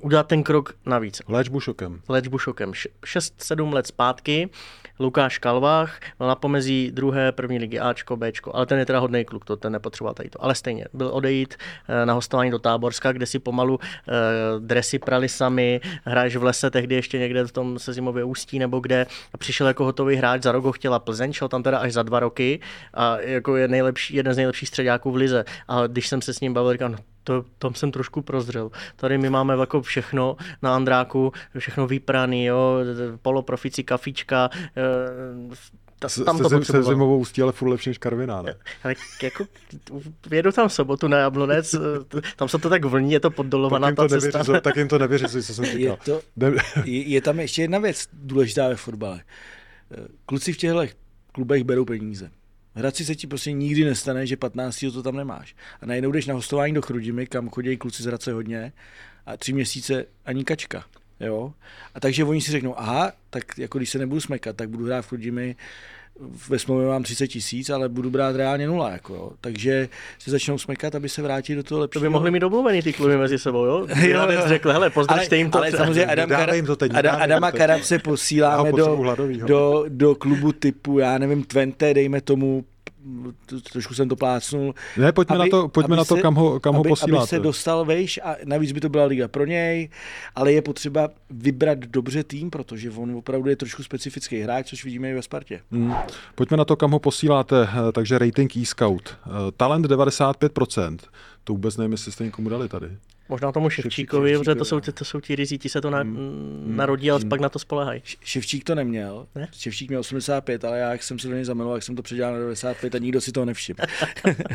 udělat 0.00 0.26
ten 0.26 0.42
krok 0.42 0.74
navíc. 0.86 1.22
Léčbu 1.28 1.60
šokem. 1.60 2.00
Léčbu 2.08 2.38
šokem. 2.38 2.72
6-7 3.04 3.72
let 3.72 3.86
zpátky 3.86 4.50
Lukáš 4.98 5.38
Kalvách 5.38 6.00
byl 6.18 6.26
na 6.26 6.34
pomezí 6.34 6.90
druhé 6.90 7.32
první 7.32 7.58
ligy 7.58 7.78
Ačko, 7.78 8.16
Bčko, 8.16 8.56
ale 8.56 8.66
ten 8.66 8.78
je 8.78 8.86
teda 8.86 8.98
hodný 8.98 9.24
kluk, 9.24 9.44
to 9.44 9.56
ten 9.56 9.72
nepotřeboval 9.72 10.14
tady 10.14 10.30
to. 10.30 10.44
Ale 10.44 10.54
stejně, 10.54 10.84
byl 10.92 11.10
odejít 11.12 11.54
eh, 11.88 12.06
na 12.06 12.12
hostování 12.12 12.50
do 12.50 12.58
Táborska, 12.58 13.12
kde 13.12 13.26
si 13.26 13.38
pomalu 13.38 13.78
eh, 13.82 14.12
dresy 14.58 14.98
prali 14.98 15.28
sami, 15.28 15.80
hraješ 16.04 16.36
v 16.36 16.42
lese, 16.42 16.70
tehdy 16.70 16.94
ještě 16.94 17.18
někde 17.18 17.44
v 17.44 17.52
tom 17.52 17.78
se 17.78 17.92
zimově 17.92 18.24
ústí 18.24 18.58
nebo 18.58 18.80
kde 18.80 19.06
a 19.34 19.38
přišel 19.38 19.66
jako 19.66 19.84
hotový 19.84 20.16
hráč, 20.16 20.42
za 20.42 20.52
rok 20.52 20.64
ho 20.64 20.72
chtěla 20.72 20.98
Plzeň, 20.98 21.32
šel 21.32 21.48
tam 21.48 21.62
teda 21.62 21.78
až 21.78 21.92
za 21.92 22.02
dva 22.02 22.20
roky 22.20 22.60
a 22.94 23.18
jako 23.20 23.56
je 23.56 23.68
nejlepší, 23.68 24.16
jeden 24.16 24.34
z 24.34 24.36
nejlepších 24.36 24.68
středáků 24.68 25.10
v 25.10 25.15
lize. 25.16 25.44
A 25.68 25.86
když 25.86 26.08
jsem 26.08 26.22
se 26.22 26.34
s 26.34 26.40
ním 26.40 26.54
bavil, 26.54 26.72
říkal, 26.72 26.88
no, 26.88 26.98
to, 27.24 27.44
tam 27.58 27.74
jsem 27.74 27.92
trošku 27.92 28.22
prozřel. 28.22 28.70
Tady 28.96 29.18
my 29.18 29.30
máme 29.30 29.54
jako 29.54 29.82
všechno 29.82 30.36
na 30.62 30.76
Andráku, 30.76 31.32
všechno 31.58 31.86
vypraný, 31.86 32.44
jo, 32.44 32.78
poloprofici, 33.22 33.84
kafička, 33.84 34.50
eh, 34.76 35.56
ta, 35.98 36.08
tam 36.24 36.38
to 36.38 36.64
se 36.64 36.82
zimovou 36.82 37.18
ústí, 37.18 37.42
ale 37.42 37.52
furt 37.52 37.68
lepší 37.68 37.90
než 37.90 37.98
Karviná, 37.98 38.42
ne? 38.42 38.54
Ale 38.84 38.94
jako, 39.22 39.46
jedu 40.30 40.52
tam 40.52 40.68
sobotu 40.68 41.08
na 41.08 41.18
Jablonec, 41.18 41.74
eh, 41.74 41.78
tam 42.36 42.48
se 42.48 42.58
to 42.58 42.68
tak 42.68 42.84
vlní, 42.84 43.12
je 43.12 43.20
to 43.20 43.30
poddolovaná 43.30 43.92
ta 43.92 44.08
cesta. 44.08 44.38
Nevěři, 44.38 44.60
tak 44.60 44.76
jim 44.76 44.88
to 44.88 44.98
nevěří, 44.98 45.26
co 45.26 45.54
jsem 45.54 45.64
říkal. 45.64 45.80
Je, 45.80 45.96
to, 46.04 46.20
je, 46.84 47.08
je, 47.08 47.20
tam 47.20 47.40
ještě 47.40 47.62
jedna 47.62 47.78
věc 47.78 48.08
důležitá 48.12 48.68
ve 48.68 48.76
fotbale. 48.76 49.20
Eh, 49.90 49.96
kluci 50.26 50.52
v 50.52 50.56
těchto 50.56 50.82
klubech 51.32 51.64
berou 51.64 51.84
peníze. 51.84 52.30
Hradci 52.76 53.04
se 53.04 53.14
ti 53.14 53.26
prostě 53.26 53.52
nikdy 53.52 53.84
nestane, 53.84 54.26
že 54.26 54.36
15. 54.36 54.84
to 54.92 55.02
tam 55.02 55.16
nemáš. 55.16 55.56
A 55.80 55.86
najednou 55.86 56.12
jdeš 56.12 56.26
na 56.26 56.34
hostování 56.34 56.74
do 56.74 56.82
Chrudimy, 56.82 57.26
kam 57.26 57.48
chodí 57.48 57.76
kluci 57.76 58.02
z 58.02 58.06
Hradce 58.06 58.32
hodně, 58.32 58.72
a 59.26 59.36
tři 59.36 59.52
měsíce 59.52 60.04
ani 60.24 60.44
kačka. 60.44 60.84
Jo? 61.20 61.52
A 61.94 62.00
takže 62.00 62.24
oni 62.24 62.40
si 62.40 62.50
řeknou, 62.52 62.78
aha, 62.78 63.12
tak 63.30 63.58
jako 63.58 63.78
když 63.78 63.90
se 63.90 63.98
nebudu 63.98 64.20
smekat, 64.20 64.56
tak 64.56 64.68
budu 64.68 64.84
hrát 64.84 65.02
v 65.02 65.08
Chrudimy, 65.08 65.56
ve 66.48 66.58
smlouvě 66.58 66.88
mám 66.88 67.02
30 67.02 67.26
tisíc, 67.26 67.70
ale 67.70 67.88
budu 67.88 68.10
brát 68.10 68.36
reálně 68.36 68.66
nula. 68.66 68.90
Jako, 68.90 69.14
jo. 69.14 69.30
Takže 69.40 69.88
se 70.18 70.30
začnou 70.30 70.58
smekat, 70.58 70.94
aby 70.94 71.08
se 71.08 71.22
vrátili 71.22 71.56
do 71.56 71.62
toho 71.62 71.80
lepšího. 71.80 72.00
To 72.00 72.04
by 72.04 72.08
mohli 72.08 72.30
mít 72.30 72.40
domluvený 72.40 72.82
ty 72.82 72.92
kluby 72.92 73.16
mezi 73.16 73.38
sebou, 73.38 73.64
jo? 73.64 73.86
jo, 74.00 74.30
jo. 74.30 74.40
řekl, 74.46 74.72
hele, 74.72 74.90
pozdržte 74.90 75.36
jim 75.36 75.50
to. 75.50 75.58
Ale 75.58 75.72
samozřejmě 75.72 76.06
Adam, 76.06 76.28
Kara, 76.28 76.54
jim 76.54 76.66
to 76.66 76.76
teď, 76.76 76.92
Adam, 76.94 77.22
Adama 77.22 77.52
Karabce 77.52 77.98
posíláme 77.98 78.72
do, 78.72 79.16
do, 79.46 79.84
do, 79.88 80.14
klubu 80.14 80.52
typu, 80.52 80.98
já 80.98 81.18
nevím, 81.18 81.44
Twente, 81.44 81.94
dejme 81.94 82.20
tomu 82.20 82.64
trošku 83.72 83.94
jsem 83.94 84.08
to 84.08 84.16
plácnul. 84.16 84.74
Ne, 84.96 85.12
pojďme 85.12 85.36
aby, 85.36 85.50
na 85.50 85.58
to, 85.58 85.68
pojďme 85.68 85.96
na 85.96 86.04
to 86.04 86.16
se, 86.16 86.22
kam 86.22 86.34
ho, 86.34 86.60
kam 86.60 86.76
aby, 86.76 86.88
ho 86.88 86.94
posíláte. 86.96 87.22
Aby 87.22 87.28
se 87.28 87.38
dostal 87.38 87.84
vejš 87.84 88.20
a 88.24 88.36
navíc 88.44 88.72
by 88.72 88.80
to 88.80 88.88
byla 88.88 89.04
liga 89.04 89.28
pro 89.28 89.46
něj, 89.46 89.88
ale 90.34 90.52
je 90.52 90.62
potřeba 90.62 91.08
vybrat 91.30 91.78
dobře 91.78 92.24
tým, 92.24 92.50
protože 92.50 92.90
on 92.90 93.16
opravdu 93.16 93.50
je 93.50 93.56
trošku 93.56 93.82
specifický 93.82 94.40
hráč, 94.40 94.68
což 94.68 94.84
vidíme 94.84 95.10
i 95.10 95.14
ve 95.14 95.22
Spartě. 95.22 95.60
Hmm. 95.70 95.94
Pojďme 96.34 96.56
na 96.56 96.64
to, 96.64 96.76
kam 96.76 96.90
ho 96.90 96.98
posíláte. 96.98 97.68
Eh, 97.68 97.92
takže 97.92 98.18
rating 98.18 98.56
e-scout. 98.56 99.16
Eh, 99.26 99.30
talent 99.56 99.86
95%. 99.86 100.98
To 101.44 101.52
vůbec 101.52 101.76
nevím, 101.76 101.92
jestli 101.92 102.12
jste 102.12 102.24
někomu 102.24 102.48
dali 102.48 102.68
tady. 102.68 102.88
Možná 103.28 103.52
tomu 103.52 103.70
Ševčíkovi, 103.70 104.30
Ševčík, 104.30 104.40
protože 104.40 104.54
to 104.54 104.64
jsou, 104.64 104.80
to 104.80 105.04
jsou 105.04 105.20
ti 105.20 105.36
rizí, 105.36 105.58
ti 105.58 105.68
se 105.68 105.80
to 105.80 105.90
na, 105.90 105.98
hmm. 105.98 106.64
narodí, 106.76 107.10
ale 107.10 107.20
hmm. 107.20 107.28
pak 107.28 107.40
na 107.40 107.48
to 107.48 107.58
spolehají. 107.58 108.02
Ševčík 108.20 108.64
to 108.64 108.74
neměl. 108.74 109.26
Ne? 109.34 109.48
Ševčík 109.52 109.88
měl 109.88 110.00
85, 110.00 110.64
ale 110.64 110.78
já, 110.78 110.92
jak 110.92 111.02
jsem 111.02 111.18
se 111.18 111.28
do 111.28 111.34
něj 111.34 111.44
zamiloval, 111.44 111.76
jak 111.76 111.82
jsem 111.82 111.96
to 111.96 112.02
předělal 112.02 112.32
na 112.32 112.38
95 112.38 112.94
a 112.94 112.98
nikdo 112.98 113.20
si 113.20 113.32
toho 113.32 113.44
nevšiml. 113.44 113.78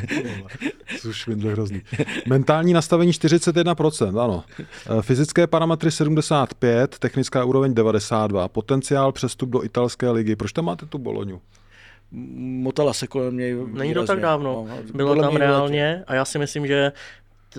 Což 0.99 1.17
švindl 1.17 1.49
hrozný. 1.49 1.81
Mentální 2.27 2.73
nastavení 2.73 3.11
41%, 3.11 4.23
ano. 4.23 4.43
Eh, 4.59 5.01
fyzické 5.01 5.47
parametry 5.47 5.91
75, 5.91 6.99
technická 6.99 7.43
úroveň 7.43 7.73
92, 7.73 8.47
potenciál 8.47 9.11
přestup 9.11 9.49
do 9.49 9.63
italské 9.63 10.09
ligy. 10.09 10.35
Proč 10.35 10.53
tam 10.53 10.65
máte 10.65 10.85
tu 10.85 10.97
Boloňu? 10.97 11.41
motala 12.11 12.93
se 12.93 13.07
kolem 13.07 13.37
něj. 13.37 13.55
Není 13.71 13.93
to 13.93 14.05
tak 14.05 14.19
dávno. 14.19 14.67
No, 14.69 14.77
Bylo 14.93 15.15
tam 15.15 15.35
reálně 15.35 16.03
a 16.07 16.15
já 16.15 16.25
si 16.25 16.39
myslím, 16.39 16.67
že 16.67 16.91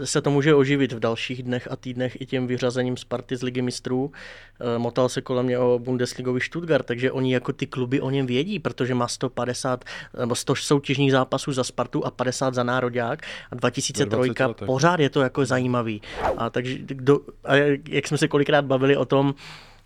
se 0.05 0.20
to 0.20 0.31
může 0.31 0.55
oživit 0.55 0.92
v 0.92 1.00
dalších 1.00 1.42
dnech 1.42 1.68
a 1.70 1.76
týdnech 1.76 2.20
i 2.20 2.26
těm 2.26 2.46
vyřazením 2.46 2.96
Sparty 2.96 3.37
z 3.37 3.42
ligy 3.42 3.62
mistrů. 3.62 4.12
Eh, 4.61 4.78
motal 4.78 5.09
se 5.09 5.20
kolem 5.20 5.46
mě 5.46 5.59
o 5.59 5.78
Bundesligovi 5.78 6.40
Stuttgart, 6.40 6.87
takže 6.87 7.12
oni 7.12 7.35
jako 7.35 7.52
ty 7.52 7.67
kluby 7.67 8.00
o 8.00 8.10
něm 8.10 8.27
vědí, 8.27 8.58
protože 8.58 8.94
má 8.94 9.08
150 9.08 9.85
nebo 10.21 10.35
100 10.35 10.54
soutěžních 10.54 11.12
zápasů 11.12 11.52
za 11.52 11.64
Spartu 11.64 12.06
a 12.06 12.10
50 12.10 12.54
za 12.54 12.62
Národák 12.62 13.23
a 13.50 13.54
2003 13.54 14.31
pořád 14.67 15.00
je 15.00 15.10
to 15.10 15.21
jako 15.21 15.44
zajímavý. 15.44 16.02
A 16.37 16.50
takže 16.50 16.79
kdo, 16.79 17.21
a 17.44 17.54
jak 17.88 18.08
jsme 18.08 18.19
se 18.19 18.29
kolikrát 18.29 18.64
bavili 18.64 18.96
o 18.96 19.04
tom, 19.04 19.35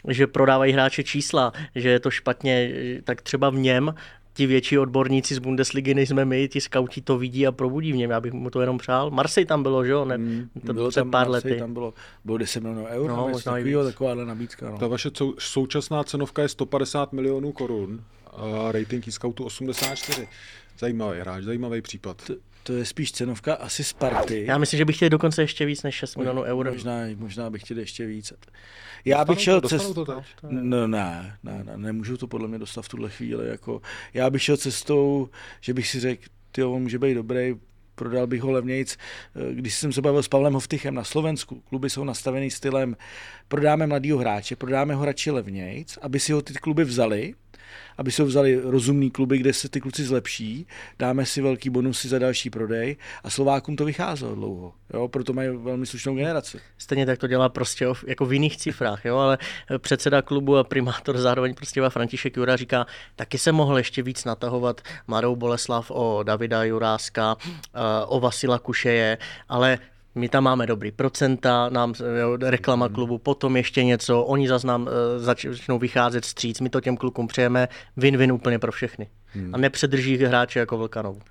že 0.09 0.27
prodávají 0.27 0.73
hráče 0.73 1.05
čísla, 1.05 1.53
že 1.75 1.89
je 1.89 2.01
to 2.01 2.11
špatně, 2.11 2.73
tak 3.05 3.23
třeba 3.23 3.51
v 3.51 3.55
něm 3.55 3.95
ti 4.37 4.47
větší 4.47 4.79
odborníci 4.79 5.35
z 5.35 5.39
Bundesligy, 5.39 5.95
než 5.95 6.09
jsme 6.09 6.25
my, 6.25 6.49
ti 6.49 6.61
skauti 6.61 7.01
to 7.01 7.19
vidí 7.19 7.47
a 7.47 7.53
probudí 7.53 7.93
v 7.93 7.97
něm. 7.97 8.11
Já 8.11 8.21
bych 8.21 8.33
mu 8.33 8.51
to 8.51 8.61
jenom 8.61 8.79
přál. 8.79 9.11
Marseille 9.11 9.47
tam 9.47 9.63
bylo, 9.63 9.85
že 9.85 9.93
jo? 9.93 10.05
Ne, 10.05 10.19
mm, 10.19 10.49
to 10.67 10.73
bylo 10.73 10.89
před 10.89 11.01
tam, 11.01 11.11
pár 11.11 11.29
Marseille 11.29 11.55
lety. 11.55 11.61
Tam 11.61 11.73
bylo, 11.73 11.95
bylo 12.25 12.39
10 12.39 12.63
milionů 12.63 12.87
eur, 12.87 13.11
no, 13.11 13.29
možná 13.29 13.53
takovýho, 13.53 13.85
takováhle 13.85 14.25
nabídka. 14.25 14.71
No. 14.71 14.79
Ta 14.79 14.87
vaše 14.87 15.11
současná 15.39 16.05
cenovka 16.05 16.43
je 16.43 16.49
150 16.49 17.13
milionů 17.13 17.53
korun 17.53 18.05
a 18.37 18.73
rating 18.73 19.05
scoutu 19.11 19.45
84. 19.45 20.29
Zajímavý 20.79 21.21
hráč, 21.21 21.45
zajímavý 21.45 21.83
případ. 21.83 22.23
To, 22.27 22.35
to 22.67 22.73
je 22.73 22.85
spíš 22.85 23.13
cenovka 23.13 23.55
asi 23.55 23.85
Sparty. 23.85 24.45
Já 24.49 24.59
myslím, 24.59 24.79
že 24.79 24.85
bych 24.85 24.97
chtěl 24.97 25.09
dokonce 25.09 25.43
ještě 25.43 25.67
víc 25.67 25.83
než 25.83 25.95
6 25.95 26.17
milionů 26.17 26.43
eur. 26.43 26.71
Možná, 26.71 26.93
možná 27.17 27.51
bych 27.51 27.63
chtěl 27.63 27.79
ještě 27.79 28.07
víc. 28.07 28.33
Já 29.05 29.25
bych 29.25 29.41
šel 29.41 29.61
to, 29.61 29.69
cest... 29.69 29.95
to 29.95 30.07
no, 30.51 30.87
ne, 30.87 31.39
ne, 31.43 31.65
ne, 31.65 31.77
nemůžu 31.77 32.17
to 32.17 32.27
podle 32.27 32.49
mě 32.49 32.59
dostat 32.59 32.83
v 32.83 32.89
tuhle 32.89 33.11
chvíli. 33.11 33.49
Jako, 33.49 33.83
já 34.15 34.31
bych 34.31 34.43
šel 34.43 34.57
cestou, 34.57 35.29
že 35.61 35.75
bych 35.75 35.89
si 35.89 36.01
řekl, 36.01 36.23
ty 36.53 36.65
on 36.65 36.83
může 36.83 36.99
být 36.99 37.15
dobrý, 37.15 37.55
prodal 37.95 38.27
bych 38.27 38.43
ho 38.43 38.51
levnějc. 38.51 38.97
Když 39.53 39.75
jsem 39.75 39.93
se 39.93 40.03
bavil 40.03 40.23
s 40.23 40.29
Pavlem 40.29 40.55
Hovtychem 40.55 40.95
na 40.95 41.05
Slovensku, 41.05 41.63
kluby 41.69 41.91
jsou 41.91 42.05
nastavený 42.05 42.51
stylem, 42.51 42.97
prodáme 43.49 43.87
mladýho 43.87 44.19
hráče, 44.19 44.57
prodáme 44.57 44.95
ho 44.95 45.05
radši 45.05 45.31
levnějc, 45.31 45.99
aby 46.03 46.21
si 46.21 46.33
ho 46.33 46.43
ty 46.43 46.55
kluby 46.55 46.85
vzali, 46.85 47.35
aby 47.99 48.13
se 48.13 48.25
vzali 48.25 48.61
rozumný 48.63 49.11
kluby, 49.11 49.39
kde 49.39 49.53
se 49.53 49.69
ty 49.69 49.81
kluci 49.81 50.05
zlepší, 50.05 50.67
dáme 50.99 51.27
si 51.27 51.43
velký 51.43 51.71
bonusy 51.71 52.09
za 52.09 52.19
další 52.19 52.51
prodej 52.51 52.97
a 53.25 53.31
Slovákům 53.31 53.77
to 53.77 53.85
vycházelo 53.85 54.35
dlouho, 54.35 54.73
jo, 54.95 55.09
proto 55.09 55.33
mají 55.33 55.49
velmi 55.57 55.87
slušnou 55.87 56.15
generaci. 56.15 56.61
Stejně 56.79 57.07
tak 57.07 57.19
to 57.19 57.27
dělá 57.27 57.49
prostě 57.49 57.87
jako 58.07 58.27
v 58.27 58.33
jiných 58.33 58.57
cifrách, 58.57 59.05
jo, 59.05 59.17
ale 59.17 59.39
předseda 59.79 60.23
klubu 60.23 60.57
a 60.57 60.65
primátor 60.65 61.19
zároveň 61.19 61.55
prostě 61.55 61.83
František 61.89 62.37
Jura 62.37 62.57
říká, 62.57 62.87
taky 63.17 63.39
se 63.39 63.53
mohl 63.53 63.79
ještě 63.79 64.03
víc 64.03 64.25
natahovat 64.25 64.81
Marou 65.07 65.37
Boleslav 65.37 65.91
o 65.91 66.23
Davida 66.23 66.65
Juráska, 66.65 67.37
eh, 67.47 67.81
o 68.07 68.21
Vasila 68.21 68.59
Kušeje, 68.59 69.19
ale 69.49 69.79
my 70.17 70.29
tam 70.29 70.45
máme 70.45 70.67
dobrý 70.67 70.93
procenta, 70.93 71.69
nám 71.69 71.95
jo, 72.21 72.37
reklama 72.41 72.89
klubu, 72.89 73.19
potom 73.19 73.57
ještě 73.57 73.85
něco, 73.85 74.23
oni 74.23 74.49
zase 74.49 74.67
nám 74.67 74.83
uh, 74.83 74.89
začnou 75.17 75.79
vycházet 75.79 76.25
stříc, 76.25 76.61
my 76.61 76.71
to 76.71 76.81
těm 76.81 76.97
klukům 76.97 77.27
přejeme, 77.27 77.69
win-win 77.97 78.33
úplně 78.33 78.59
pro 78.59 78.73
všechny. 78.73 79.09
Hmm. 79.27 79.55
A 79.55 79.59
nepředrží 79.59 80.17
hráče 80.17 80.59
jako 80.59 80.79
Vlkanov. 80.79 81.17
Uh, 81.17 81.23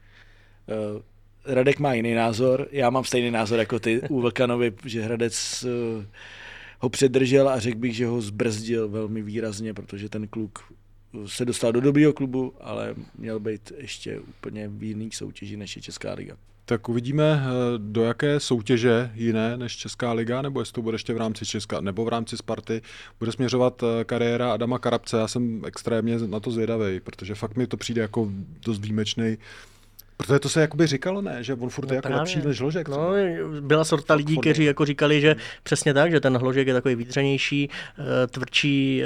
Radek 1.45 1.79
má 1.79 1.93
jiný 1.93 2.13
názor, 2.13 2.67
já 2.71 2.89
mám 2.89 3.03
stejný 3.03 3.31
názor 3.31 3.59
jako 3.59 3.79
ty 3.79 4.01
u 4.09 4.21
Vlkanovi, 4.21 4.73
že 4.85 5.01
Hradec 5.01 5.65
uh, 5.97 6.03
ho 6.79 6.89
předržel 6.89 7.49
a 7.49 7.59
řekl 7.59 7.77
bych, 7.77 7.95
že 7.95 8.05
ho 8.05 8.21
zbrzdil 8.21 8.89
velmi 8.89 9.21
výrazně, 9.21 9.73
protože 9.73 10.09
ten 10.09 10.27
kluk 10.27 10.59
se 11.25 11.45
dostal 11.45 11.71
do 11.71 11.81
dobrého 11.81 12.13
klubu, 12.13 12.53
ale 12.61 12.95
měl 13.17 13.39
být 13.39 13.71
ještě 13.77 14.19
úplně 14.19 14.67
v 14.67 14.83
jiných 14.83 15.15
soutěži 15.15 15.57
než 15.57 15.75
je 15.75 15.81
Česká 15.81 16.13
liga. 16.13 16.37
Tak 16.67 16.89
uvidíme, 16.89 17.43
eh, 17.43 17.49
do 17.77 18.03
jaké 18.03 18.39
soutěže 18.39 19.11
jiné 19.13 19.57
než 19.57 19.77
Česká 19.77 20.13
liga, 20.13 20.41
nebo 20.41 20.59
jestli 20.59 20.73
to 20.73 20.81
bude 20.81 20.95
ještě 20.95 21.13
v 21.13 21.17
rámci 21.17 21.45
Česka, 21.45 21.81
nebo 21.81 22.05
v 22.05 22.09
rámci 22.09 22.37
Sparty, 22.37 22.81
bude 23.19 23.31
směřovat 23.31 23.83
eh, 23.83 24.03
kariéra 24.03 24.53
Adama 24.53 24.79
Karabce. 24.79 25.17
Já 25.17 25.27
jsem 25.27 25.61
extrémně 25.65 26.19
na 26.19 26.39
to 26.39 26.51
zvědavý, 26.51 26.99
protože 26.99 27.35
fakt 27.35 27.55
mi 27.55 27.67
to 27.67 27.77
přijde 27.77 28.01
jako 28.01 28.29
dost 28.65 28.79
výjimečný 28.79 29.37
Protože 30.17 30.39
to 30.39 30.49
se 30.49 30.61
jakoby 30.61 30.87
říkalo, 30.87 31.21
ne? 31.21 31.43
Že 31.43 31.53
on 31.53 31.69
furt 31.69 31.85
no 31.85 31.93
je 31.93 31.95
jako 31.95 32.09
lepší 32.09 32.41
než 32.45 32.59
Hložek. 32.59 32.87
No, 32.87 33.09
byla 33.61 33.83
sorta 33.83 34.13
lidí, 34.13 34.37
kteří 34.37 34.63
jako 34.63 34.85
říkali, 34.85 35.21
že 35.21 35.35
přesně 35.63 35.93
tak, 35.93 36.11
že 36.11 36.19
ten 36.19 36.37
Hložek 36.37 36.67
je 36.67 36.73
takový 36.73 36.95
vítřenější, 36.95 37.69
eh, 37.99 38.27
tvrdší, 38.27 39.03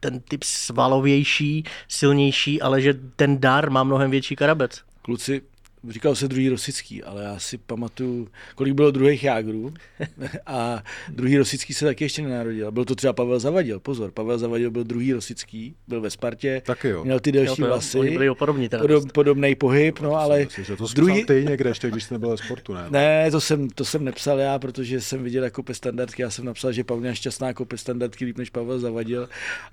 ten 0.00 0.20
typ 0.20 0.44
svalovější, 0.44 1.64
silnější, 1.88 2.62
ale 2.62 2.80
že 2.80 2.94
ten 3.16 3.40
dar 3.40 3.70
má 3.70 3.84
mnohem 3.84 4.10
větší 4.10 4.36
karabec. 4.36 4.82
Kluci, 5.02 5.42
říkal 5.88 6.14
se 6.14 6.28
druhý 6.28 6.48
Rosický, 6.48 7.02
ale 7.02 7.22
já 7.22 7.38
si 7.38 7.58
pamatuju, 7.58 8.28
kolik 8.54 8.74
bylo 8.74 8.90
druhých 8.90 9.24
jágrů 9.24 9.74
a 10.46 10.82
druhý 11.08 11.38
Rosický 11.38 11.74
se 11.74 11.84
taky 11.84 12.04
ještě 12.04 12.22
nenarodil. 12.22 12.72
Byl 12.72 12.84
to 12.84 12.94
třeba 12.94 13.12
Pavel 13.12 13.40
Zavadil, 13.40 13.80
pozor, 13.80 14.10
Pavel 14.10 14.38
Zavadil 14.38 14.70
byl 14.70 14.84
druhý 14.84 15.12
Rosický, 15.12 15.74
byl 15.88 16.00
ve 16.00 16.10
Spartě, 16.10 16.62
taky 16.64 16.88
jo. 16.88 17.04
měl 17.04 17.20
ty 17.20 17.32
delší 17.32 17.62
jo, 17.62 17.68
vlasy, 17.68 17.98
byli 17.98 18.34
podobní 18.34 18.68
podob, 18.68 19.12
podobný 19.12 19.54
pohyb, 19.54 20.00
no 20.00 20.14
ale... 20.14 20.38
Myslím, 20.58 20.76
to 20.76 20.86
druhý... 20.94 21.24
ty 21.24 21.44
někde 21.48 21.70
ještě, 21.70 21.90
když 21.90 22.04
jsi 22.04 22.14
nebyl 22.14 22.30
ve 22.30 22.36
sportu, 22.36 22.74
ne? 22.74 22.86
Ne, 22.90 23.30
to 23.30 23.40
jsem, 23.40 23.70
to 23.70 23.84
jsem 23.84 24.04
nepsal 24.04 24.38
já, 24.38 24.58
protože 24.58 25.00
jsem 25.00 25.22
viděl 25.22 25.44
jako 25.44 25.62
standardky, 25.72 26.22
já 26.22 26.30
jsem 26.30 26.44
napsal, 26.44 26.72
že 26.72 26.84
Pavel 26.84 27.14
šťastná 27.14 27.54
kope 27.54 27.78
standardky 27.78 28.24
líp 28.24 28.38
než 28.38 28.50
Pavel 28.50 28.78
Zavadil 28.78 29.28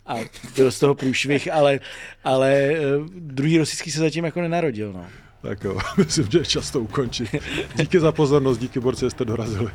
a 0.05 0.15
byl 0.55 0.71
z 0.71 0.79
toho 0.79 0.95
průšvih, 0.95 1.53
ale, 1.53 1.79
ale 2.23 2.71
uh, 2.97 3.05
druhý 3.09 3.57
Rosický 3.57 3.91
se 3.91 3.99
zatím 3.99 4.25
jako 4.25 4.41
nenarodil, 4.41 4.93
no. 4.93 5.05
Tak 5.41 5.63
jo, 5.63 5.77
myslím, 5.97 6.27
že 6.31 6.39
je 6.39 6.45
čas 6.45 6.71
to 6.71 6.79
ukončit. 6.79 7.35
Díky 7.75 7.99
za 7.99 8.11
pozornost, 8.11 8.57
díky 8.57 8.79
borci, 8.79 9.09
jste 9.09 9.25
dorazili. 9.25 9.71